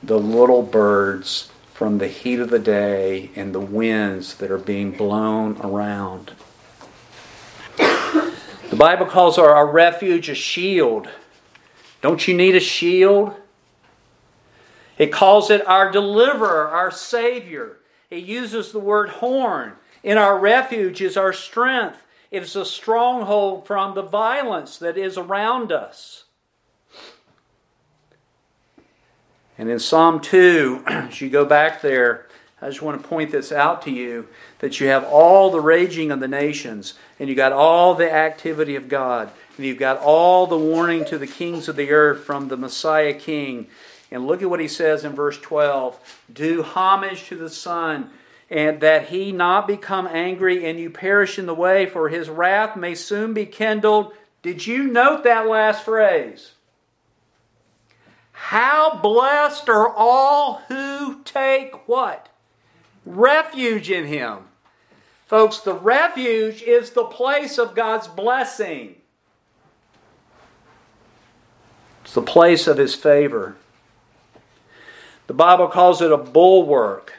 the 0.03 0.18
little 0.18 0.62
birds 0.62 1.51
from 1.75 1.99
the 1.99 2.09
heat 2.09 2.41
of 2.41 2.49
the 2.49 2.59
day 2.59 3.33
and 3.37 3.55
the 3.55 3.61
winds 3.61 4.37
that 4.37 4.51
are 4.51 4.57
being 4.57 4.93
blown 4.93 5.61
around. 5.61 6.33
The 8.75 8.79
Bible 8.79 9.07
calls 9.07 9.39
our, 9.39 9.55
our 9.55 9.68
refuge 9.68 10.29
a 10.29 10.35
shield. 10.35 11.09
Don't 12.03 12.27
you 12.27 12.37
need 12.37 12.57
a 12.57 12.61
shield? 12.61 13.33
It 14.99 15.12
calls 15.12 15.49
it 15.49 15.64
our 15.68 15.93
deliverer, 15.93 16.66
our 16.70 16.91
Savior. 16.91 17.77
It 18.11 18.25
uses 18.25 18.72
the 18.72 18.81
word 18.81 19.11
horn. 19.11 19.75
In 20.03 20.18
our 20.18 20.37
refuge 20.37 21.01
is 21.01 21.16
our 21.16 21.33
strength. 21.33 22.03
It 22.33 22.43
is 22.43 22.57
a 22.57 22.64
stronghold 22.64 23.64
from 23.64 23.95
the 23.95 24.03
violence 24.03 24.77
that 24.79 24.99
is 24.99 25.16
around 25.16 25.70
us. 25.70 26.25
And 29.57 29.70
in 29.70 29.79
Psalm 29.79 30.18
2, 30.18 30.83
as 30.89 31.20
you 31.20 31.31
go 31.31 31.45
back 31.45 31.81
there, 31.81 32.27
I 32.61 32.66
just 32.66 32.83
want 32.83 33.01
to 33.01 33.09
point 33.09 33.31
this 33.31 33.53
out 33.53 33.83
to 33.83 33.93
you 33.93 34.27
that 34.64 34.80
you 34.80 34.86
have 34.86 35.04
all 35.04 35.50
the 35.50 35.60
raging 35.60 36.10
of 36.10 36.20
the 36.20 36.26
nations, 36.26 36.94
and 37.20 37.28
you 37.28 37.34
got 37.34 37.52
all 37.52 37.94
the 37.94 38.10
activity 38.10 38.76
of 38.76 38.88
God, 38.88 39.30
and 39.58 39.66
you've 39.66 39.76
got 39.76 39.98
all 39.98 40.46
the 40.46 40.56
warning 40.56 41.04
to 41.04 41.18
the 41.18 41.26
kings 41.26 41.68
of 41.68 41.76
the 41.76 41.90
earth 41.90 42.24
from 42.24 42.48
the 42.48 42.56
Messiah 42.56 43.12
King. 43.12 43.66
And 44.10 44.26
look 44.26 44.40
at 44.40 44.48
what 44.48 44.60
he 44.60 44.68
says 44.68 45.04
in 45.04 45.12
verse 45.12 45.38
12 45.38 46.22
Do 46.32 46.62
homage 46.62 47.26
to 47.26 47.36
the 47.36 47.50
Son 47.50 48.08
and 48.48 48.80
that 48.80 49.08
he 49.08 49.32
not 49.32 49.68
become 49.68 50.08
angry 50.10 50.64
and 50.64 50.80
you 50.80 50.88
perish 50.88 51.38
in 51.38 51.44
the 51.44 51.54
way, 51.54 51.84
for 51.84 52.08
his 52.08 52.30
wrath 52.30 52.74
may 52.74 52.94
soon 52.94 53.34
be 53.34 53.44
kindled. 53.44 54.14
Did 54.40 54.66
you 54.66 54.84
note 54.84 55.24
that 55.24 55.46
last 55.46 55.84
phrase? 55.84 56.52
How 58.32 58.98
blessed 59.02 59.68
are 59.68 59.90
all 59.94 60.62
who 60.68 61.22
take 61.22 61.86
what? 61.86 62.30
Refuge 63.04 63.90
in 63.90 64.06
him. 64.06 64.44
Folks, 65.35 65.59
the 65.59 65.74
refuge 65.74 66.62
is 66.62 66.91
the 66.91 67.03
place 67.03 67.59
of 67.59 67.74
God's 67.74 68.07
blessing. 68.07 68.95
It's 72.05 72.14
the 72.14 72.22
place 72.22 72.68
of 72.68 72.78
his 72.78 72.95
favor. 72.95 73.57
The 75.26 75.35
Bible 75.35 75.66
calls 75.66 76.01
it 76.01 76.12
a 76.12 76.16
bulwark 76.16 77.14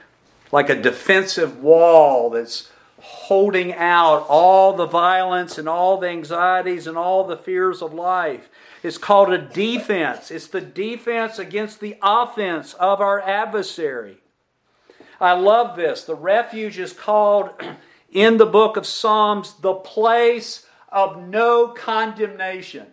like 0.50 0.70
a 0.70 0.82
defensive 0.82 1.62
wall 1.62 2.30
that's 2.30 2.72
holding 3.02 3.74
out 3.74 4.26
all 4.30 4.72
the 4.72 4.86
violence 4.86 5.58
and 5.58 5.68
all 5.68 5.98
the 5.98 6.08
anxieties 6.08 6.88
and 6.88 6.98
all 6.98 7.26
the 7.26 7.36
fears 7.36 7.82
of 7.82 7.94
life. 7.94 8.48
It's 8.82 8.98
called 8.98 9.34
a 9.34 9.38
defense. 9.38 10.32
It's 10.32 10.48
the 10.48 10.62
defense 10.62 11.38
against 11.38 11.82
the 11.82 11.98
offense 12.02 12.76
of 12.76 13.02
our 13.02 13.20
adversary. 13.20 14.20
I 15.20 15.34
love 15.34 15.76
this. 15.76 16.06
The 16.06 16.16
refuge 16.16 16.80
is 16.80 16.94
called 16.94 17.50
in 18.16 18.38
the 18.38 18.46
book 18.46 18.78
of 18.78 18.88
Psalms 18.88 19.56
the 19.56 19.74
place 19.74 20.66
of 20.90 21.28
no 21.28 21.68
condemnation. 21.68 22.88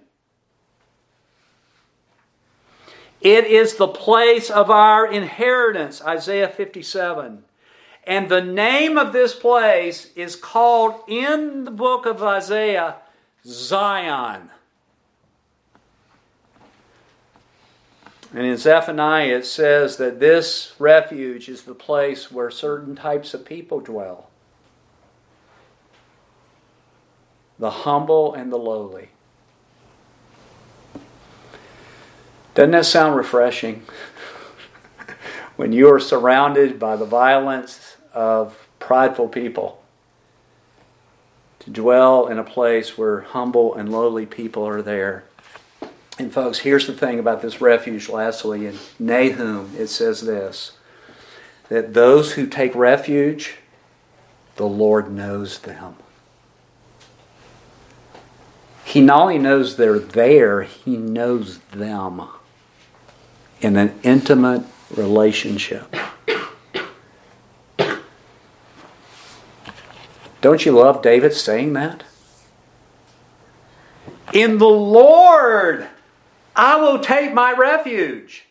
It 3.21 3.47
is 3.47 3.77
the 3.77 3.87
place 3.87 4.51
of 4.51 4.69
our 4.69 5.07
inheritance, 5.07 6.03
Isaiah 6.03 6.49
57. 6.49 7.45
And 8.05 8.29
the 8.29 8.41
name 8.41 8.99
of 8.99 9.13
this 9.13 9.33
place 9.33 10.11
is 10.17 10.35
called 10.35 10.97
in 11.07 11.63
the 11.63 11.71
book 11.71 12.05
of 12.05 12.21
Isaiah 12.21 12.97
Zion. 13.47 14.51
And 18.35 18.45
in 18.45 18.57
Zephaniah, 18.57 19.37
it 19.37 19.47
says 19.47 19.99
that 19.99 20.19
this 20.19 20.73
refuge 20.81 21.49
is 21.49 21.63
the 21.63 21.77
place 21.77 22.33
where 22.33 22.51
certain 22.51 22.97
types 22.97 23.35
of 23.35 23.45
people 23.45 23.79
dwell 23.79 24.32
the 27.63 27.71
humble 27.71 28.35
and 28.35 28.51
the 28.51 28.57
lowly. 28.57 29.09
Doesn't 32.55 32.73
that 32.73 32.87
sound 32.87 33.15
refreshing? 33.15 33.85
when 35.57 35.71
you 35.71 35.89
are 35.89 36.01
surrounded 36.01 36.81
by 36.81 36.97
the 36.97 37.05
violence 37.05 37.99
of 38.13 38.67
prideful 38.81 39.29
people, 39.29 39.81
to 41.61 41.71
dwell 41.71 42.27
in 42.27 42.37
a 42.37 42.43
place 42.43 42.99
where 42.99 43.21
humble 43.21 43.77
and 43.77 43.93
lowly 43.93 44.27
people 44.27 44.67
are 44.67 44.83
there. 44.83 45.23
And, 46.19 46.33
folks, 46.33 46.59
here's 46.59 46.89
the 46.89 46.95
thing 46.95 47.21
about 47.21 47.43
this 47.43 47.61
refuge, 47.61 48.09
lastly. 48.09 48.67
In 48.67 48.79
Nahum, 48.99 49.71
it 49.79 49.87
says 49.87 50.23
this 50.23 50.73
that 51.69 51.95
those 51.95 52.33
who 52.33 52.49
take 52.49 52.75
refuge, 52.75 53.59
the 54.57 54.67
Lord 54.67 55.13
knows 55.13 55.61
them. 55.61 55.95
He 58.93 59.01
not 59.01 59.23
only 59.23 59.39
knows 59.39 59.77
they're 59.77 59.99
there, 59.99 60.61
He 60.61 60.99
knows 60.99 61.61
them 61.71 62.29
in 63.63 63.77
an 63.77 63.99
intimate 64.03 64.65
relationship. 64.95 65.97
Don't 70.43 70.67
you 70.67 70.73
love 70.73 71.01
David 71.01 71.33
saying 71.33 71.73
that? 71.73 72.03
In 74.35 74.59
the 74.59 74.67
Lord 74.67 75.89
I 76.55 76.77
will 76.77 76.99
take 76.99 77.33
my 77.33 77.53
refuge. 77.53 78.45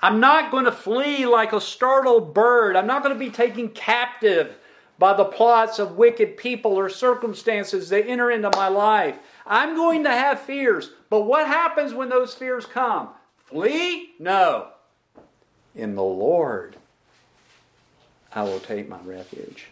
I'm 0.00 0.20
not 0.20 0.52
going 0.52 0.66
to 0.66 0.72
flee 0.72 1.26
like 1.26 1.52
a 1.52 1.60
startled 1.60 2.34
bird. 2.34 2.76
I'm 2.76 2.86
not 2.86 3.02
going 3.02 3.12
to 3.12 3.18
be 3.18 3.30
taken 3.30 3.70
captive 3.70 4.54
by 4.98 5.12
the 5.14 5.24
plots 5.24 5.78
of 5.78 5.96
wicked 5.96 6.36
people 6.36 6.72
or 6.72 6.88
circumstances 6.88 7.88
that 7.88 8.06
enter 8.06 8.30
into 8.30 8.50
my 8.50 8.68
life. 8.68 9.18
I'm 9.46 9.74
going 9.74 10.04
to 10.04 10.10
have 10.10 10.40
fears. 10.40 10.90
But 11.10 11.22
what 11.22 11.46
happens 11.46 11.92
when 11.92 12.08
those 12.08 12.34
fears 12.34 12.66
come? 12.66 13.08
Flee? 13.38 14.10
No. 14.18 14.68
In 15.74 15.96
the 15.96 16.02
Lord, 16.02 16.76
I 18.32 18.42
will 18.44 18.60
take 18.60 18.88
my 18.88 18.98
refuge. 19.04 19.66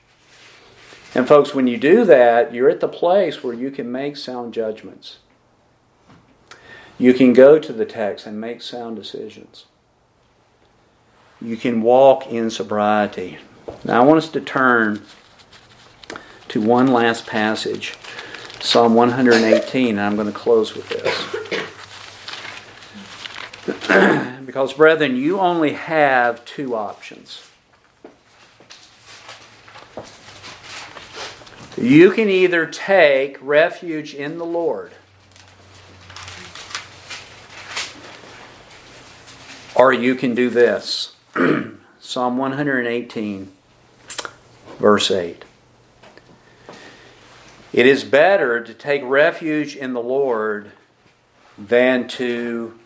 And, 1.14 1.28
folks, 1.28 1.54
when 1.54 1.66
you 1.66 1.76
do 1.76 2.04
that, 2.04 2.54
you're 2.54 2.70
at 2.70 2.80
the 2.80 2.88
place 2.88 3.42
where 3.42 3.54
you 3.54 3.70
can 3.70 3.92
make 3.92 4.16
sound 4.16 4.54
judgments. 4.54 5.18
You 6.98 7.12
can 7.12 7.32
go 7.32 7.58
to 7.58 7.72
the 7.72 7.84
text 7.84 8.26
and 8.26 8.40
make 8.40 8.62
sound 8.62 8.96
decisions. 8.96 9.66
You 11.40 11.56
can 11.56 11.82
walk 11.82 12.26
in 12.26 12.50
sobriety. 12.50 13.38
Now, 13.84 14.02
I 14.02 14.04
want 14.04 14.18
us 14.18 14.28
to 14.30 14.40
turn 14.40 15.02
to 16.48 16.60
one 16.60 16.88
last 16.88 17.26
passage 17.26 17.94
Psalm 18.62 18.94
118, 18.94 19.88
and 19.88 20.00
I'm 20.00 20.14
going 20.14 20.28
to 20.28 20.32
close 20.32 20.74
with 20.74 20.88
this. 20.88 21.38
Because, 24.46 24.74
brethren, 24.74 25.16
you 25.16 25.40
only 25.40 25.72
have 25.72 26.44
two 26.44 26.74
options. 26.74 27.48
You 31.76 32.10
can 32.10 32.28
either 32.28 32.66
take 32.66 33.38
refuge 33.40 34.14
in 34.14 34.36
the 34.36 34.44
Lord, 34.44 34.92
or 39.74 39.92
you 39.92 40.14
can 40.14 40.34
do 40.34 40.50
this. 40.50 41.16
Psalm 42.04 42.36
118, 42.36 43.52
verse 44.80 45.08
8. 45.08 45.44
It 47.72 47.86
is 47.86 48.02
better 48.02 48.60
to 48.60 48.74
take 48.74 49.02
refuge 49.04 49.76
in 49.76 49.94
the 49.94 50.02
Lord 50.02 50.72
than 51.56 52.08
to 52.08 52.76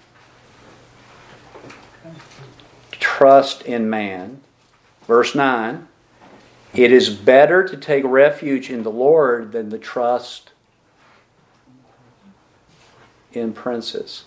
trust 2.90 3.62
in 3.62 3.88
man. 3.88 4.42
Verse 5.06 5.34
9 5.34 5.88
It 6.74 6.92
is 6.92 7.08
better 7.08 7.66
to 7.66 7.76
take 7.78 8.04
refuge 8.04 8.68
in 8.68 8.82
the 8.82 8.90
Lord 8.90 9.52
than 9.52 9.70
to 9.70 9.78
trust 9.78 10.50
in 13.32 13.54
princes. 13.54 14.24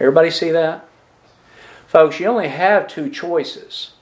Everybody 0.00 0.30
see 0.30 0.50
that? 0.50 0.89
Folks, 1.90 2.20
you 2.20 2.26
only 2.28 2.46
have 2.46 2.86
two 2.86 3.10
choices. 3.10 3.94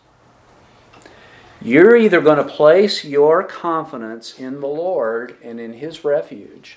You're 1.62 1.96
either 1.96 2.20
going 2.20 2.36
to 2.36 2.44
place 2.44 3.02
your 3.02 3.42
confidence 3.42 4.38
in 4.38 4.60
the 4.60 4.66
Lord 4.66 5.38
and 5.42 5.58
in 5.58 5.72
His 5.72 6.04
refuge, 6.04 6.76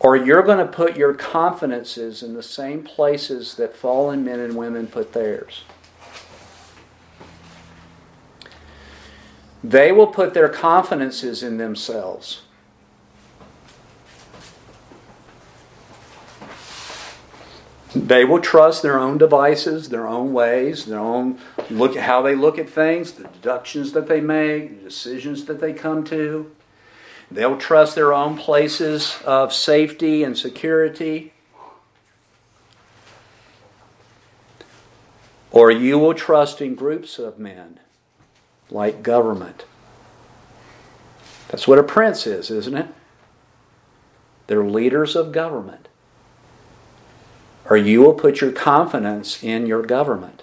or 0.00 0.16
you're 0.16 0.42
going 0.42 0.66
to 0.66 0.72
put 0.72 0.96
your 0.96 1.12
confidences 1.12 2.22
in 2.22 2.32
the 2.32 2.42
same 2.42 2.84
places 2.84 3.56
that 3.56 3.76
fallen 3.76 4.24
men 4.24 4.40
and 4.40 4.56
women 4.56 4.86
put 4.86 5.12
theirs. 5.12 5.64
They 9.62 9.92
will 9.92 10.06
put 10.06 10.32
their 10.32 10.48
confidences 10.48 11.42
in 11.42 11.58
themselves. 11.58 12.45
They 17.96 18.26
will 18.26 18.40
trust 18.40 18.82
their 18.82 18.98
own 18.98 19.16
devices, 19.16 19.88
their 19.88 20.06
own 20.06 20.34
ways, 20.34 20.84
their 20.84 20.98
own 20.98 21.38
look 21.70 21.96
at 21.96 22.02
how 22.02 22.20
they 22.20 22.34
look 22.34 22.58
at 22.58 22.68
things, 22.68 23.12
the 23.12 23.24
deductions 23.24 23.92
that 23.92 24.06
they 24.06 24.20
make, 24.20 24.82
the 24.82 24.90
decisions 24.90 25.46
that 25.46 25.60
they 25.60 25.72
come 25.72 26.04
to. 26.04 26.54
They'll 27.30 27.56
trust 27.56 27.94
their 27.94 28.12
own 28.12 28.36
places 28.36 29.16
of 29.24 29.54
safety 29.54 30.22
and 30.22 30.36
security. 30.36 31.32
Or 35.50 35.70
you 35.70 35.98
will 35.98 36.14
trust 36.14 36.60
in 36.60 36.74
groups 36.74 37.18
of 37.18 37.38
men, 37.38 37.80
like 38.70 39.02
government. 39.02 39.64
That's 41.48 41.66
what 41.66 41.78
a 41.78 41.82
prince 41.82 42.26
is, 42.26 42.50
isn't 42.50 42.76
it? 42.76 42.88
They're 44.48 44.66
leaders 44.66 45.16
of 45.16 45.32
government 45.32 45.85
or 47.68 47.76
you 47.76 48.00
will 48.00 48.14
put 48.14 48.40
your 48.40 48.52
confidence 48.52 49.42
in 49.42 49.66
your 49.66 49.82
government. 49.82 50.42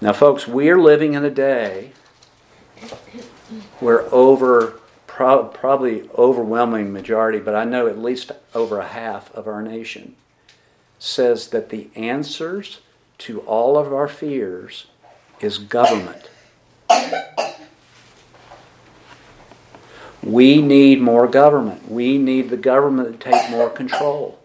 Now, 0.00 0.12
folks, 0.12 0.48
we 0.48 0.68
are 0.68 0.80
living 0.80 1.14
in 1.14 1.24
a 1.24 1.30
day 1.30 1.92
where 3.78 4.12
over 4.12 4.80
pro- 5.06 5.44
probably 5.44 6.08
overwhelming 6.18 6.92
majority, 6.92 7.38
but 7.38 7.54
I 7.54 7.64
know 7.64 7.86
at 7.86 7.98
least 7.98 8.32
over 8.54 8.80
a 8.80 8.88
half 8.88 9.32
of 9.34 9.46
our 9.46 9.62
nation 9.62 10.16
says 10.98 11.48
that 11.48 11.70
the 11.70 11.88
answers 11.94 12.80
to 13.18 13.40
all 13.40 13.78
of 13.78 13.92
our 13.92 14.08
fears 14.08 14.86
is 15.40 15.58
government. 15.58 16.28
We 20.22 20.62
need 20.62 21.00
more 21.00 21.26
government. 21.26 21.90
We 21.90 22.18
need 22.18 22.50
the 22.50 22.56
government 22.56 23.20
to 23.20 23.30
take 23.30 23.50
more 23.50 23.68
control. 23.68 24.38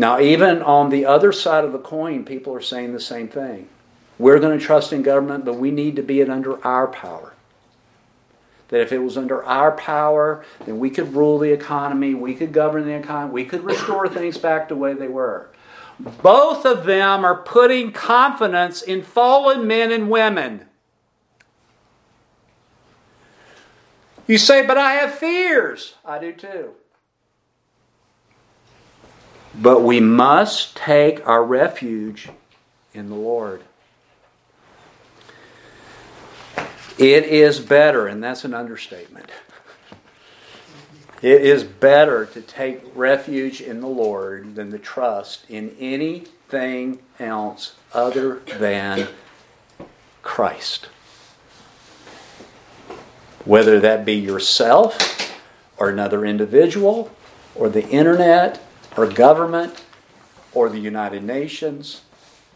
Now, 0.00 0.18
even 0.18 0.62
on 0.62 0.88
the 0.88 1.04
other 1.04 1.30
side 1.30 1.62
of 1.62 1.72
the 1.72 1.78
coin, 1.78 2.24
people 2.24 2.54
are 2.54 2.62
saying 2.62 2.94
the 2.94 3.00
same 3.00 3.28
thing. 3.28 3.68
We're 4.18 4.38
going 4.38 4.58
to 4.58 4.64
trust 4.64 4.94
in 4.94 5.02
government, 5.02 5.44
but 5.44 5.58
we 5.58 5.70
need 5.70 5.94
to 5.96 6.02
be 6.02 6.22
it 6.22 6.30
under 6.30 6.66
our 6.66 6.86
power. 6.86 7.34
That 8.68 8.80
if 8.80 8.92
it 8.92 9.00
was 9.00 9.18
under 9.18 9.44
our 9.44 9.72
power, 9.72 10.42
then 10.64 10.78
we 10.78 10.88
could 10.88 11.12
rule 11.14 11.38
the 11.38 11.52
economy, 11.52 12.14
we 12.14 12.34
could 12.34 12.50
govern 12.50 12.86
the 12.86 12.94
economy, 12.94 13.34
we 13.34 13.44
could 13.44 13.62
restore 13.62 14.08
things 14.08 14.38
back 14.38 14.68
to 14.68 14.74
the 14.74 14.80
way 14.80 14.94
they 14.94 15.06
were. 15.06 15.50
Both 15.98 16.64
of 16.64 16.86
them 16.86 17.22
are 17.22 17.36
putting 17.36 17.92
confidence 17.92 18.80
in 18.80 19.02
fallen 19.02 19.66
men 19.66 19.92
and 19.92 20.08
women. 20.08 20.64
You 24.26 24.38
say, 24.38 24.66
but 24.66 24.78
I 24.78 24.92
have 24.94 25.14
fears. 25.14 25.96
I 26.06 26.18
do 26.18 26.32
too. 26.32 26.70
But 29.54 29.82
we 29.82 30.00
must 30.00 30.76
take 30.76 31.26
our 31.26 31.44
refuge 31.44 32.28
in 32.94 33.08
the 33.08 33.16
Lord. 33.16 33.62
It 36.98 37.24
is 37.24 37.60
better, 37.60 38.06
and 38.06 38.22
that's 38.22 38.44
an 38.44 38.54
understatement. 38.54 39.30
It 41.22 41.42
is 41.42 41.64
better 41.64 42.26
to 42.26 42.40
take 42.40 42.82
refuge 42.94 43.60
in 43.60 43.80
the 43.80 43.88
Lord 43.88 44.54
than 44.54 44.70
to 44.70 44.78
trust 44.78 45.44
in 45.48 45.76
anything 45.78 47.00
else 47.18 47.74
other 47.92 48.40
than 48.58 49.08
Christ. 50.22 50.88
Whether 53.44 53.80
that 53.80 54.04
be 54.04 54.14
yourself 54.14 55.38
or 55.76 55.88
another 55.88 56.24
individual 56.24 57.10
or 57.54 57.68
the 57.68 57.86
internet 57.88 58.62
or 58.96 59.06
government 59.06 59.84
or 60.52 60.68
the 60.68 60.78
United 60.78 61.22
Nations. 61.22 62.02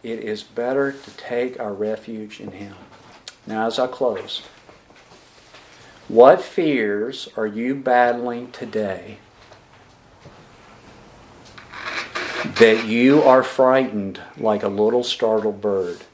It 0.03 0.19
is 0.19 0.43
better 0.43 0.93
to 0.93 1.11
take 1.13 1.59
our 1.59 1.73
refuge 1.73 2.41
in 2.41 2.53
Him. 2.53 2.77
Now, 3.47 3.67
as 3.67 3.79
I 3.79 3.87
close, 3.87 4.43
what 6.09 6.43
fears 6.43 7.29
are 7.37 7.47
you 7.47 7.75
battling 7.75 8.51
today 8.53 9.19
that 12.59 12.85
you 12.85 13.23
are 13.23 13.43
frightened 13.43 14.21
like 14.37 14.63
a 14.63 14.69
little 14.69 15.03
startled 15.03 15.61
bird? 15.61 16.05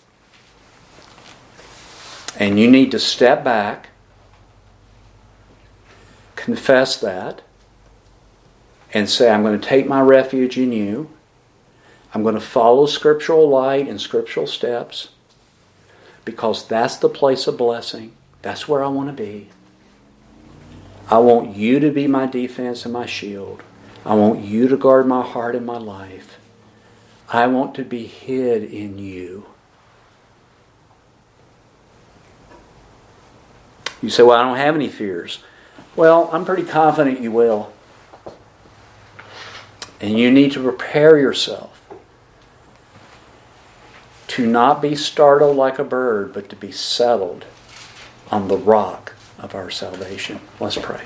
And 2.39 2.59
you 2.59 2.71
need 2.71 2.93
to 2.93 2.99
step 2.99 3.43
back, 3.43 3.89
confess 6.37 6.97
that, 7.01 7.43
and 8.93 9.09
say, 9.09 9.31
I'm 9.31 9.43
going 9.43 9.61
to 9.61 9.67
take 9.67 9.87
my 9.87 10.01
refuge 10.01 10.59
in 10.59 10.73
you. 10.73 11.11
I'm 12.13 12.23
going 12.23 12.35
to 12.35 12.41
follow 12.41 12.87
scriptural 12.87 13.49
light 13.49 13.89
and 13.89 14.01
scriptural 14.01 14.47
steps 14.47 15.11
because 16.25 16.67
that's 16.67 16.97
the 16.97 17.09
place 17.09 17.47
of 17.47 17.57
blessing. 17.57 18.13
That's 18.43 18.67
where 18.67 18.83
I 18.83 18.89
want 18.89 19.09
to 19.09 19.23
be. 19.23 19.49
I 21.09 21.19
want 21.19 21.57
you 21.57 21.81
to 21.81 21.91
be 21.91 22.07
my 22.07 22.27
defense 22.27 22.85
and 22.85 22.93
my 22.93 23.07
shield. 23.07 23.63
I 24.05 24.15
want 24.15 24.43
you 24.43 24.69
to 24.69 24.77
guard 24.77 25.07
my 25.07 25.23
heart 25.23 25.55
and 25.55 25.67
my 25.67 25.77
life. 25.77 26.39
I 27.29 27.47
want 27.47 27.75
to 27.77 27.85
be 27.85 28.07
hid 28.07 28.65
in 28.65 28.99
you. 28.99 29.47
You 34.03 34.09
say, 34.09 34.23
Well, 34.23 34.39
I 34.39 34.43
don't 34.43 34.57
have 34.57 34.75
any 34.75 34.89
fears. 34.89 35.41
Well, 35.95 36.31
I'm 36.33 36.45
pretty 36.45 36.65
confident 36.65 37.21
you 37.21 37.33
will. 37.33 37.73
And 40.01 40.19
you 40.19 40.31
need 40.31 40.53
to 40.53 40.63
prepare 40.63 41.19
yourself 41.19 41.77
to 44.29 44.47
not 44.47 44.81
be 44.81 44.95
startled 44.95 45.57
like 45.57 45.79
a 45.79 45.85
bird, 45.85 46.33
but 46.33 46.49
to 46.49 46.57
be 46.57 46.73
settled 46.73 47.45
on 48.31 48.49
the 48.49 48.57
rock 48.57 49.15
of 49.39 49.55
our 49.55 49.71
salvation. 49.71 50.41
Let's 50.59 50.79
pray. 50.79 51.03